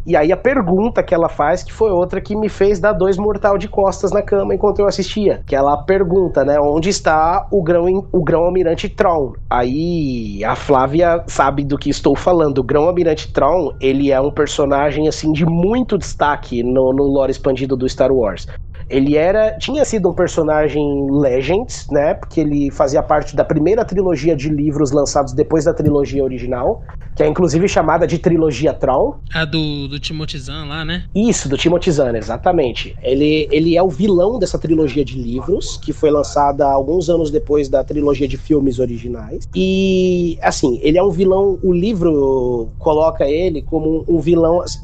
[0.07, 3.17] E aí a pergunta que ela faz, que foi outra que me fez dar dois
[3.19, 5.43] mortal de costas na cama enquanto eu assistia.
[5.47, 6.59] Que ela pergunta, né?
[6.59, 9.35] Onde está o grão, o grão almirante Tron?
[9.49, 12.59] Aí a Flávia sabe do que estou falando.
[12.59, 17.31] O grão almirante Tron, ele é um personagem, assim, de muito destaque no, no lore
[17.31, 18.47] expandido do Star Wars.
[18.91, 22.15] Ele era, tinha sido um personagem Legends, né?
[22.15, 26.83] Porque ele fazia parte da primeira trilogia de livros lançados depois da trilogia original,
[27.15, 29.15] que é inclusive chamada de trilogia Tron.
[29.33, 31.05] A do, do Timothy Zahn lá, né?
[31.15, 32.97] Isso, do Timothy Zahn, exatamente.
[33.03, 37.69] Ele, ele é o vilão dessa trilogia de livros, que foi lançada alguns anos depois
[37.69, 39.47] da trilogia de filmes originais.
[39.55, 41.59] E, assim, ele é um vilão.
[41.63, 44.63] O livro coloca ele como um vilão.
[44.63, 44.81] assim,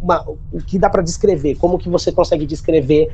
[0.00, 1.56] uma- o que dá pra descrever?
[1.56, 3.10] Como que você consegue descrever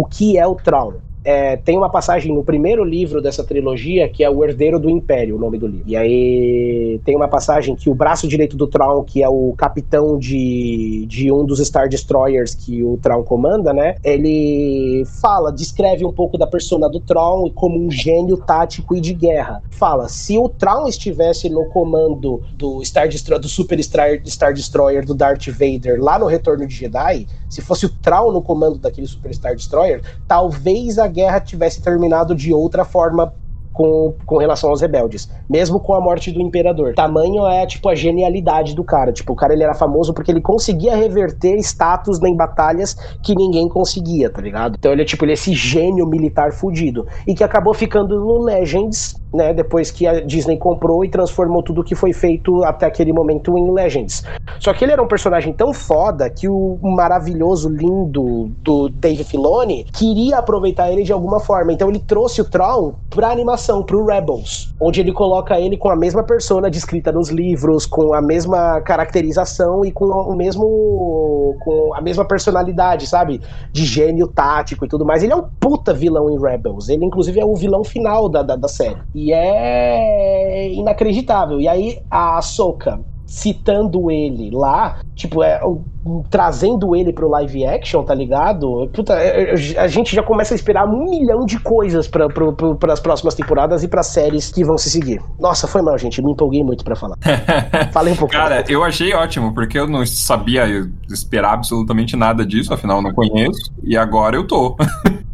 [0.00, 1.00] o que é o Tron?
[1.28, 5.36] É, tem uma passagem no primeiro livro dessa trilogia que é o Herdeiro do Império,
[5.36, 5.84] o nome do livro.
[5.86, 10.18] E aí tem uma passagem que o braço direito do Tron, que é o capitão
[10.18, 13.96] de, de um dos Star Destroyers que o Tron comanda, né?
[14.02, 19.12] Ele fala, descreve um pouco da persona do Tron como um gênio tático e de
[19.12, 19.62] guerra.
[19.68, 25.12] Fala, se o Tron estivesse no comando do Star do Super Star, Star Destroyer do
[25.12, 29.34] Darth Vader lá no Retorno de Jedi, se fosse o Tron no comando daquele Super
[29.34, 33.32] Star Destroyer, talvez a guerra tivesse terminado de outra forma
[33.78, 36.94] com, com relação aos rebeldes, mesmo com a morte do imperador.
[36.94, 39.12] Tamanho é tipo a genialidade do cara.
[39.12, 43.68] Tipo, o cara ele era famoso porque ele conseguia reverter status em batalhas que ninguém
[43.68, 44.76] conseguia, tá ligado?
[44.76, 48.42] Então ele é tipo ele é esse gênio militar fudido e que acabou ficando no
[48.42, 53.12] Legends, né, depois que a Disney comprou e transformou tudo que foi feito até aquele
[53.12, 54.24] momento em Legends.
[54.58, 59.84] Só que ele era um personagem tão foda que o maravilhoso, lindo do Dave Filoni
[59.92, 61.72] queria aproveitar ele de alguma forma.
[61.72, 65.96] Então ele trouxe o Tron pra animação, pro Rebels, onde ele coloca ele com a
[65.96, 72.00] mesma persona descrita nos livros, com a mesma caracterização e com o mesmo com a
[72.00, 73.40] mesma personalidade, sabe?
[73.72, 75.22] De gênio tático e tudo mais.
[75.22, 76.88] Ele é um puta vilão em Rebels.
[76.88, 78.98] Ele inclusive é o vilão final da, da, da série.
[79.18, 81.60] E é inacreditável.
[81.60, 88.02] E aí a Ahsoka citando ele lá, tipo, é, um- trazendo ele pro live action,
[88.02, 88.88] tá ligado?
[88.90, 92.26] Puta, é, é, a gente já começa a esperar um milhão de coisas para
[92.90, 95.20] as próximas temporadas e para séries que vão se seguir.
[95.38, 96.22] Nossa, foi mal, gente.
[96.22, 97.16] Me empolguei muito pra falar.
[97.92, 98.32] Falei um pouco.
[98.32, 100.64] Cara, eu achei ótimo, porque eu não sabia
[101.10, 104.74] esperar absolutamente nada disso, afinal eu não conheço, e agora eu tô.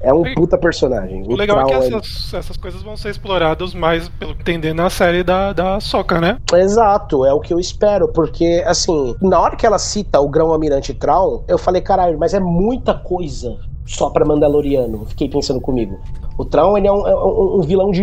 [0.00, 1.24] É um puta personagem.
[1.26, 4.88] O legal é que essas, essas coisas vão ser exploradas mais, pelo que entender, na
[4.88, 6.38] série da, da Soca, né?
[6.54, 10.52] Exato, é o que eu espero, porque, assim, na hora que ela cita o Grão
[10.52, 15.06] Almirante Traum, eu falei, caralho, mas é muita coisa só pra Mandaloriano.
[15.06, 15.98] Fiquei pensando comigo.
[16.36, 18.02] O Traum, ele é um, é um- um vilão de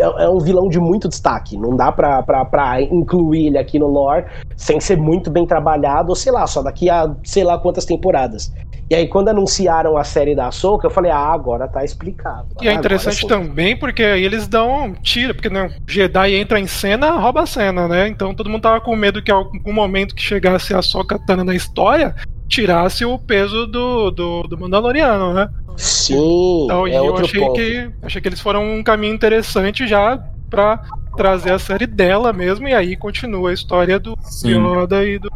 [0.00, 1.56] é é um vilão de muito destaque.
[1.58, 4.24] Não dá pra, pra, pra incluir ele aqui no lore
[4.56, 8.50] sem ser muito bem trabalhado, ou sei lá, só daqui a sei lá quantas temporadas.
[8.90, 12.46] E aí, quando anunciaram a série da Ahsoka, eu falei, ah, agora tá explicado.
[12.62, 16.66] E é Ah, interessante também porque aí eles dão tira, porque né, Jedi entra em
[16.66, 18.08] cena, rouba a cena, né?
[18.08, 21.54] Então todo mundo tava com medo que algum momento que chegasse a Soca Tana na
[21.54, 22.14] história,
[22.48, 25.48] tirasse o peso do, do, do Mandaloriano, né?
[25.76, 27.52] Sim, Então, e é eu achei ponto.
[27.54, 30.18] que achei que eles foram um caminho interessante já
[30.50, 30.82] pra
[31.16, 34.54] trazer a série dela mesmo, e aí continua a história do Sim.
[34.54, 35.30] Yoda e do.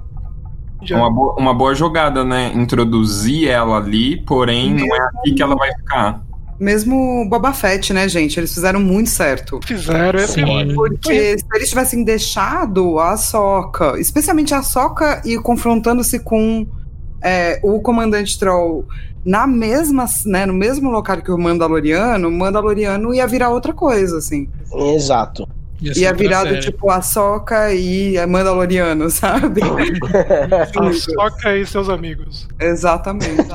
[0.91, 2.51] É Uma boa, uma boa jogada, né?
[2.57, 6.21] Introduzir ela ali, porém não é aqui que ela vai ficar.
[6.59, 8.39] Mesmo Boba Fett, né, gente?
[8.39, 9.61] Eles fizeram muito certo.
[9.65, 10.75] Fizeram esse Sim.
[10.75, 16.67] Porque se eles tivessem deixado a Soca, especialmente a Soca, e confrontando-se com
[17.23, 18.85] é, o comandante Troll
[19.25, 24.19] na mesma, né, no mesmo local que o Mandaloriano, o Mandaloriano ia virar outra coisa,
[24.19, 24.49] assim.
[24.95, 25.49] Exato.
[25.81, 29.61] Ia virar do tipo a Soca e a Mandaloriano, sabe?
[30.77, 32.47] A Soca e seus amigos.
[32.61, 33.49] Exatamente.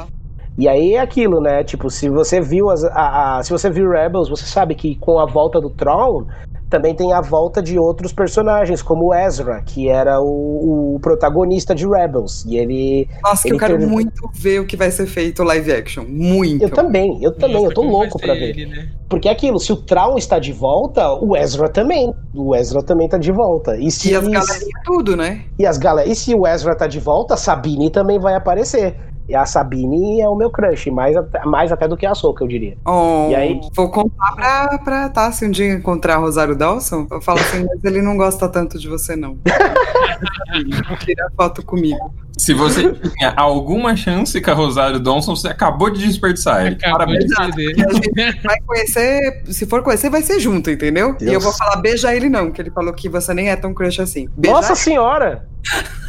[0.58, 1.64] E aí é aquilo, né?
[1.64, 5.20] Tipo, se você viu as, a, a- se você viu Rebels, você sabe que com
[5.20, 6.26] a volta do Tron
[6.70, 11.74] também tem a volta de outros personagens, como o Ezra, que era o, o protagonista
[11.74, 12.44] de Rebels.
[12.46, 13.08] E ele.
[13.24, 16.04] Nossa, que Ele eu quero teve- muito ver o que vai ser feito live action.
[16.08, 16.62] Muito.
[16.64, 18.50] Eu também, eu também, Nossa, eu tô louco pra ver.
[18.50, 18.90] ele, né?
[19.10, 22.14] Porque é aquilo, se o Traum está de volta, o Ezra também.
[22.36, 23.78] O Ezra também tá de volta.
[23.78, 25.44] E se E as galerinhas tudo, né?
[25.58, 28.96] E, as galera, e se o Ezra tá de volta, a Sabine também vai aparecer.
[29.28, 32.44] E a Sabine é o meu crush, mais, até- mais até do que a Soca,
[32.44, 32.78] eu diria.
[32.86, 33.60] Oh, E aí?
[33.76, 38.02] Vou contar pra, pra se um dia encontrar Rosário Dawson, eu falo assim, mas ele
[38.02, 39.38] não gosta tanto de você, não.
[41.04, 41.98] Tira foto comigo.
[42.38, 46.78] Se você tinha alguma chance com a Rosário Dawson, você acabou de desperdiçar ele.
[46.78, 47.26] Parabéns.
[47.26, 51.16] de E vai conhecer, se for conhecer, vai ser junto, entendeu?
[51.20, 51.34] E Deus.
[51.34, 54.00] eu vou falar beija ele não, que ele falou que você nem é tão crush
[54.00, 54.30] assim.
[54.38, 55.48] Beija Nossa senhora!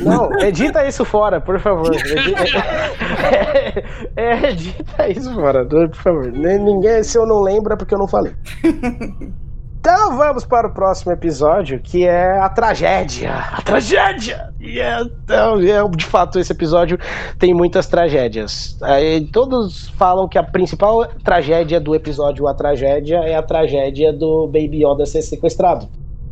[0.00, 1.90] Não, edita isso fora, por favor.
[3.24, 3.84] É,
[4.16, 6.30] é, edita isso fora, por favor.
[6.30, 8.34] Ninguém, se eu não lembro, é porque eu não falei.
[10.08, 13.30] Então vamos para o próximo episódio, que é a tragédia.
[13.30, 14.54] A tragédia!
[14.58, 16.98] E é, então, é, de fato, esse episódio
[17.38, 18.78] tem muitas tragédias.
[18.80, 24.46] Aí, todos falam que a principal tragédia do episódio A Tragédia é a tragédia do
[24.46, 25.86] Baby Yoda ser sequestrado.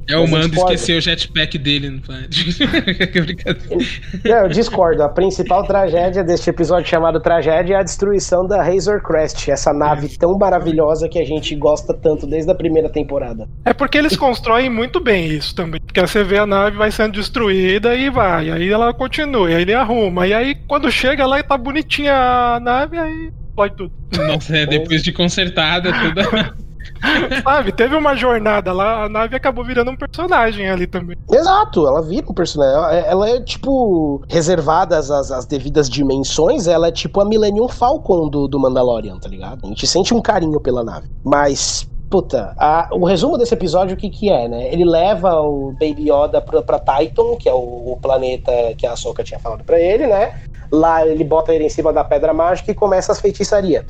[0.08, 2.00] É o Mando esqueceu o jetpack dele no
[3.12, 3.84] Que brincadeira.
[4.24, 5.02] Não, eu discordo.
[5.02, 10.16] A principal tragédia deste episódio chamado Tragédia é a destruição da Razor Crest, essa nave
[10.16, 13.48] tão maravilhosa que a gente gosta tanto desde a primeira temporada.
[13.64, 15.80] É porque eles constroem muito bem isso também.
[15.80, 18.50] Porque você vê a nave vai sendo destruída e vai.
[18.50, 20.26] Aí ela continua, aí ele arruma.
[20.26, 23.92] E aí quando chega lá e tá bonitinha a nave, aí explode tudo.
[24.16, 26.54] Nossa, é, depois de consertada toda.
[27.42, 27.72] Sabe?
[27.72, 31.16] Teve uma jornada lá, a nave acabou virando um personagem ali também.
[31.30, 32.74] Exato, ela vira um personagem.
[32.76, 38.28] Ela, ela é tipo, reservadas as, as devidas dimensões, ela é tipo a Millennium Falcon
[38.28, 39.60] do, do Mandalorian, tá ligado?
[39.64, 41.08] A gente sente um carinho pela nave.
[41.24, 41.88] Mas.
[42.08, 44.72] Puta, a- o resumo desse episódio, o que que é, né?
[44.72, 47.56] Ele leva o Baby Yoda pra, pra Titan, que é o,
[47.92, 50.32] o planeta que a Ahsoka tinha falado pra ele, né?
[50.70, 53.84] Lá ele bota ele em cima da pedra mágica e começa as feitiçarias.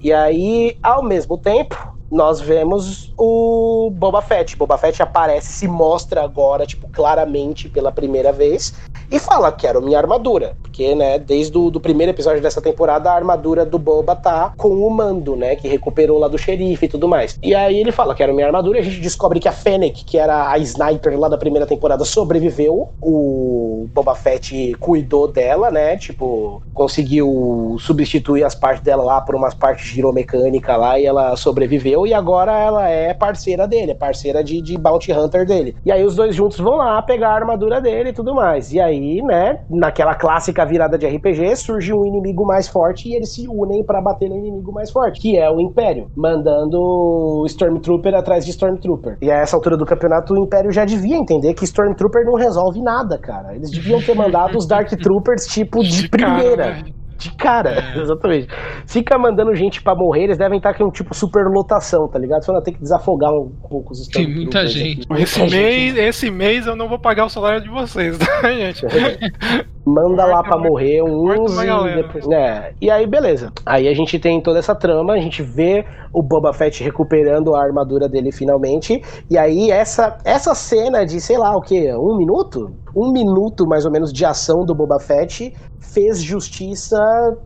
[0.00, 1.76] E aí, ao mesmo tempo,
[2.10, 4.56] nós vemos o Boba Fett.
[4.56, 8.74] Boba Fett aparece, se mostra agora, tipo, claramente pela primeira vez
[9.10, 10.56] e fala: Quero minha armadura.
[10.62, 14.68] Porque, né, desde o do primeiro episódio dessa temporada, a armadura do Boba tá com
[14.68, 17.38] o mando, né, que recuperou lá do xerife e tudo mais.
[17.42, 18.78] E aí ele fala: Quero minha armadura.
[18.78, 22.04] E a gente descobre que a Fennec, que era a sniper lá da primeira temporada,
[22.04, 22.88] sobreviveu.
[23.02, 29.54] O Boba Fett cuidou dela, né, tipo, conseguiu substituir as partes dela lá por umas
[29.54, 31.97] partes giromecânica lá e ela sobreviveu.
[32.06, 35.76] E agora ela é parceira dele, é parceira de, de Bounty Hunter dele.
[35.84, 38.72] E aí os dois juntos vão lá pegar a armadura dele e tudo mais.
[38.72, 43.32] E aí, né, naquela clássica virada de RPG, surge um inimigo mais forte e eles
[43.32, 48.44] se unem pra bater no inimigo mais forte, que é o Império, mandando Stormtrooper atrás
[48.44, 49.18] de Stormtrooper.
[49.20, 52.80] E a essa altura do campeonato, o Império já devia entender que Stormtrooper não resolve
[52.80, 53.54] nada, cara.
[53.54, 56.72] Eles deviam ter mandado os Dark Troopers, tipo, de, cara, primeira.
[56.72, 56.97] velho.
[57.18, 57.98] De cara, É.
[58.00, 58.48] exatamente.
[58.86, 62.44] Fica mandando gente pra morrer, eles devem estar com um tipo superlotação, tá ligado?
[62.44, 65.06] Falando, tem que desafogar um pouco os Tem muita gente.
[65.10, 65.22] aqui.
[65.22, 66.00] Esse Muita mês, gente.
[66.00, 68.86] esse mês eu não vou pagar o salário de vocês, tá, gente?
[69.88, 72.26] Manda lá uma- morrer uns e depois.
[72.26, 72.72] né?
[72.80, 73.52] E aí, beleza.
[73.64, 77.62] Aí a gente tem toda essa trama, a gente vê o Boba Fett recuperando a
[77.62, 79.02] armadura dele finalmente.
[79.30, 81.92] E aí, essa, essa cena de, sei lá, o quê?
[81.94, 82.70] Um minuto?
[82.94, 86.98] Um minuto mais ou menos de ação do Boba Fett fez justiça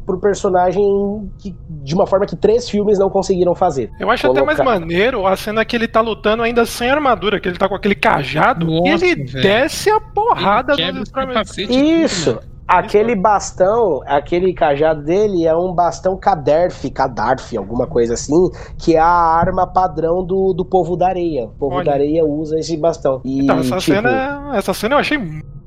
[0.05, 3.91] pro personagem que, de uma forma que três filmes não conseguiram fazer.
[4.01, 7.39] Eu acho até mais Colocar- maneiro a cena que ele tá lutando ainda sem armadura,
[7.41, 9.43] que ele tá com aquele cajado Nossa, e ele velho.
[9.43, 11.59] desce a porrada dos.
[11.59, 12.32] Isso.
[12.67, 19.01] Aquele bastão, aquele cajado dele é um bastão Cadarf, Cadarf, alguma coisa assim, que é
[19.01, 21.47] a arma padrão do, do povo da areia.
[21.47, 21.85] O povo Olha.
[21.85, 23.21] da areia usa esse bastão.
[23.25, 25.19] E, Então, essa, tipo, cena, essa cena eu achei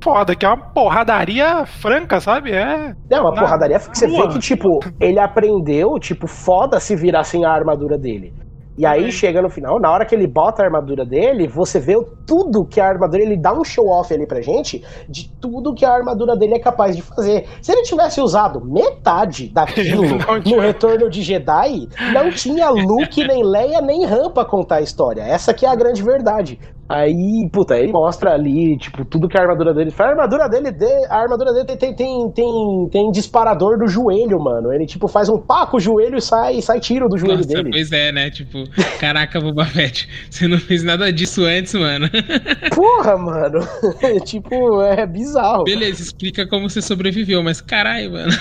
[0.01, 2.51] foda, que é uma porradaria franca, sabe?
[2.51, 2.95] É.
[3.09, 7.43] É uma porradaria que você vê que, tipo, ele aprendeu, tipo, foda se virar sem
[7.43, 8.33] a armadura dele.
[8.77, 9.11] E aí Também.
[9.11, 12.65] chega no final, na hora que ele bota a armadura dele, você vê o- tudo
[12.65, 15.93] que a armadura, ele dá um show off ali pra gente de tudo que a
[15.93, 17.45] armadura dele é capaz de fazer.
[17.61, 20.01] Se ele tivesse usado metade daquilo
[20.45, 25.21] no retorno de Jedi, não tinha Luke, nem Leia, nem Han pra contar a história.
[25.21, 26.59] Essa que é a grande verdade.
[26.87, 30.09] Aí, puta, ele mostra ali, tipo, tudo que a armadura dele faz.
[30.09, 34.39] A armadura dele, de- a armadura dele tem, tem, tem, tem, tem disparador do joelho,
[34.39, 34.71] mano.
[34.71, 37.47] Ele, tipo, faz um pá com o joelho e sai, sai tiro do joelho Nossa,
[37.47, 37.71] dele.
[37.71, 38.29] pois é, né?
[38.29, 38.63] Tipo,
[38.99, 42.07] caraca, Boba Fett, você não fez nada disso antes, mano.
[42.75, 43.59] Porra, mano.
[44.23, 45.63] tipo, é bizarro.
[45.63, 48.31] Beleza, explica como você sobreviveu, mas caralho, mano.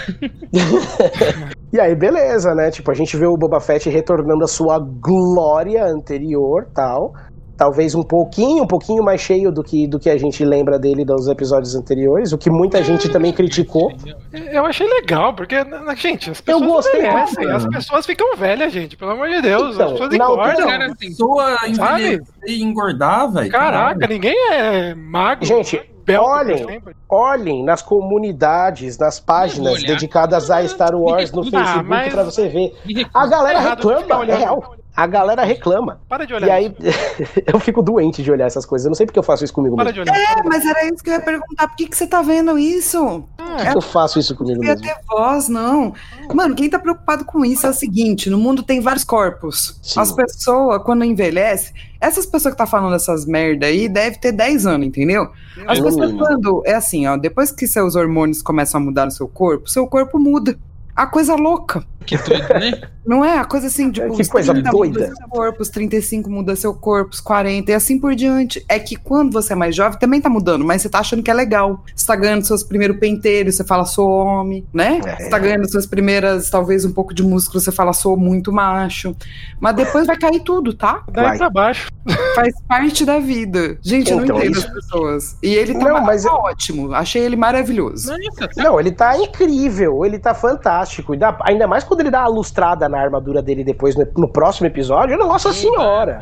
[1.72, 2.70] E aí, beleza, né?
[2.70, 7.12] Tipo, a gente vê o Boba Fett retornando à sua glória anterior, tal.
[7.56, 11.04] Talvez um pouquinho, um pouquinho mais cheio do que, do que a gente lembra dele
[11.04, 13.92] dos episódios anteriores, o que muita gente também criticou.
[14.32, 18.72] Eu achei legal, porque, na- gente, as pessoas gostei envelhecem, muito, as pessoas ficam velhas,
[18.72, 19.74] gente, pelo amor de Deus.
[19.76, 20.66] Então, as pessoas engordam.
[20.66, 22.02] Cara, assim, Pessoa Sabe?
[22.02, 23.50] envelhecer e engordar, velho.
[23.50, 25.46] Caraca, ninguém é magro.
[25.46, 25.80] Gente,
[26.18, 32.24] olhem, olhem nas comunidades, nas páginas dedicadas a Star Wars no Ah, Facebook mas- pra
[32.24, 32.74] você ver.
[33.14, 34.74] A galera reclama, é real.
[34.96, 36.00] A galera reclama.
[36.08, 36.46] Para de olhar.
[36.46, 37.40] E aí, isso.
[37.52, 38.86] eu fico doente de olhar essas coisas.
[38.86, 40.04] Eu não sei porque eu faço isso comigo Para mesmo.
[40.04, 40.38] de olhar.
[40.38, 41.66] É, mas era isso que eu ia perguntar.
[41.66, 43.24] Por que, que você tá vendo isso?
[43.58, 44.86] É, Eu faço isso comigo Não ia mesmo.
[44.86, 45.92] ter voz, não.
[46.32, 49.78] Mano, quem tá preocupado com isso é o seguinte: no mundo tem vários corpos.
[49.82, 49.98] Sim.
[49.98, 54.66] As pessoas, quando envelhecem, essas pessoas que tá falando essas merda aí devem ter 10
[54.66, 55.28] anos, entendeu?
[55.66, 56.62] As pessoas, quando.
[56.64, 60.18] É assim, ó, depois que seus hormônios começam a mudar no seu corpo, seu corpo
[60.18, 60.56] muda.
[60.94, 61.84] A coisa louca.
[62.06, 62.82] Que doido, né?
[63.06, 63.38] Não é?
[63.38, 65.00] A coisa assim, tipo, Que os coisa 30 doida.
[65.00, 68.64] muda seu corpo, os 35 muda seu corpo, os 40 e assim por diante.
[68.68, 71.30] É que quando você é mais jovem, também tá mudando, mas você tá achando que
[71.30, 71.82] é legal.
[71.94, 75.00] Você tá ganhando seus primeiros penteiros, você fala, sou homem, né?
[75.04, 75.16] É.
[75.16, 79.14] Você tá ganhando suas primeiras, talvez um pouco de músculo, você fala, sou muito macho.
[79.60, 81.02] Mas depois vai cair tudo, tá?
[81.10, 81.38] daí vai.
[81.38, 81.90] pra baixo.
[82.34, 83.78] Faz parte da vida.
[83.82, 85.36] Gente, eu não Então, entendo isso- as pessoas.
[85.42, 86.94] E ele tá, Não, mas tá eu- ótimo.
[86.94, 88.10] Achei ele maravilhoso.
[88.10, 90.83] Nossa, tá Não, ele tá incrível, ele tá fantástico.
[91.14, 94.28] E dá- ainda mais quando ele dá a lustrada na armadura dele depois no, no
[94.28, 95.16] próximo episódio.
[95.18, 96.18] Nossa senhora!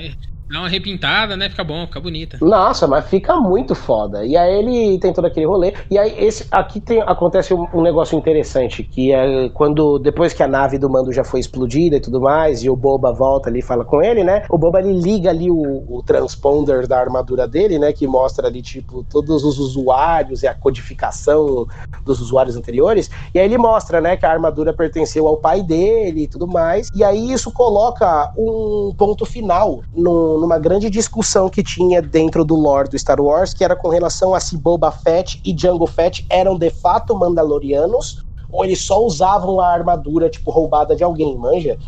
[0.53, 1.49] Dá uma repintada, né?
[1.49, 2.37] Fica bom, fica bonita.
[2.43, 4.23] Nossa, mas fica muito foda.
[4.27, 5.73] E aí ele tem todo aquele rolê.
[5.91, 10.43] E aí esse aqui tem, acontece um, um negócio interessante, que é quando depois que
[10.43, 13.61] a nave do Mando já foi explodida e tudo mais, e o Boba volta ali
[13.61, 14.43] e fala com ele, né?
[14.51, 17.91] O Boba ele liga ali o, o transponder da armadura dele, né?
[17.91, 21.67] Que mostra ali, tipo, todos os usuários e a codificação
[22.05, 23.11] dos usuários anteriores.
[23.33, 26.89] E aí ele mostra, né, que a armadura pertenceu ao pai dele e tudo mais.
[26.95, 32.55] E aí isso coloca um ponto final no- numa grande discussão que tinha dentro do
[32.55, 36.27] lore do Star Wars, que era com relação a se Boba Fett e Jango Fett
[36.29, 41.79] eram de fato Mandalorianos ou eles só usavam a armadura, tipo, roubada de alguém, manja?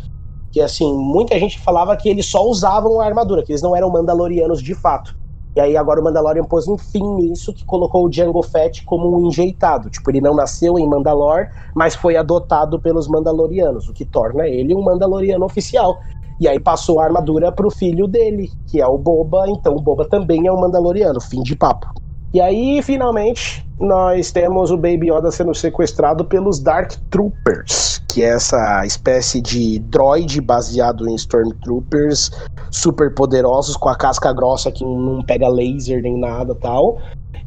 [0.51, 3.91] Que assim, muita gente falava que eles só usavam a armadura, que eles não eram
[3.91, 5.15] Mandalorianos de fato.
[5.55, 9.15] E aí agora o Mandalorian pôs um fim nisso, que colocou o Jango Fett como
[9.15, 9.89] um enjeitado.
[9.89, 14.75] Tipo, ele não nasceu em Mandalor, mas foi adotado pelos Mandalorianos, o que torna ele
[14.75, 15.97] um Mandaloriano oficial.
[16.39, 20.05] E aí passou a armadura pro filho dele, que é o Boba, então o Boba
[20.07, 21.87] também é um Mandaloriano, fim de papo.
[22.35, 28.27] E aí, finalmente, nós temos o Baby Yoda sendo sequestrado pelos Dark Troopers, que é
[28.27, 32.31] essa espécie de droid baseado em Stormtroopers
[32.69, 36.97] super poderosos, com a casca grossa que não pega laser nem nada tal.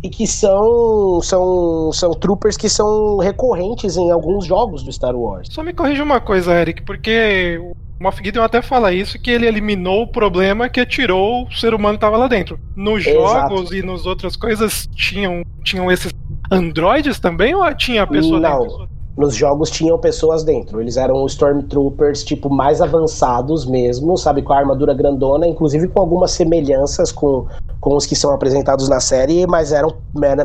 [0.03, 5.49] E que são, são, são troopers que são recorrentes em alguns jogos do Star Wars.
[5.51, 7.61] Só me corrija uma coisa, Eric, porque
[8.01, 11.95] Moff Gideon até fala isso, que ele eliminou o problema que tirou o ser humano
[11.99, 12.59] que tava lá dentro.
[12.77, 13.55] Nos Exato.
[13.55, 16.13] jogos e nas outras coisas tinham, tinham esses
[16.51, 18.61] androides também ou tinha a pessoa Não.
[18.61, 18.89] dentro?
[19.17, 20.81] Nos jogos tinham pessoas dentro.
[20.81, 24.43] Eles eram Stormtroopers, tipo, mais avançados mesmo, sabe?
[24.43, 27.49] Com a armadura grandona, inclusive com algumas semelhanças com,
[27.81, 29.93] com os que são apresentados na série, mas eram,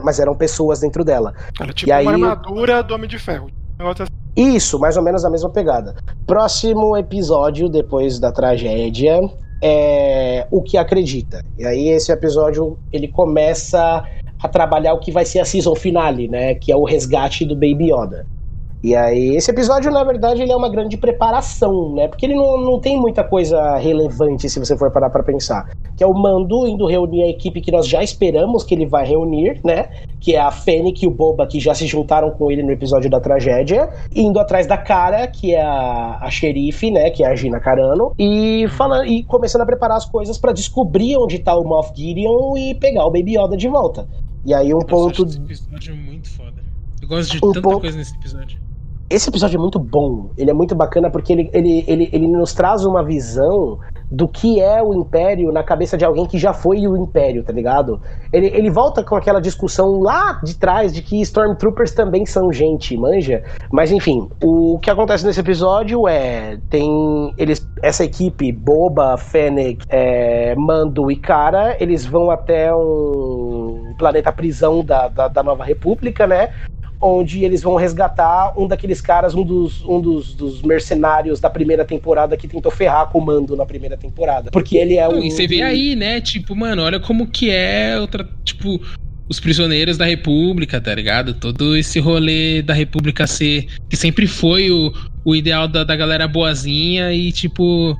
[0.03, 1.35] mas eram pessoas dentro dela.
[1.59, 3.45] Era tipo E aí- uma armadura do Homem de Ferro.
[3.45, 4.22] Um negócio assim.
[4.35, 5.95] Isso, mais ou menos a mesma pegada.
[6.25, 9.19] Próximo episódio, depois da tragédia,
[9.61, 11.41] é o que acredita.
[11.57, 14.03] E aí esse episódio ele começa
[14.41, 16.55] a trabalhar o que vai ser a season finale, né?
[16.55, 18.25] Que é o resgate do Baby Yoda.
[18.83, 22.09] E aí, esse episódio, na verdade, ele é uma grande preparação, né?
[22.09, 25.69] Porque ele não, não tem muita coisa relevante se você for parar pra pensar.
[25.95, 29.05] Que é o Mando indo reunir a equipe que nós já esperamos que ele vai
[29.07, 29.87] reunir, né?
[30.19, 33.09] Que é a Fennec e o Boba, que já se juntaram com ele no episódio
[33.09, 33.89] da tragédia.
[34.13, 37.09] Indo atrás da cara, que é a, a xerife, né?
[37.09, 38.11] Que é a Gina Carano.
[38.19, 42.57] E, falando, e começando a preparar as coisas pra descobrir onde tá o Moff Gideon
[42.57, 44.05] e pegar o Baby Yoda de volta.
[44.45, 46.61] E aí, um eu ponto esse episódio muito foda.
[47.01, 48.62] Eu gosto de Um tanta ponto- coisa nesse episódio.
[49.13, 50.31] Esse episódio é muito bom.
[50.35, 53.77] Ele é muito bacana porque ele, ele, ele, ele nos traz uma visão
[54.09, 57.53] do que é o Império na cabeça de alguém que já foi o Império, tá
[57.53, 58.01] ligado?
[58.31, 62.97] Ele, ele volta com aquela discussão lá de trás de que Stormtroopers também são gente,
[62.97, 63.43] manja?
[63.71, 66.57] Mas enfim, o que acontece nesse episódio é.
[66.69, 67.33] Tem.
[67.37, 67.67] Eles.
[67.83, 75.07] Essa equipe, Boba, Fennec, é, Mando e Cara, eles vão até um planeta prisão da,
[75.07, 76.49] da, da Nova República, né?
[77.03, 81.83] Onde eles vão resgatar um daqueles caras, um dos, um dos, dos mercenários da primeira
[81.83, 84.49] temporada que tentou ferrar com o Mando na primeira temporada.
[84.49, 85.21] Porque ele é um.
[85.21, 86.21] E você vê aí, né?
[86.21, 88.27] Tipo, mano, olha como que é outra.
[88.45, 88.79] Tipo,
[89.27, 91.33] os prisioneiros da República, tá ligado?
[91.33, 93.67] Todo esse rolê da República ser.
[93.89, 94.93] Que sempre foi o,
[95.25, 97.97] o ideal da, da galera boazinha e, tipo.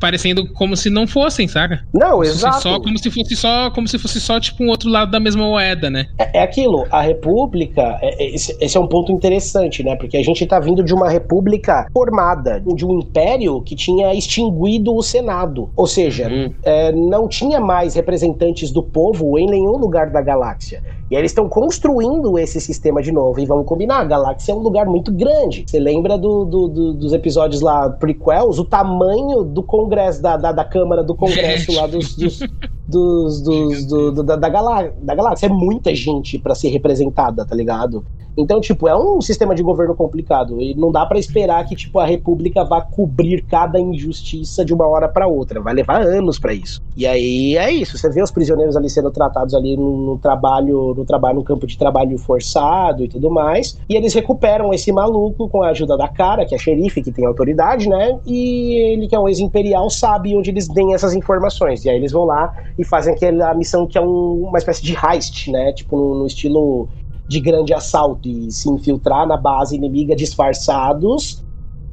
[0.00, 1.80] Parecendo como se não fossem, saca?
[1.92, 2.62] Não, exato.
[2.62, 5.44] Só, como se fosse só, como se fosse só tipo um outro lado da mesma
[5.44, 6.06] moeda, né?
[6.18, 9.96] É, é aquilo, a república, é- é- esse, esse é um ponto interessante, né?
[9.96, 14.94] Porque a gente tá vindo de uma república formada, de um império que tinha extinguido
[14.94, 15.70] o Senado.
[15.76, 16.52] Ou seja, Uhum.
[16.62, 20.82] é, não tinha mais representantes do povo em nenhum lugar da galáxia.
[21.10, 23.38] E aí eles estão construindo esse sistema de novo.
[23.38, 25.64] E vamos combinar, a galáxia é um lugar muito grande.
[25.66, 30.52] Você lembra do- do- do- dos episódios lá, prequels, o tamanho do Congresso, da, da,
[30.52, 32.38] da Câmara do Congresso lá dos, dos,
[32.86, 35.46] dos, dos- do- do- da, da, galá- da galáxia.
[35.46, 38.04] É muita gente pra ser representada, tá ligado?
[38.38, 40.60] Então, tipo, é um sistema de governo complicado.
[40.60, 44.86] E não dá pra esperar que, tipo, a República vá cobrir cada injustiça de uma
[44.86, 45.58] hora pra outra.
[45.58, 46.82] Vai levar anos pra isso.
[46.94, 47.96] E aí é isso.
[47.96, 51.66] Você vê os prisioneiros ali sendo tratados ali no, no trabalho, no trabalho, no campo
[51.66, 53.78] de trabalho forçado e tudo mais.
[53.88, 57.24] E eles recuperam esse maluco com a ajuda da cara, que é xerife, que tem
[57.24, 58.18] autoridade, né?
[58.26, 61.86] E ele, que é um ex-imperial, sabe onde eles têm essas informações.
[61.86, 64.94] E aí eles vão lá e fazem aquela missão que é um- uma espécie de
[64.94, 65.72] heist, né?
[65.72, 66.88] Tipo, no, no estilo
[67.28, 71.42] de grande assalto e se infiltrar na base inimiga disfarçados,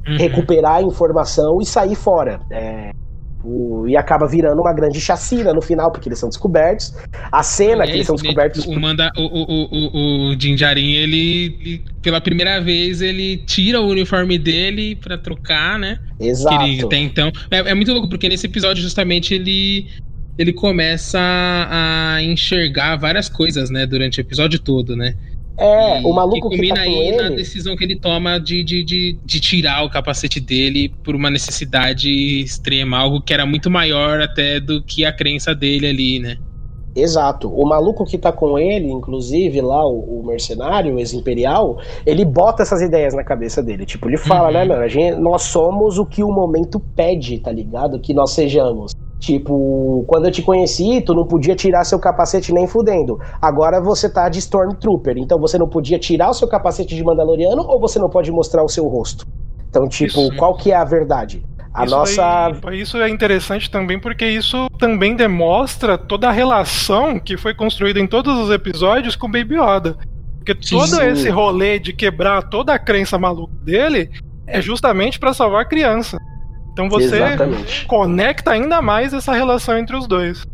[0.06, 0.16] Uhum.
[0.16, 2.40] recuperar a informação e sair fora.
[2.50, 2.90] É,
[3.42, 6.94] o- e acaba virando uma grande chacina no final, porque eles são descobertos.
[7.32, 8.66] A cena que eles são Aliás, descobertos.
[8.66, 13.80] O, manda, o, o, o, o, o Jinjarin, ele, ele, pela primeira vez, ele tira
[13.80, 15.98] o uniforme dele pra trocar, né?
[16.18, 16.86] Que ele Exato.
[16.86, 17.30] até então.
[17.50, 19.88] É, é muito louco, porque nesse episódio, justamente, ele.
[20.38, 23.86] Ele começa a enxergar várias coisas, né?
[23.86, 25.14] Durante o episódio todo, né?
[25.56, 27.36] É, E- o maluco que que combina tá com aí na ele.
[27.36, 32.08] decisão que ele toma de, de, de, de tirar o capacete dele por uma necessidade
[32.40, 36.36] extrema, algo que era muito maior até do que a crença dele ali, né?
[36.96, 37.48] Exato.
[37.52, 42.62] O maluco que tá com ele, inclusive, lá, o, o mercenário, o ex-imperial, ele bota
[42.62, 43.84] essas ideias na cabeça dele.
[43.84, 44.54] Tipo, ele fala, Uhum.
[44.54, 44.82] né, mano?
[44.82, 48.00] A gente, nós somos o que o momento pede, tá ligado?
[48.00, 48.92] Que nós sejamos.
[49.24, 53.18] Tipo, quando eu te conheci, tu não podia tirar seu capacete nem fudendo.
[53.40, 57.62] Agora você tá de Stormtrooper, então você não podia tirar o seu capacete de Mandaloriano
[57.62, 59.26] ou você não pode mostrar o seu rosto?
[59.70, 60.36] Então, tipo, Isso.
[60.36, 61.42] qual que é a verdade?
[61.72, 62.52] A isso nossa.
[62.74, 68.06] isso é interessante também porque isso também demonstra toda a relação que foi construída em
[68.06, 69.96] todos os episódios com Baby Yoda.
[70.36, 70.78] Porque Sim.
[70.78, 74.10] todo esse rolê de quebrar toda a crença maluca dele
[74.46, 76.18] é justamente pra salvar a criança.
[76.74, 77.86] Então você Exatamente.
[77.86, 80.44] conecta ainda mais essa relação entre os dois.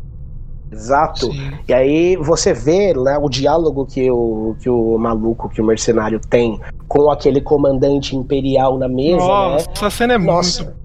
[0.70, 1.32] Exato.
[1.32, 1.50] Sim.
[1.66, 6.20] E aí você vê né, o diálogo que o, que o maluco, que o mercenário
[6.20, 9.72] tem com aquele comandante imperial na mesa, Nossa, né?
[9.74, 10.76] essa cena é Nossa, muito.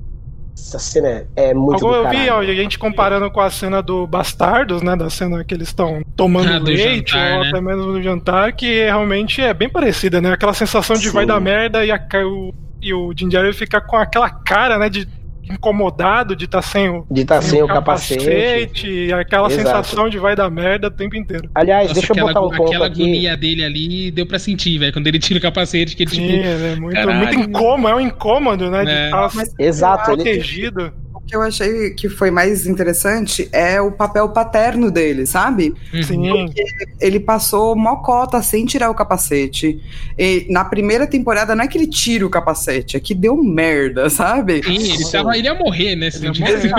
[0.57, 3.81] essa cena é- é muito Agora eu vi ó, a gente comparando com a cena
[3.83, 4.95] do Bastardos, né?
[4.95, 7.49] Da cena que eles estão tomando Ah, leite, jantar, ou né?
[7.49, 10.31] até mesmo no jantar, que realmente é bem parecida, né?
[10.31, 11.13] Aquela sensação de Sim.
[11.13, 12.51] vai dar merda e, a, o,
[12.81, 14.89] e o Din Djarin fica com aquela cara, né?
[14.89, 15.07] De
[15.49, 18.87] incomodado de estar sem o, De estar sem o capacete.
[18.87, 19.63] e aquela Exato.
[19.67, 21.49] sensação de vai dar merda o tempo inteiro.
[21.53, 23.01] Aliás, Nossa, deixa eu botar um ponto aquela aqui.
[23.03, 24.93] agonia dele ali deu pra sentir, velho.
[24.93, 26.47] Quando ele tira o capacete, que ele, Sim, tipo.
[26.47, 27.17] é muito, caralho.
[27.17, 28.83] muito incômodo, é um incômodo, né?
[28.85, 29.05] De É.
[29.05, 30.87] estar Mas Exato, ele, protegido.
[30.87, 35.73] o que eu achei que foi mais interessante é o papel paterno dele, sabe?
[35.93, 36.03] uhum.
[36.03, 36.53] Sim,
[36.99, 39.81] Ele passou mocota sem tirar o capacete.
[40.17, 44.09] E na primeira temporada não é que ele tira o capacete, é que deu merda,
[44.09, 44.63] sabe?
[44.63, 46.09] Sim, ele, tava, ele ia morrer, né?
[46.13, 46.71] Ele.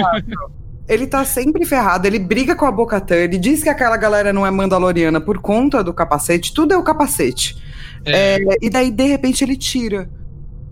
[0.89, 4.47] Ele tá sempre ferrado, ele briga com a Bocatã, ele diz que aquela galera não
[4.47, 7.57] é mandaloriana por conta do capacete, tudo é o capacete.
[8.05, 8.37] É.
[8.37, 10.09] É, e daí, de repente, ele tira.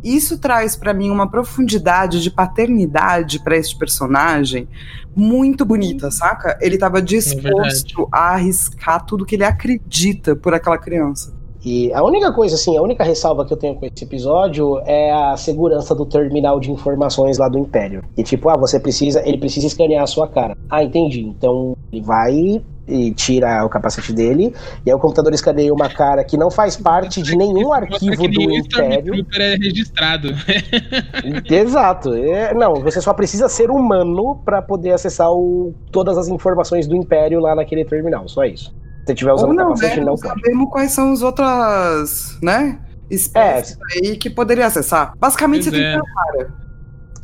[0.05, 4.68] Isso traz pra mim uma profundidade de paternidade pra este personagem
[5.16, 6.59] muito bonita, saca?
[6.60, 11.32] Ele tava disposto a arriscar tudo que ele acredita por aquela criança.
[11.64, 15.10] E a única coisa, assim, a única ressalva que eu tenho com esse episódio é
[15.10, 18.05] a segurança do terminal de informações lá do Império.
[18.14, 20.55] E tipo, ah, você precisa, ele precisa escanear a sua cara.
[20.68, 21.22] Ah, entendi.
[21.22, 24.55] Então ele vai e tira o capacete dele.
[24.85, 28.40] E aí o computador escaneia uma cara que não faz parte de nenhum arquivo do
[28.40, 29.15] o Império.
[29.15, 30.28] Stormtrooper é registrado.
[31.51, 32.15] Exato.
[32.15, 36.94] É, não, você só precisa ser humano pra poder acessar o- todas as informações do
[36.97, 38.28] Império lá naquele terminal.
[38.28, 38.66] Só isso.
[38.70, 40.05] Se você estiver usando Ou o não, capacete, né?
[40.05, 40.40] não Não pode.
[40.40, 42.78] sabemos quais são as outras, né?
[43.11, 45.12] Espécies aí que poderia acessar.
[45.19, 45.93] Basicamente, Pois você é.
[45.93, 46.64] tem que ter uma cara.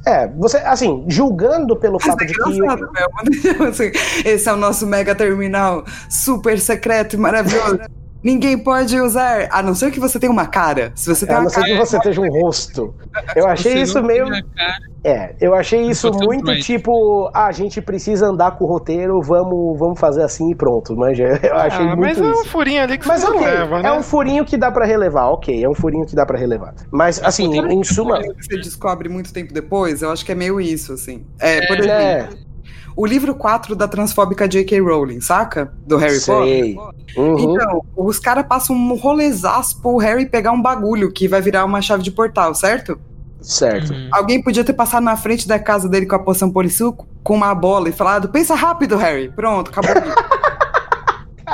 [0.06, 2.59] É, você, assim, julgando pelo Mas fato é de que.
[2.59, 2.68] né?
[3.68, 3.90] Assim,
[4.24, 7.78] Esse é o nosso mega terminal super secreto e maravilhoso.
[8.22, 10.92] Ninguém pode usar, a não ser que você tenha uma cara.
[10.94, 12.94] Se você tem A uma não ser cara, que você esteja um rosto.
[13.34, 14.26] Eu achei isso meio.
[15.02, 19.78] É, eu achei isso muito tipo, ah, a gente precisa andar com o roteiro, vamos,
[19.78, 21.40] vamos fazer assim e pronto, manja.
[21.42, 22.48] Eu achei Ah, muito mas é um isso.
[22.48, 23.88] furinho ali que Mas você ok, leva, né?
[23.88, 26.74] é um furinho que dá pra relevar, ok, é um furinho que dá pra relevar.
[26.90, 30.60] Mas assim, em suma, que você descobre muito tempo depois, eu acho que é meio
[30.60, 31.24] isso, assim.
[31.38, 32.28] É, por exemplo, é,
[32.97, 34.81] o livro 4 da transfóbica J.K.
[34.81, 35.73] Rowling, saca?
[35.87, 36.47] Do Harry Potter.
[36.47, 36.79] sei.
[37.17, 37.39] Uhum.
[37.39, 41.83] Então, os caras passam um rolezaço pro Harry pegar um bagulho que vai virar uma
[41.83, 42.99] chave de portal, certo?
[43.41, 43.93] Certo.
[43.93, 44.09] Uhum.
[44.12, 47.55] Alguém podia ter passado na frente da casa dele com a poção polissuco, com uma
[47.55, 49.31] bola e falado: pensa rápido, Harry.
[49.31, 49.95] Pronto, acabou.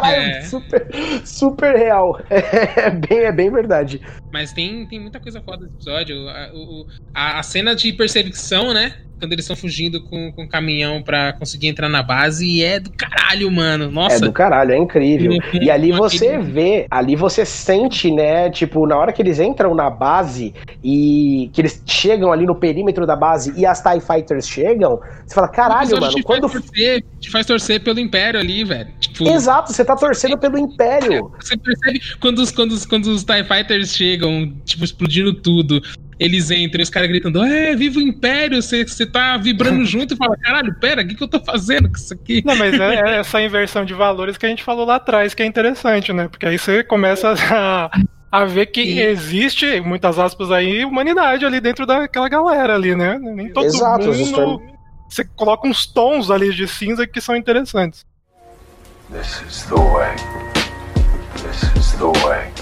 [0.01, 0.43] Caralho, É.
[0.43, 0.86] super,
[1.24, 2.20] super real.
[2.77, 4.01] É bem, é bem verdade.
[4.32, 6.28] Mas tem, tem muita coisa foda nesse episódio.
[6.28, 8.93] A, o- a, a cena de perseguição, né?
[9.18, 12.78] Quando eles estão fugindo com, com o caminhão pra conseguir entrar na base, e é
[12.78, 13.90] do caralho, mano.
[13.90, 14.16] Nossa.
[14.16, 15.32] É do caralho, é incrível.
[15.32, 15.62] Uhum.
[15.62, 18.51] E ali você Aquele- vê, ali você sente, né?
[18.51, 20.52] Tipo, na hora que eles entram na base
[20.85, 25.35] e que eles chegam ali no perímetro da base e as TIE Fighters chegam, você
[25.35, 26.47] fala, caralho, mano, te quando.
[26.47, 28.90] Faz torcer, te faz torcer pelo Império ali, velho.
[29.16, 31.32] Tipo, Exato, você tá torcendo pelo Império.
[31.40, 35.80] Você percebe quando os, quando, os, quando os TIE Fighters chegam, tipo, explodindo tudo.
[36.18, 38.60] Eles entram e os caras gritando: É, viva o Império!
[38.60, 41.88] Você você tá vibrando junto e fala: Caralho, pera, o que, que eu tô fazendo
[41.88, 42.43] com isso aqui?
[42.44, 45.43] Não, mas é, é essa inversão de valores que a gente falou lá atrás que
[45.43, 46.28] é interessante, né?
[46.28, 47.90] Porque aí você começa a,
[48.30, 49.01] a ver que Sim.
[49.01, 53.18] existe, muitas aspas aí, humanidade ali dentro daquela galera ali, né?
[53.18, 54.60] Nem todo Exato, os mundo.
[55.09, 58.05] Você coloca uns tons ali de cinza que são interessantes.
[59.11, 60.15] This is the way.
[61.43, 62.53] This is the way.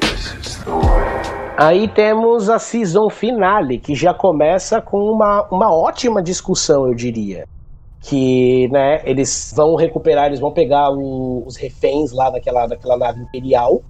[0.00, 1.54] This is the way.
[1.56, 7.46] Aí temos a season finale, que já começa com uma, uma ótima discussão, eu diria.
[8.00, 13.20] Que, né, eles vão recuperar, eles vão pegar o- os reféns lá daquela, daquela nave
[13.22, 13.82] imperial.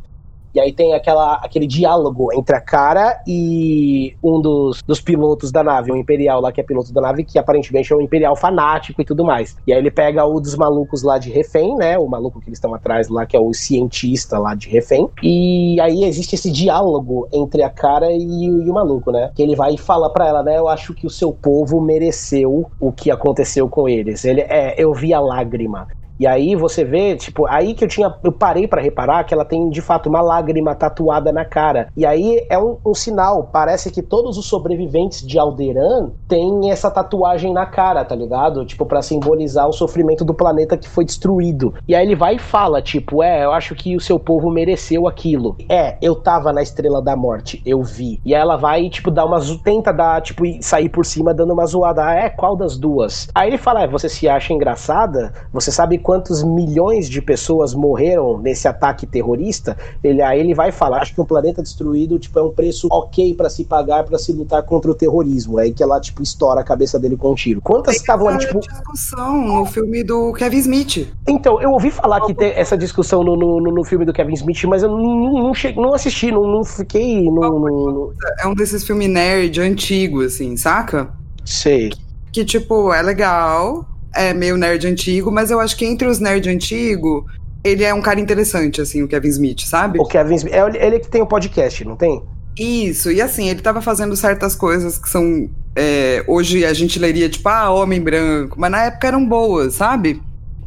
[0.55, 5.65] E aí tem aquela, aquele diálogo entre a cara e um dos, dos pilotos da
[5.65, 9.03] nave, o Imperial lá, que é piloto da nave, que aparentemente é um Imperial fanático
[9.03, 9.57] e tudo mais.
[9.67, 11.99] E aí ele pega o dos malucos lá de refém, né?
[11.99, 15.09] O maluco que eles estão atrás lá, que é o cientista lá de refém.
[15.23, 19.31] E aí existe esse diálogo entre a cara e, e o maluco, né?
[19.35, 20.59] Que ele vai e fala pra ela, né?
[20.59, 24.25] Eu acho que o seu povo mereceu o que aconteceu com eles.
[24.25, 25.89] Ele é, eu vi a lágrima.
[26.19, 28.15] E aí você vê, tipo, aí que eu tinha.
[28.23, 31.89] Eu parei pra reparar que ela tem de fato uma lágrima tatuada na cara.
[31.97, 33.49] E aí é um, um sinal.
[33.53, 38.65] Parece que todos os sobreviventes de Alderan têm essa tatuagem na cara, tá ligado?
[38.65, 41.75] Tipo, pra simbolizar o sofrimento do planeta que foi destruído.
[41.89, 45.07] E aí ele vai e fala, tipo, é, eu acho que o seu povo mereceu
[45.09, 45.57] aquilo.
[45.69, 48.21] É, eu tava na Estrela da Morte, eu vi.
[48.25, 49.41] E aí ela vai, tipo, dar uma.
[49.63, 52.05] Tenta dar, tipo, sair por cima dando uma zoada.
[52.07, 53.29] Ah, é, qual das duas?
[53.35, 55.33] Aí ele fala, é, você se acha engraçada?
[55.53, 59.77] Você sabe quantos milhões de pessoas morreram nesse ataque terrorista?
[60.03, 63.33] Ele, aí ele vai falar, acho que um planeta destruído, tipo, é um preço ok
[63.35, 65.59] pra se pagar pra se lutar contra o terrorismo.
[65.59, 67.61] É aí que ela, tipo, estoura a cabeça dele com um tiro.
[67.63, 68.61] Quantas estavam ali, Essa tipo.
[68.61, 71.09] discussão no filme do Kevin Smith.
[71.27, 74.35] Então, eu ouvi falar que tem essa discussão no, no, no- no filme do Kevin
[74.35, 77.31] Smith, mas eu não, não, não, che- não assisti, não, não fiquei.
[77.31, 78.11] Não-
[78.41, 81.09] É um desses filmes nerd antigo, assim, saca?
[81.45, 81.91] sei.
[82.33, 86.49] Que, tipo, é legal, é meio nerd antigo, mas eu acho que entre os nerd
[86.49, 87.27] antigo,
[87.63, 89.99] ele é um cara interessante, assim, o Kevin Smith, sabe?
[89.99, 90.55] O Kevin Smith.
[90.55, 92.23] É ele que tem o podcast, não tem?
[92.59, 95.51] Isso, e assim, ele tava fazendo certas coisas que são.
[95.75, 100.23] é, hoje a gente leria, tipo, ah, homem branco, mas na época eram boas, sabe?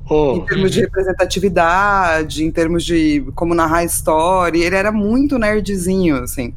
[0.09, 0.37] Hum.
[0.37, 6.17] Em termos de representatividade, em termos de como narrar a história, ele era muito nerdzinho,
[6.23, 6.53] assim.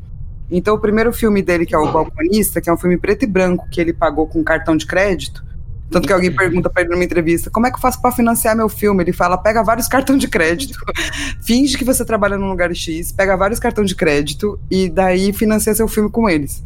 [0.50, 3.26] Então, o primeiro filme dele, que é O Balconista, que é um filme preto e
[3.26, 5.44] branco, que ele pagou com cartão de crédito.
[5.90, 8.54] Tanto que alguém pergunta pra ele numa entrevista: como é que eu faço pra financiar
[8.56, 9.02] meu filme?
[9.02, 10.78] Ele fala: pega vários cartões de crédito,
[11.42, 15.74] finge que você trabalha num lugar X, pega vários cartões de crédito e daí financia
[15.74, 16.62] seu filme com eles.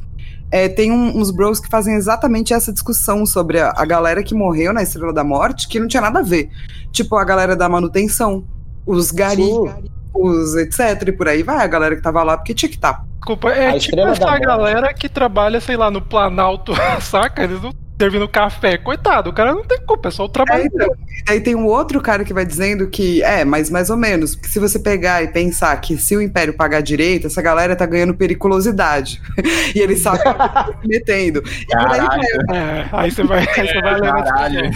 [0.50, 4.34] É, tem um- uns bros que fazem exatamente essa discussão sobre a, a galera que
[4.34, 6.48] morreu na Estrela da Morte, que não tinha nada a ver.
[6.92, 8.44] Tipo, a galera da manutenção,
[8.86, 9.42] os gari,
[10.14, 11.08] os etc.
[11.08, 13.04] E por aí vai, a galera que tava lá, porque tinha que estar.
[13.16, 14.40] Desculpa, é A tipo essa Morte.
[14.44, 17.42] galera que trabalha, sei lá, no Planalto, saca?
[17.42, 17.72] Eles não
[18.04, 18.76] servindo café.
[18.76, 21.54] Coitado, o cara não tem culpa, é só o É, trabalho então, e daí tem
[21.54, 24.78] um outro cara que vai dizendo que é, mas mais ou menos, porque se você
[24.78, 29.20] pegar e pensar que se o Império pagar direito, essa galera tá ganhando periculosidade.
[29.74, 31.42] e eles sabem que tá se metendo.
[31.46, 32.20] E por aí vai.
[32.56, 34.70] É, aí você vai, aí você vai lendo a Caralho.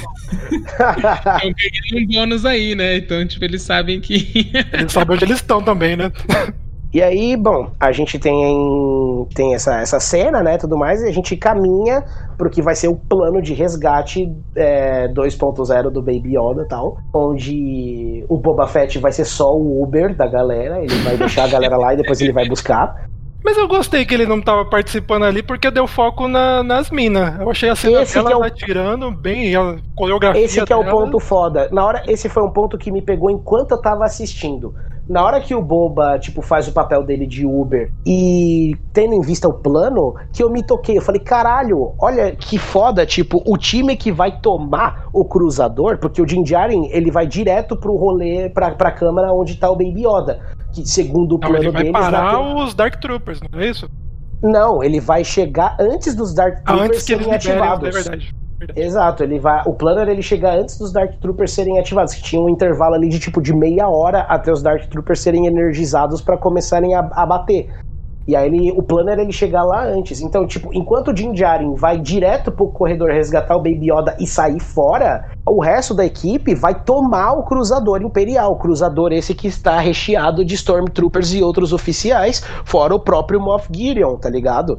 [1.39, 2.97] Então ganhando um bônus aí, né?
[2.97, 4.51] Então, tipo, eles sabem que.
[4.73, 6.11] Eles sabem onde eles estão também, né?
[6.93, 11.13] E aí, bom, a gente tem, tem essa, essa cena, né, tudo mais, e a
[11.13, 12.03] gente caminha
[12.39, 16.97] pro que vai ser o plano de resgate é, 2.0 do Baby Yoda e tal,
[17.15, 21.49] onde o Boba Fett vai ser só o Uber da galera, ele vai deixar a
[21.49, 23.07] galera lá e depois ele vai buscar.
[23.45, 27.39] Mas eu gostei que ele não tava participando ali porque deu foco na- nas minas.
[27.39, 30.77] Eu achei a cena Esse dela é o- atirando bem, a coreografia Esse que é
[30.77, 30.91] o dela.
[30.91, 31.69] ponto foda.
[31.71, 34.75] Na hora, esse foi um ponto que me pegou enquanto eu tava assistindo.
[35.09, 39.21] Na hora que o Boba, tipo, faz o papel dele de Uber e tendo em
[39.23, 40.99] vista o plano, que eu me toquei.
[40.99, 46.21] Eu falei, caralho, olha que foda, tipo, o time que vai tomar o cruzador, porque
[46.21, 50.07] o Din Djarin, ele vai direto pro rolê, pra, pra câmara onde tá o Baby
[50.07, 50.41] Yoda.
[50.75, 51.99] Que segundo o Não, plano ele vai deles...
[51.99, 53.89] parar na te- os Dark Troopers, não é isso?
[54.43, 57.63] Não, ele vai chegar antes dos Dark Ah, Troopers antes que eles serem liberem, é
[57.73, 57.95] ativados.
[57.95, 58.35] verdade.
[58.75, 59.63] Exato, ele vai.
[59.67, 62.95] O plano era ele chegar antes dos Dark Troopers serem ativados, que tinha um intervalo
[62.95, 67.01] ali de tipo de meia hora até os Dark Troopers serem energizados pra começarem a,
[67.13, 67.71] a bater.
[68.29, 70.21] E aí ele, o plano era ele chegar lá antes.
[70.21, 71.33] Então, tipo, enquanto o Din
[71.77, 76.55] vai direto pro corredor resgatar o Baby Yoda e sair fora, o resto da equipe
[76.55, 78.53] vai tomar o cruzador imperial.
[78.53, 83.67] O cruzador esse que está recheado de Stormtroopers e outros oficiais, fora o próprio Moff
[83.73, 84.77] Gideon, tá ligado?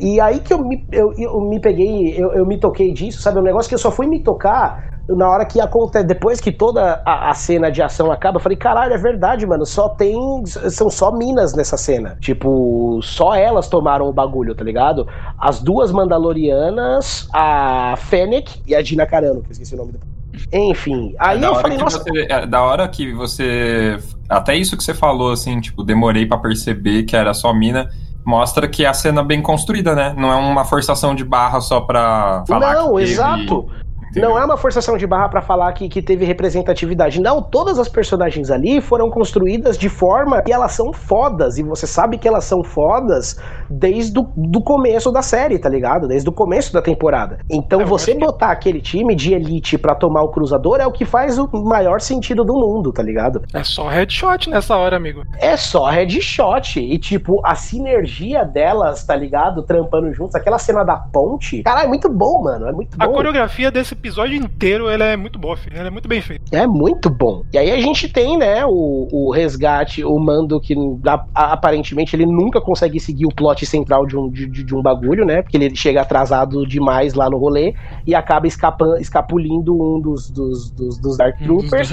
[0.00, 3.38] E aí que eu me, eu, eu me peguei, eu, eu me toquei disso, sabe?
[3.38, 7.02] Um negócio que eu só fui me tocar na hora que acontece, depois que toda
[7.04, 10.16] a, a cena de ação acaba, eu falei, caralho, é verdade, mano, só tem,
[10.46, 12.16] são só minas nessa cena.
[12.20, 15.08] Tipo, só elas tomaram o bagulho, tá ligado?
[15.38, 19.94] As duas Mandalorianas, a Fennec e a Gina Carano, que eu esqueci o nome.
[20.52, 23.98] Enfim, aí É eu falei, nossa, você- é da hora que você.
[24.28, 27.88] Até isso que você falou, assim, tipo, demorei pra perceber que era só mina.
[28.30, 30.14] Mostra que é a cena bem construída, né?
[30.16, 32.74] Não é uma forçação de barra só pra falar.
[32.74, 33.68] não, que teve, exato.
[34.10, 34.30] Entendeu?
[34.30, 37.20] Não é uma forçação de barra pra falar que, que teve representatividade.
[37.20, 41.58] Não, todas as personagens ali foram construídas de forma que elas são fodas.
[41.58, 43.38] E você sabe que elas são fodas
[43.68, 46.08] desde o do começo da série, tá ligado?
[46.08, 47.38] Desde o começo da temporada.
[47.50, 50.86] Então É, você acho que- botar aquele time de elite pra tomar o cruzador é
[50.86, 53.42] o que faz o maior sentido do mundo, tá ligado?
[53.54, 55.22] É só headshot nessa hora, amigo.
[55.38, 56.80] É só headshot.
[56.80, 59.62] E, tipo, a sinergia delas, tá ligado?
[59.62, 60.34] Trampando juntos.
[60.34, 61.62] Aquela cena da ponte.
[61.62, 62.68] Caralho, é muito bom, mano.
[62.68, 63.12] É muito A bom.
[63.14, 65.76] coreografia desse episódio inteiro ela é muito boa, filho.
[65.76, 66.42] Ela é muito bem feita.
[66.56, 67.42] É muito bom.
[67.52, 70.74] E aí a gente tem, né, o, o resgate, o mando que
[71.06, 74.74] a- a- aparentemente ele nunca consegue seguir o plot central de um, de, de- de
[74.74, 75.42] um bagulho, né?
[75.42, 77.74] Porque ele chega atrasado demais lá no rolê
[78.06, 81.88] e acaba escapando, escapulindo um dos, dos, dos, dos Dark Troopers.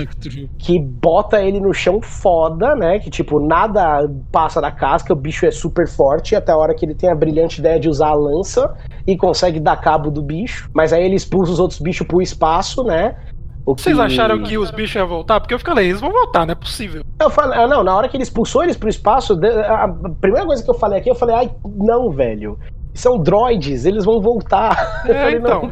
[0.58, 3.00] que bota ele no chão foda, né?
[3.00, 6.86] Que tipo, nada passa da casca, o bicho é super forte, até a hora que
[6.86, 8.74] ele tem a brilhante ideia de usar a lança
[9.06, 10.70] e consegue dar cabo do bicho.
[10.74, 13.16] Mas aí ele expulsa os outros bichos pro espaço, né?
[13.66, 15.42] O que- Vocês acharam que os bichos iam voltar?
[15.42, 17.04] Porque eu falei, eles vão voltar, não é possível.
[17.22, 19.88] Eu falei, ah, não, na hora que ele expulsou eles pro espaço, a
[20.22, 22.58] primeira coisa que eu falei aqui, eu falei, ai, não, velho.
[22.98, 25.04] São droids, eles vão voltar.
[25.08, 25.72] Eu É, falei, então.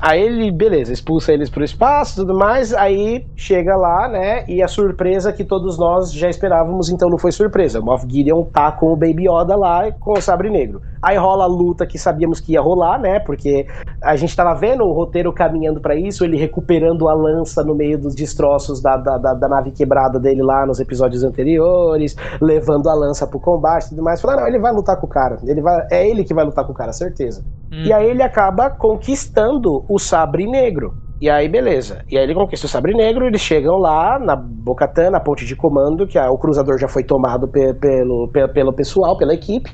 [0.00, 2.72] Aí ele, beleza, expulsa eles pro espaço e tudo mais.
[2.72, 4.44] Aí chega lá, né?
[4.48, 7.80] E a surpresa que todos nós já esperávamos, então não foi surpresa.
[7.80, 10.80] O Moff Gideon tá com o Baby Yoda lá com o Sabre Negro.
[11.02, 13.18] Aí rola a luta que sabíamos que ia rolar, né?
[13.18, 13.66] Porque
[14.00, 17.98] a gente tava vendo o roteiro caminhando pra isso, ele recuperando a lança no meio
[17.98, 22.94] dos destroços da, da, da- da nave quebrada dele lá nos episódios anteriores, levando a
[22.94, 24.20] lança pro combate e tudo mais.
[24.20, 25.38] Falei, não, ele vai lutar com o cara.
[25.44, 27.44] Ele vai, é ele que vai lutar com o cara, certeza.
[27.70, 27.84] Hum.
[27.84, 30.94] E aí ele acaba conquistando o Sabre Negro.
[31.20, 32.04] E aí, beleza.
[32.10, 35.54] E aí ele conquista o Sabre Negro, eles chegam lá na Bocatã, na ponte de
[35.54, 39.70] comando, que a- o cruzador já foi tomado pe- pelo, pe- pelo pessoal, pela equipe.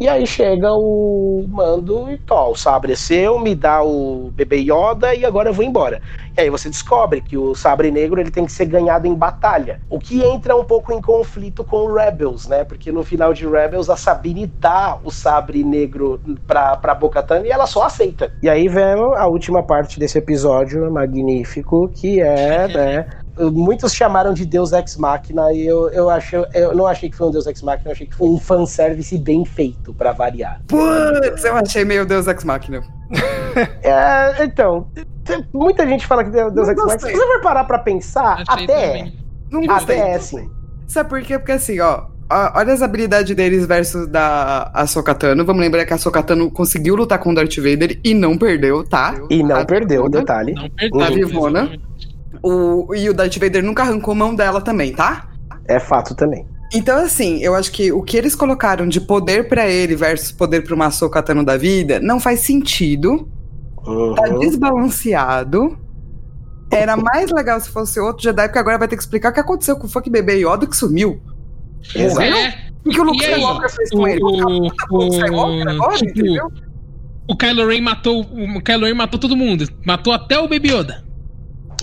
[0.00, 4.56] E aí chega o mando e tó, o sabre é seu, me dá o bebê
[4.56, 6.00] Yoda e agora eu vou embora.
[6.36, 9.80] E aí você descobre que o sabre negro ele tem que ser ganhado em batalha.
[9.88, 12.64] O que entra um pouco em conflito com o Rebels, né?
[12.64, 17.50] Porque no final de Rebels a Sabine dá o sabre negro pra, pra Bo-Katan e
[17.52, 18.32] ela só aceita.
[18.42, 18.82] E aí vem
[19.16, 23.06] a última parte desse episódio magnífico, que é, né?
[23.38, 27.28] Muitos chamaram de Deus Ex Machina e eu, eu, acho, eu não achei que foi
[27.28, 30.60] um Deus Ex Machina, eu achei que foi um fanservice bem feito, pra variar.
[30.68, 32.82] Putz, eu achei meio Deus Ex Machina.
[33.82, 34.86] É, então,
[35.52, 37.10] muita gente fala que Deus Deus Não Ex Machina.
[37.10, 39.12] Se você for parar pra pensar, Achei até é.
[39.50, 40.00] Não gostei.
[40.00, 40.50] Até é assim.
[40.88, 41.38] Sabe por quê?
[41.38, 42.04] Porque assim, ó,
[42.54, 45.44] olha as habilidades deles versus da Ahsoka Tano.
[45.44, 48.82] Vamos lembrar que a Ahsoka Tano conseguiu lutar com o Darth Vader e não perdeu,
[48.88, 49.14] tá?
[49.28, 50.20] E não Tá perdeu, vivona.
[50.20, 50.54] detalhe.
[50.54, 51.26] Não perdeu.
[51.28, 51.70] vivona.
[52.42, 55.28] O, e o Darth Vader nunca arrancou mão dela também, tá?
[55.68, 56.44] É fato também.
[56.74, 60.62] Então, assim, eu acho que o que eles colocaram de poder pra ele versus poder
[60.64, 63.28] pra uma Ahsoka Tano da vida não faz sentido.
[63.84, 64.38] Tá Uhum.
[64.40, 65.78] desbalanceado.
[66.70, 69.40] Era mais legal se fosse outro Jedi, porque agora vai ter que explicar o que
[69.40, 71.20] aconteceu com o fuck bebê Yoda que sumiu.
[71.94, 72.22] Exato.
[72.22, 72.54] É,
[72.84, 73.30] O que o Luke E?
[73.30, 74.22] Skywalker fez com o, ele?
[74.24, 76.48] O, puta com o Skywalker agora, tipo, entendeu?
[77.28, 78.20] o Kylo Ren matou.
[78.22, 79.68] O Kylo Ren matou todo mundo.
[79.84, 81.04] Matou até o Baby Yoda.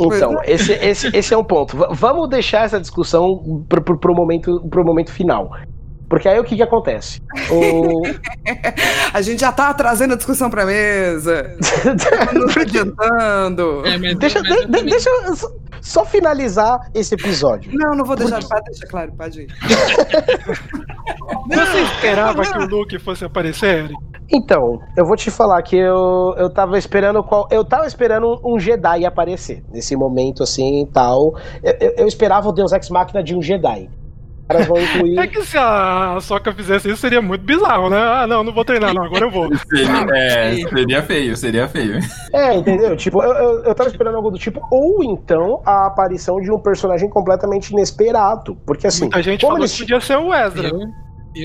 [0.07, 1.75] Então, Pois esse, esse, esse é um ponto.
[1.77, 5.49] V- vamos deixar essa discussão pro, pro, pro momento, pro momento final.
[6.09, 7.21] Porque aí o que que acontece?
[7.51, 8.01] O...
[9.13, 11.55] A gente já tá trazendo a discussão pra mesa.
[12.33, 13.83] Nos adiantando.
[13.85, 15.35] É, mas, deixa, mas de- de- também- deixa eu
[15.81, 17.71] só- finalizar esse episódio.
[17.73, 18.39] Não, não vou deixar.
[18.43, 19.47] Pode deixar claro, pode ir.
[21.47, 23.93] Você esperava que o Luke fosse aparecer, Eric?
[24.31, 27.47] Então, eu vou te falar que eu, eu tava esperando qual.
[27.49, 31.33] Eu tava esperando um Jedi aparecer nesse momento assim e tal.
[31.63, 33.89] Eu, eu- eu esperava o Deus Ex Machina de um Jedi.
[34.49, 35.27] Caras vão É incluir.
[35.27, 37.97] que se a Soca fizesse isso, seria muito bizarro, né?
[37.97, 39.47] Ah, não, não vou treinar, não, agora eu vou.
[39.69, 41.99] Seria, é, seria feio, seria feio.
[42.33, 42.95] É, entendeu?
[42.97, 44.59] Tipo, eu, eu, eu tava esperando algo do tipo.
[44.71, 48.55] Ou então a aparição de um personagem completamente inesperado.
[48.65, 49.01] Porque assim.
[49.01, 50.69] Muita gente como falou eles que podia ser o Ezra.
[50.69, 50.79] Eu,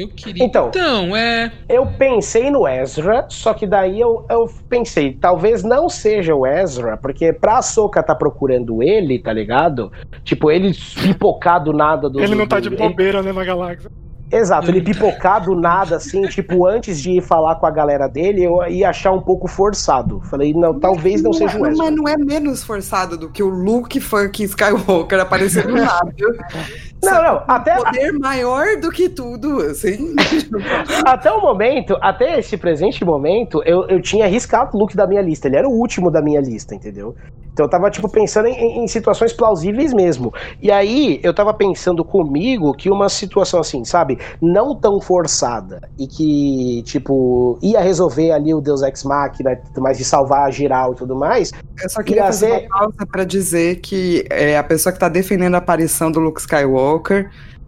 [0.03, 0.45] eu queria.
[0.45, 0.69] Então.
[0.69, 1.53] Então, é.
[1.69, 6.97] Eu pensei no Ezra, só que daí eu, eu pensei, talvez não seja o Ezra,
[6.97, 9.91] porque pra Soka tá procurando ele, tá ligado?
[10.23, 10.73] Tipo, ele
[11.03, 12.21] pipocar do nada do.
[12.21, 13.91] Ele não tá de ele- bobeira, né, na galáxia.
[14.33, 18.43] Exato, ele pipocar do nada, assim, tipo, antes de ir falar com a galera dele,
[18.43, 20.21] eu ia achar um pouco forçado.
[20.23, 21.85] Falei, não, talvez não, seja o é- Ezra.
[21.85, 26.13] Mas não é menos forçado do que o Luke Funk Skywalker aparecer do nada.
[27.05, 30.15] Não, não, até, Poder maior do que tudo, assim.
[31.07, 35.23] até o momento, até esse presente momento, eu, eu tinha arriscado o look da minha
[35.23, 35.49] lista.
[35.49, 37.15] Ele era o último da minha lista, entendeu?
[37.53, 40.35] Então eu tava, tipo, pensando em, em situações plausíveis mesmo.
[40.61, 44.19] E aí, eu tava pensando comigo que uma situação assim, sabe?
[44.43, 45.81] Não tão forçada.
[45.97, 50.49] E que, tipo, ia resolver ali o Deus Ex Machina, e tudo mais de salvar
[50.49, 51.53] a geral e tudo mais.
[51.81, 54.99] Eu só queria Ia fazer ser- uma pausa pra dizer que é, a pessoa que
[54.99, 56.75] tá defendendo a aparição do Luke Skywalker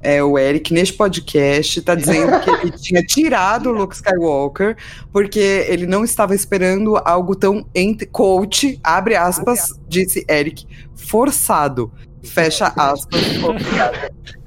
[0.03, 4.77] é o Eric, neste podcast, tá dizendo que ele tinha tirado o Luke Skywalker
[5.13, 11.93] porque ele não estava esperando algo tão ent- coach, abre aspas, disse Eric, forçado.
[12.23, 13.21] Fecha aspas.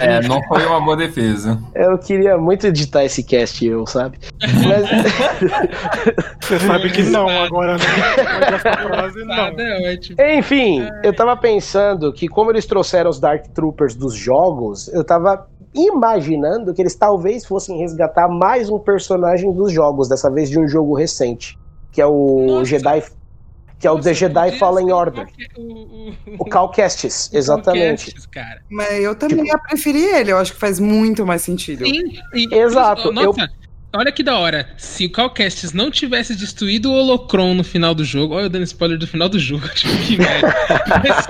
[0.00, 1.58] É, não foi uma boa defesa.
[1.74, 4.18] Eu queria muito editar esse cast, eu, sabe?
[4.40, 4.86] Mas,
[6.42, 7.84] Você sabe que não agora, né?
[8.58, 9.34] Frase, não.
[9.58, 10.16] É ótimo.
[10.20, 15.46] enfim, eu tava pensando que, como eles trouxeram os Dark Troopers dos jogos, eu tava
[15.74, 20.68] imaginando que eles talvez fossem resgatar mais um personagem dos jogos, dessa vez de um
[20.68, 21.58] jogo recente,
[21.90, 22.64] que é o Nossa.
[22.66, 23.02] Jedi.
[23.82, 25.26] Que é o The Jedi Fallen Order.
[25.56, 28.14] O, o, O Cal Kestis, exatamente.
[28.30, 28.62] Cara.
[28.70, 31.84] Mas eu também ia preferir ele, eu acho que faz muito mais sentido.
[31.84, 32.00] Sim,
[32.32, 33.50] e- Exato, Nossa,
[33.92, 34.68] olha que da hora.
[34.78, 38.62] Se o Calcastes não tivesse destruído o Holocron no final do jogo, olha eu dando
[38.62, 40.54] spoiler do final do jogo, tipo, que merda.
[41.02, 41.26] mas,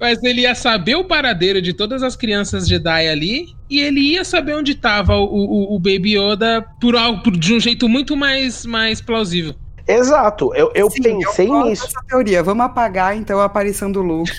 [0.00, 4.24] mas ele ia saber o paradeiro de todas as crianças Jedi ali, e ele ia
[4.24, 8.16] saber onde tava o, o, o Baby Yoda por algo por- de um jeito muito
[8.16, 9.54] mais, mais plausível.
[9.86, 11.86] Exato, eu, eu Sim, pensei eu nisso.
[11.86, 12.42] dessa teoria.
[12.42, 14.32] Vamos apagar então a aparição do Luke.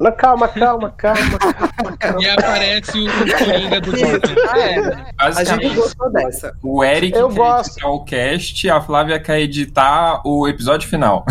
[0.00, 1.20] Não, calma, calma, calma.
[2.20, 4.34] E aparece o, Coringa do Batman.
[4.50, 5.06] Ah, é.
[5.18, 6.52] A gente gostou dessa.
[6.62, 7.70] o Eric Eu quer gosto.
[7.70, 11.24] editar o cast, a Flávia quer editar o episódio final.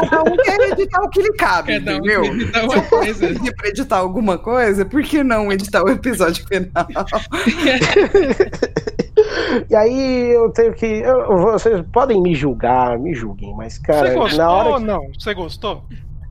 [0.00, 2.22] Cada um quer editar o que lhe cabe, Cada um entendeu?
[2.22, 3.34] quer editar uma coisa.
[3.34, 6.86] Se pra editar alguma coisa, por que não editar o episódio final?
[9.70, 10.86] E aí eu tenho que.
[10.86, 14.84] eu- vocês podem me julgar, me julguem, mas, cara, Você gostou na hora ou que.
[14.84, 15.00] não?
[15.18, 15.82] Você gostou?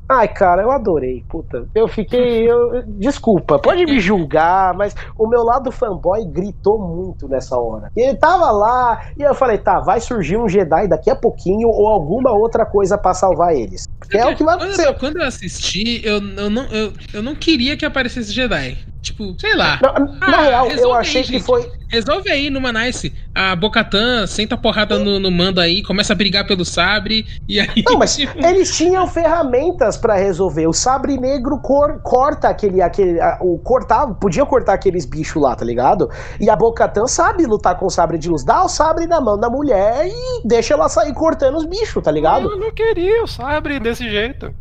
[0.10, 1.66] Ai, cara, eu adorei, puta.
[1.74, 2.44] Eu fiquei.
[2.52, 7.90] eu- Desculpa, pode me julgar, mas o meu lado fanboy gritou muito nessa hora.
[7.96, 11.88] Ele tava lá, e eu falei, tá, vai surgir um Jedi daqui a pouquinho ou
[11.88, 13.88] alguma outra coisa pra salvar eles.
[14.10, 14.88] Que é o que vai Quando, acontecer.
[14.88, 18.78] eu- quando eu assisti, eu, eu, não, eu, eu não queria que aparecesse Jedi.
[19.02, 19.78] Tipo, sei lá.
[19.82, 21.44] Na, na Ah, real, eu resolve achei aí, que gente.
[21.46, 21.70] foi.
[21.90, 23.14] Resolve aí numa Nice.
[23.36, 27.60] A Bocatan senta a porrada no, no mando aí, começa a brigar pelo sabre, e
[27.60, 27.84] aí.
[27.86, 30.66] Não, mas tipo, eles tinham ferramentas pra resolver.
[30.68, 32.82] O sabre negro cor- corta aquele.
[32.82, 36.10] aquele a- o cortar, podia cortar aqueles bichos lá, tá ligado?
[36.40, 38.44] E a Bocatan sabe lutar com o sabre de luz.
[38.46, 42.10] Dá o sabre na mão da mulher e deixa ela sair cortando os bichos, tá
[42.12, 42.50] ligado?
[42.50, 44.54] Eu não queria o sabre desse jeito.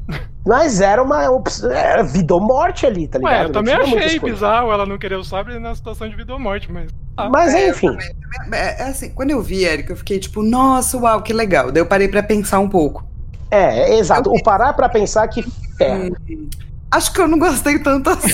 [0.45, 1.71] Mas era uma opção.
[1.71, 3.33] Era vida ou morte ali, tá ligado?
[3.33, 6.33] Ué, eu Não também achei bizarro ela não querer o sabre na situação de vida
[6.33, 6.91] ou morte, mas.
[7.17, 7.89] Ah, Mas É, eu enfim.
[7.89, 8.09] também.
[8.53, 11.71] É, é assim, quando eu vi, Érica, eu fiquei tipo, nossa, uau, que legal.
[11.71, 13.05] Daí eu parei pra pensar um pouco.
[13.51, 14.31] É, é exato.
[14.31, 15.43] O parar pra pensar que
[15.77, 16.11] ferra.
[16.91, 18.29] Acho que eu não gostei tanto assim.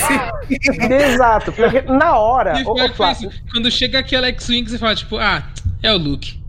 [1.13, 1.51] Exato.
[1.51, 2.53] Porque na hora.
[2.53, 3.41] E que foi Flávio, isso.
[3.51, 5.43] Quando chega aqui Alex Wing, você fala, tipo, ah,
[5.83, 6.39] é o Luke.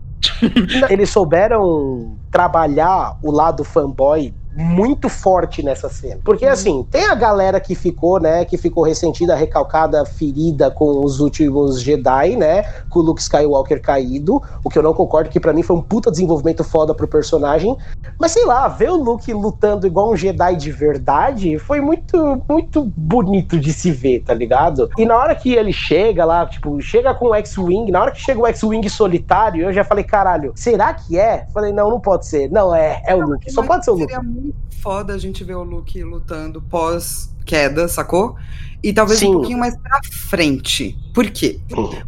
[0.89, 6.19] eles souberam trabalhar o lado fanboy muito forte nessa cena.
[6.23, 11.19] Porque assim, tem a galera que ficou, né, que ficou ressentida, recalcada, ferida com os
[11.19, 15.53] últimos Jedi, né, com o Luke Skywalker caído, o que eu não concordo, que pra
[15.53, 17.75] mim foi um puta desenvolvimento foda pro personagem.
[18.19, 22.83] Mas sei lá, ver o Luke lutando igual um Jedi de verdade foi muito, muito
[22.95, 24.89] bonito de se ver, tá ligado?
[24.97, 28.19] E na hora que ele chega lá, tipo, chega com o X-Wing, na hora que
[28.19, 31.47] chega o X-Wing solitário, eu já falei, caralho, será que é?
[31.53, 32.49] Falei, não, não pode ser.
[32.51, 33.51] Não, é, é o Luke.
[33.51, 34.13] Só pode ser o Luke.
[34.41, 38.35] Muito foda a gente ver o Luke lutando pós-queda, sacou?
[38.83, 39.27] E talvez Sim.
[39.29, 40.97] um pouquinho mais pra frente.
[41.13, 41.59] Por quê?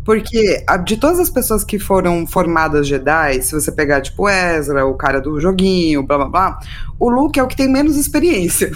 [0.03, 4.83] Porque a- de todas as pessoas que foram formadas Jedi, se você pegar, tipo, Ezra,
[4.85, 6.59] o cara do joguinho, blá blá blá,
[6.99, 8.71] o Luke é o que tem menos experiência.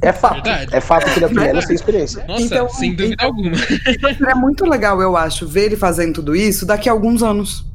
[0.00, 0.34] É fato.
[0.42, 0.74] Verdade.
[0.74, 1.66] É fato que ele é o que menos Verdade.
[1.66, 2.24] tem experiência.
[2.26, 3.56] Nossa, Então, sem dúvida então- alguma.
[3.56, 7.66] Seria muito legal, eu acho, ver ele fazendo tudo isso daqui a alguns anos.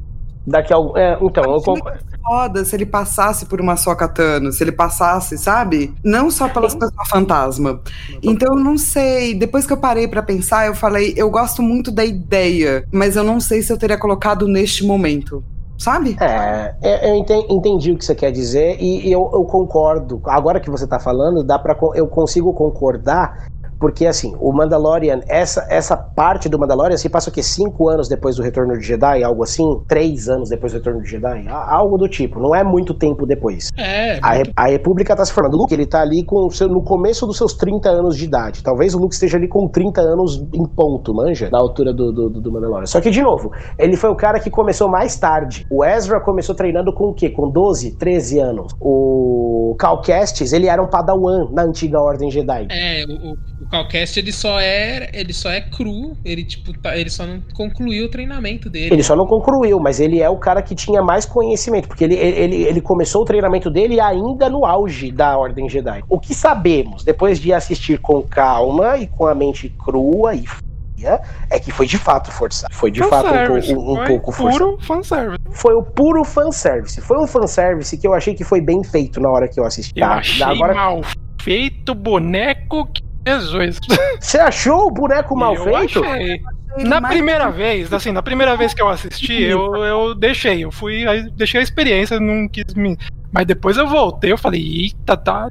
[0.46, 0.96] Daqui a algum.
[0.96, 1.98] É, então, eu concordo.
[2.22, 5.92] Foda se ele passasse por uma só katana, se ele passasse, sabe?
[6.04, 7.80] Não só pelas pessoas fantasma.
[8.22, 9.34] Então eu não sei.
[9.34, 13.24] Depois que eu parei pra pensar, eu falei, eu gosto muito da ideia, mas eu
[13.24, 15.42] não sei se eu teria colocado neste momento.
[15.78, 16.14] Sabe?
[16.20, 20.20] É, é, eu enten- entendi o que você quer dizer e, eu, eu concordo.
[20.26, 23.46] Agora que você tá falando, dá para eu consigo concordar.
[23.80, 27.42] Porque, assim, o Mandalorian, essa, essa parte do Mandalorian se passa o quê?
[27.42, 29.24] Cinco anos depois do Retorno de Jedi?
[29.24, 29.80] Algo assim?
[29.88, 31.48] Três anos depois do Retorno de Jedi?
[31.48, 32.38] Algo do tipo.
[32.38, 33.70] Não é muito tempo depois.
[33.78, 35.56] É, A, a República tá se formando.
[35.56, 38.62] Luke, ele tá ali com seu- no começo dos seus 30 anos de idade.
[38.62, 41.48] Talvez o Luke esteja ali com 30 anos em ponto, manja?
[41.50, 42.84] Na altura do, do, do Mandalorian.
[42.86, 45.66] Só que, de novo, ele foi o cara que começou mais tarde.
[45.70, 47.30] O Ezra começou treinando com o quê?
[47.30, 48.74] Com 12, 13 anos.
[48.78, 52.66] O Cal Kestis, ele era um padawan na antiga Ordem Jedi.
[52.70, 55.10] É, o, o Calcast ele só é.
[55.12, 58.92] Ele só é cru, ele, tipo, tá- ele só não concluiu o treinamento dele.
[58.94, 62.14] Ele só não concluiu, mas ele é o cara que tinha mais conhecimento, porque ele,
[62.16, 66.02] ele, ele começou o treinamento dele ainda no auge da Ordem Jedi.
[66.08, 71.20] O que sabemos, depois de assistir com calma e com a mente crua e fria,
[71.48, 72.74] é que foi de fato forçado.
[72.74, 74.64] Foi de fato um, pouco- um, um foi pouco forçado.
[74.64, 75.44] puro fanservice.
[75.52, 77.00] Foi o puro fanservice.
[77.00, 79.98] Foi um fanservice que eu achei que foi bem feito na hora que eu assisti.
[79.98, 81.00] Eu Ah, achei agora, mal
[81.40, 83.80] feito, boneco, que Jesus.
[84.20, 86.04] você achou o boneco mal eu feito?
[86.04, 86.40] achei.
[86.78, 91.06] Na primeira vez, assim, na primeira vez que eu assisti, eu, eu deixei, eu fui,
[91.06, 92.96] aí deixei a experiência, não quis me.
[93.32, 95.48] Mas depois eu voltei, eu falei, eita, tá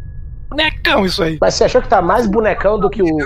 [0.49, 1.37] bonecão isso aí.
[1.39, 3.21] Mas você achou que tá mais bonecão do que o.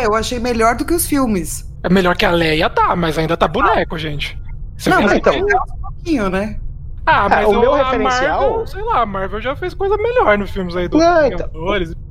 [0.00, 1.64] É, eu achei melhor do que os filmes.
[1.82, 4.36] É melhor que a Leia, tá, mas ainda tá boneco, gente.
[4.76, 5.32] Você Não, mas assim, então.
[5.32, 6.58] melhor um pouquinho, né?
[7.10, 10.50] Ah, mas o meu referencial- Marvel, sei lá, a Marvel já fez coisa melhor nos
[10.50, 11.48] filmes aí dos Não, então.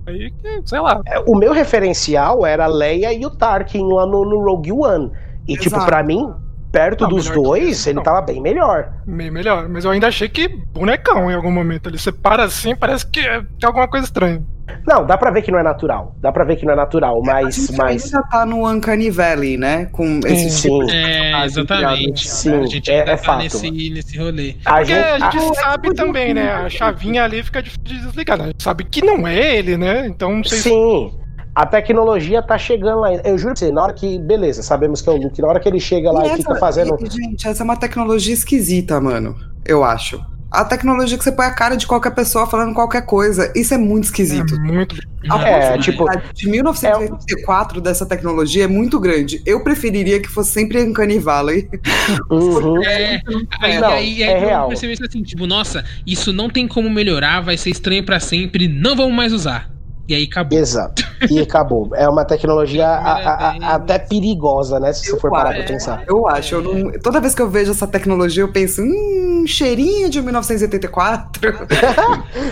[0.07, 0.34] Aí,
[0.65, 1.02] sei lá.
[1.06, 5.11] É, O meu referencial era a Leia e o Tarkin lá no, no Rogue One.
[5.48, 5.86] E, tipo, Exato.
[5.86, 6.34] pra mim,
[6.72, 8.91] perto Não, dos dois, ele tava bem melhor.
[9.06, 9.69] Meio melhor.
[9.69, 11.90] Mas eu ainda achei que bonecão em algum momento.
[11.90, 14.44] Ele separa assim, parece que é, é alguma coisa estranha.
[14.85, 16.15] Não, dá pra ver que não é natural.
[16.22, 17.56] Dá pra ver que não é natural, A mas.
[17.56, 18.06] gente mas...
[18.06, 19.85] ainda tá no Uncanny Valley, né?
[19.91, 20.61] Com esse Sim.
[20.80, 22.27] tipo É, personagem exatamente.
[22.27, 23.44] Sim, a gente é- ainda é tá fato.
[23.44, 24.56] nesse, nesse rolê.
[24.65, 26.52] A Porque gente, a gente a- sabe também, né?
[26.52, 28.38] A chavinha ali fica difícil de desligar.
[28.38, 28.44] Né?
[28.45, 30.07] A gente sabe que não é ele, né?
[30.07, 30.69] Então não sei se.
[30.69, 31.11] Sim.
[31.56, 33.14] A tecnologia tá chegando lá.
[33.15, 34.19] Eu juro pra você, na hora que.
[34.19, 35.41] Beleza, sabemos que é o Luke.
[35.41, 36.95] Na hora que ele chega lá e, essa- fica fazendo.
[37.02, 39.35] e, gente, essa é uma tecnologia esquisita, mano.
[39.65, 40.23] Eu acho.
[40.52, 43.52] A tecnologia que você põe a cara de qualquer pessoa falando qualquer coisa.
[43.56, 44.56] Isso é muito esquisito.
[44.56, 44.95] É muito.
[45.30, 49.41] A É, tipo- De 1984 dessa tecnologia é muito grande.
[49.45, 51.68] Eu preferiria que fosse sempre Uncanny Valley.
[52.30, 52.82] Uhum.
[52.86, 53.22] É,
[53.60, 54.68] aí, Não, aí, aí é eu real.
[54.69, 58.68] percebi isso assim, tipo, nossa, isso não tem como melhorar, vai ser estranho pra sempre,
[58.68, 59.69] não vamos mais usar.
[60.07, 60.57] E aí acabou.
[60.59, 61.03] Exato.
[61.29, 61.89] E acabou.
[61.95, 64.93] É uma tecnologia a- a- a- até perigosa, né?
[64.93, 66.03] Se você for parar pra pensar.
[66.07, 66.55] Eu acho.
[66.55, 71.53] Eu não- toda vez que eu vejo essa tecnologia, eu penso, hum, cheirinho de 1984.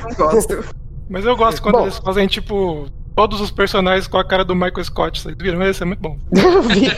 [0.09, 0.63] não gosto.
[1.09, 1.83] Mas eu gosto quando Bom.
[1.83, 5.21] eles fazem, tipo, todos os personagens com a cara do Michael Scott.
[5.21, 5.61] Vocês viram?
[5.63, 6.17] Esse é muito bom.
[6.35, 6.91] Eu vi.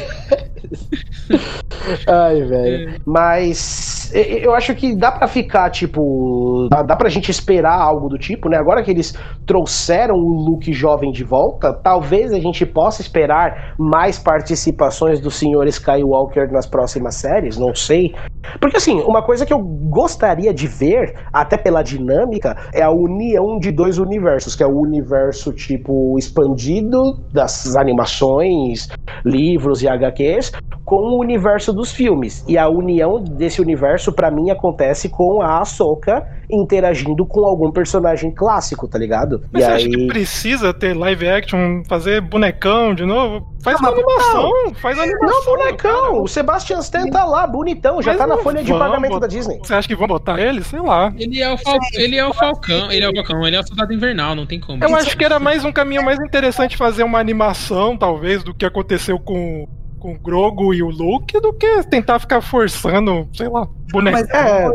[2.07, 2.99] Ai, velho.
[3.05, 6.67] Mas e- eu acho que dá pra ficar, tipo.
[6.69, 8.57] Dá, dá pra gente esperar algo do tipo, né?
[8.57, 9.13] Agora que eles
[9.45, 15.67] trouxeram o Luke jovem de volta, talvez a gente possa esperar mais participações do Sr.
[15.67, 18.13] Skywalker nas próximas séries, não sei.
[18.61, 23.59] Porque, assim, uma coisa que eu gostaria de ver, até pela dinâmica, é a união
[23.59, 28.87] de dois universos, que é o universo, tipo, expandido das animações,
[29.25, 30.46] livros e HQs,
[30.83, 32.43] com o universo dos filmes.
[32.47, 38.31] E a união desse universo, pra mim, acontece com a Ahsoka interagindo com algum personagem
[38.31, 39.43] clássico, tá ligado?
[39.51, 39.75] Mas e você aí...
[39.75, 43.45] acha que precisa ter live action, fazer bonecão de novo?
[43.61, 45.27] Faz uma Não, animação, faz animação.
[45.27, 46.21] Não, bonecão!
[46.23, 49.27] O Sebastian Stan tá lá, bonitão, já Mas tá na não folha de pagamento botar-
[49.27, 49.59] da Disney.
[49.61, 50.63] Você acha que vão botar ele?
[50.63, 51.13] Sei lá.
[51.17, 51.77] Ele é o, fal...
[51.95, 54.59] ele é o Falcão, ele é o Falcão, ele é o Soldado Invernal, não tem
[54.59, 54.81] como.
[54.81, 58.65] Eu acho que era mais um caminho mais interessante fazer uma animação, talvez, do que
[58.65, 59.67] aconteceu com,
[59.99, 64.17] com o Grogo e o Luke, do que tentar ficar forçando, sei lá, boneco.
[64.17, 64.69] Mas É.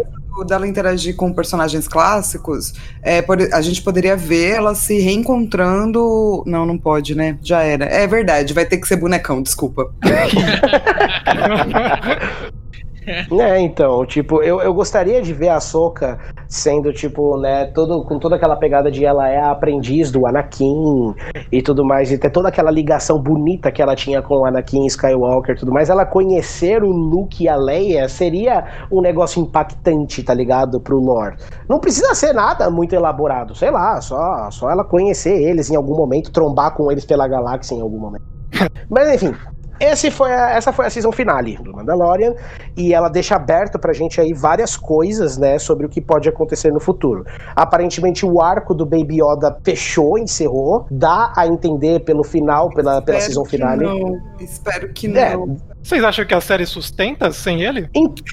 [0.47, 2.73] dela interagir com personagens clássicos,
[3.03, 3.23] é,
[3.53, 6.43] a gente poderia ver ela se reencontrando.
[6.47, 7.39] Não, não pode, né?
[7.43, 7.85] Já era.
[7.85, 9.93] É verdade, vai ter que ser bonecão, desculpa.
[13.43, 16.19] É, então, tipo, eu, eu gostaria de ver a Soka
[16.49, 21.15] sendo, tipo, né, todo, com toda aquela pegada de ela é a aprendiz do Anakin
[21.51, 24.87] e tudo mais, e ter toda aquela ligação bonita que ela tinha com o Anakin
[24.87, 30.23] Skywalker e tudo mais, ela conhecer o Luke e a Leia seria um negócio impactante,
[30.23, 31.37] tá ligado, pro lore.
[31.69, 35.97] Não precisa ser nada muito elaborado, sei lá, só, só ela conhecer eles em algum
[35.97, 38.24] momento, trombar com eles pela galáxia em algum momento.
[38.89, 39.35] Mas enfim,
[39.84, 42.34] esse foi a- essa foi a season finale do Mandalorian
[42.76, 46.72] e ela deixa aberto pra gente aí várias coisas, né, sobre o que pode acontecer
[46.72, 47.24] no futuro.
[47.56, 53.18] Aparentemente o arco do Baby Yoda fechou, encerrou, dá a entender pelo final, pela, pela
[53.18, 53.84] Espero season que finale.
[53.84, 55.56] Não, espero que É, não.
[55.82, 57.88] Vocês acham que a série sustenta sem ele?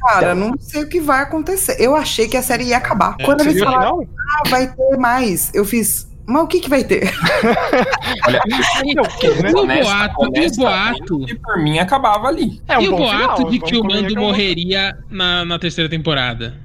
[0.07, 1.75] Cara, não sei o que vai acontecer.
[1.79, 3.15] Eu achei que a série ia acabar.
[3.25, 4.13] Quando eles Seria o falaram, final?
[4.45, 6.07] ah, vai ter mais, eu fiz.
[6.29, 7.11] Mas o que, que vai ter?
[8.27, 9.49] Olha, É o quê, né?
[9.49, 11.19] E o honesta- boato, e o boato.
[11.43, 12.61] por mim acabava ali.
[12.67, 15.57] É um e o boato final, de que o Mando é um morreria na, na
[15.59, 16.55] terceira temporada.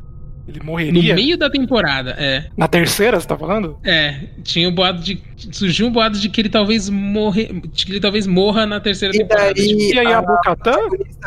[0.46, 1.14] Ele No morreria?
[1.14, 2.50] meio da temporada, é.
[2.54, 3.78] Na terceira, você tá falando?
[3.82, 5.22] É, tinha o boato de.
[5.50, 7.46] Surgiu um boato de que ele talvez morre.
[7.72, 9.54] De que ele talvez morra na terceira E temporada.
[9.54, 10.76] daí E aí a a Bocatã?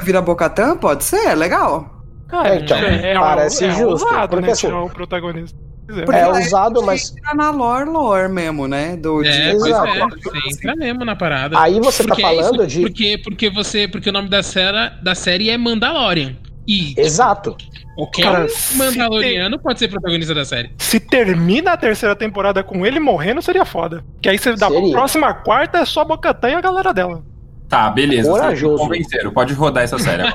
[0.03, 0.77] vira Bocatã?
[0.77, 1.95] Pode ser, legal.
[2.27, 5.57] Cara, então, é, é, parece é justo, ousado, porque né, assim- o protagonista.
[5.89, 6.01] É.
[6.03, 8.97] Porque É usado, mas entra na lore, lore mesmo, né?
[8.97, 9.87] Do, de- É, pois Exato.
[9.87, 11.59] é, você entra mesmo na parada.
[11.59, 13.87] Aí você tá Porque é falando isso, de- Porque, porque você.
[13.87, 16.35] Porque o nome da série, da série é Mandalorian.
[16.67, 17.55] E Exato.
[17.95, 20.69] qualquer Cara, um se Mandaloriano pode ser protagonista da série.
[20.77, 24.03] Se termina a terceira temporada com ele morrendo, seria foda.
[24.21, 24.91] Que aí você dá pra Seria.
[24.91, 27.23] próxima quarta é só a Bocatã e a galera dela.
[27.69, 28.29] Tá, beleza.
[28.31, 28.83] Corajoso.
[28.83, 30.23] Convenceram, pode rodar essa série.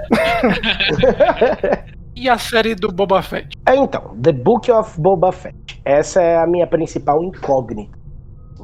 [2.14, 3.48] E a série do Boba Fett?
[3.66, 5.80] É, então, The Book of Boba Fett.
[5.84, 7.98] Essa é a minha principal incógnita.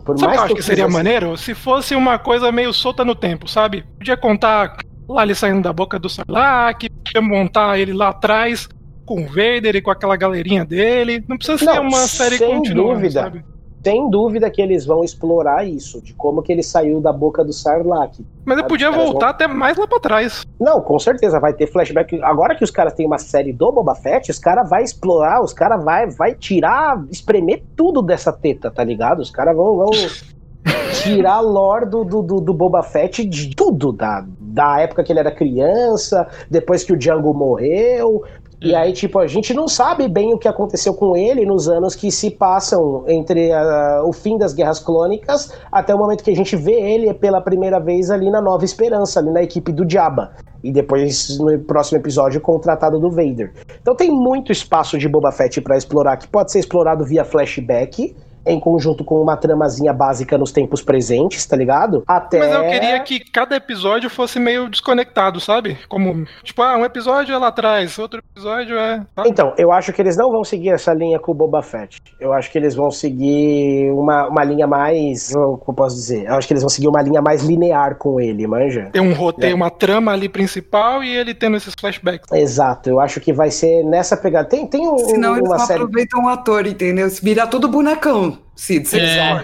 [0.04, 1.36] Por Sabe o que eu acho eu que seria quisesse- maneiro?
[1.36, 3.84] Se fosse uma coisa meio solta no tempo, sabe?
[3.98, 4.76] Podia contar
[5.08, 8.68] lá ele saindo da boca do Sarlacc, podia montar ele lá atrás
[9.04, 11.24] com o Vader e com aquela galerinha dele.
[11.26, 13.10] Não precisa ser Não, uma série sem dúvida.
[13.10, 13.44] sabe?
[13.82, 17.52] Sem dúvida que eles vão explorar isso, de como que ele saiu da boca do
[17.52, 18.20] Sarlacc.
[18.44, 20.44] Mas ele podia voltar até mais lá pra trás.
[20.58, 22.20] Não, com certeza vai ter flashback.
[22.22, 25.52] Agora que os caras têm uma série do Boba Fett, os caras vai explorar, os
[25.52, 29.20] caras vai, vai tirar, espremer tudo dessa teta, tá ligado?
[29.20, 29.90] Os caras vão, vão
[31.02, 35.12] tirar a lore do, do, do, do Boba Fett de tudo, da, da época que
[35.12, 38.24] ele era criança, depois que o Django morreu.
[38.60, 41.94] E aí, tipo, a gente não sabe bem o que aconteceu com ele nos anos
[41.94, 46.36] que se passam entre ah, o fim das Guerras Clônicas até o momento que a
[46.36, 50.32] gente vê ele pela primeira vez ali na Nova Esperança, ali na equipe do Jabba.
[50.62, 53.52] E depois, no próximo episódio, com o Tratado do Vader.
[53.80, 58.16] Então tem muito espaço de Boba Fett pra explorar, que pode ser explorado via flashback,
[58.46, 62.02] em conjunto com uma tramazinha básica nos tempos presentes, tá ligado?
[62.06, 62.38] Até...
[62.38, 65.78] Mas eu queria que cada episódio fosse meio desconectado, sabe?
[65.88, 69.02] Como, tipo, ah, um episódio é lá atrás, outro episódio é.
[69.26, 72.00] Então, eu acho que eles não vão seguir essa linha com o Boba Fett.
[72.20, 75.32] Eu acho que eles vão seguir uma, uma linha mais.
[75.32, 76.26] Como eu posso dizer?
[76.26, 78.88] Eu acho que eles vão seguir uma linha mais linear com ele, manja?
[78.92, 79.54] Tem um roteiro, É.
[79.54, 82.30] uma trama ali principal e ele tendo esses flashbacks.
[82.32, 84.48] Exato, eu acho que vai ser nessa pegada.
[84.48, 85.82] Tem, tem um, Senão eles não série.
[85.82, 87.08] aproveitam o ator, entendeu?
[87.22, 88.88] Vira tudo bonecão, Cid.
[88.88, 89.42] Cid, É.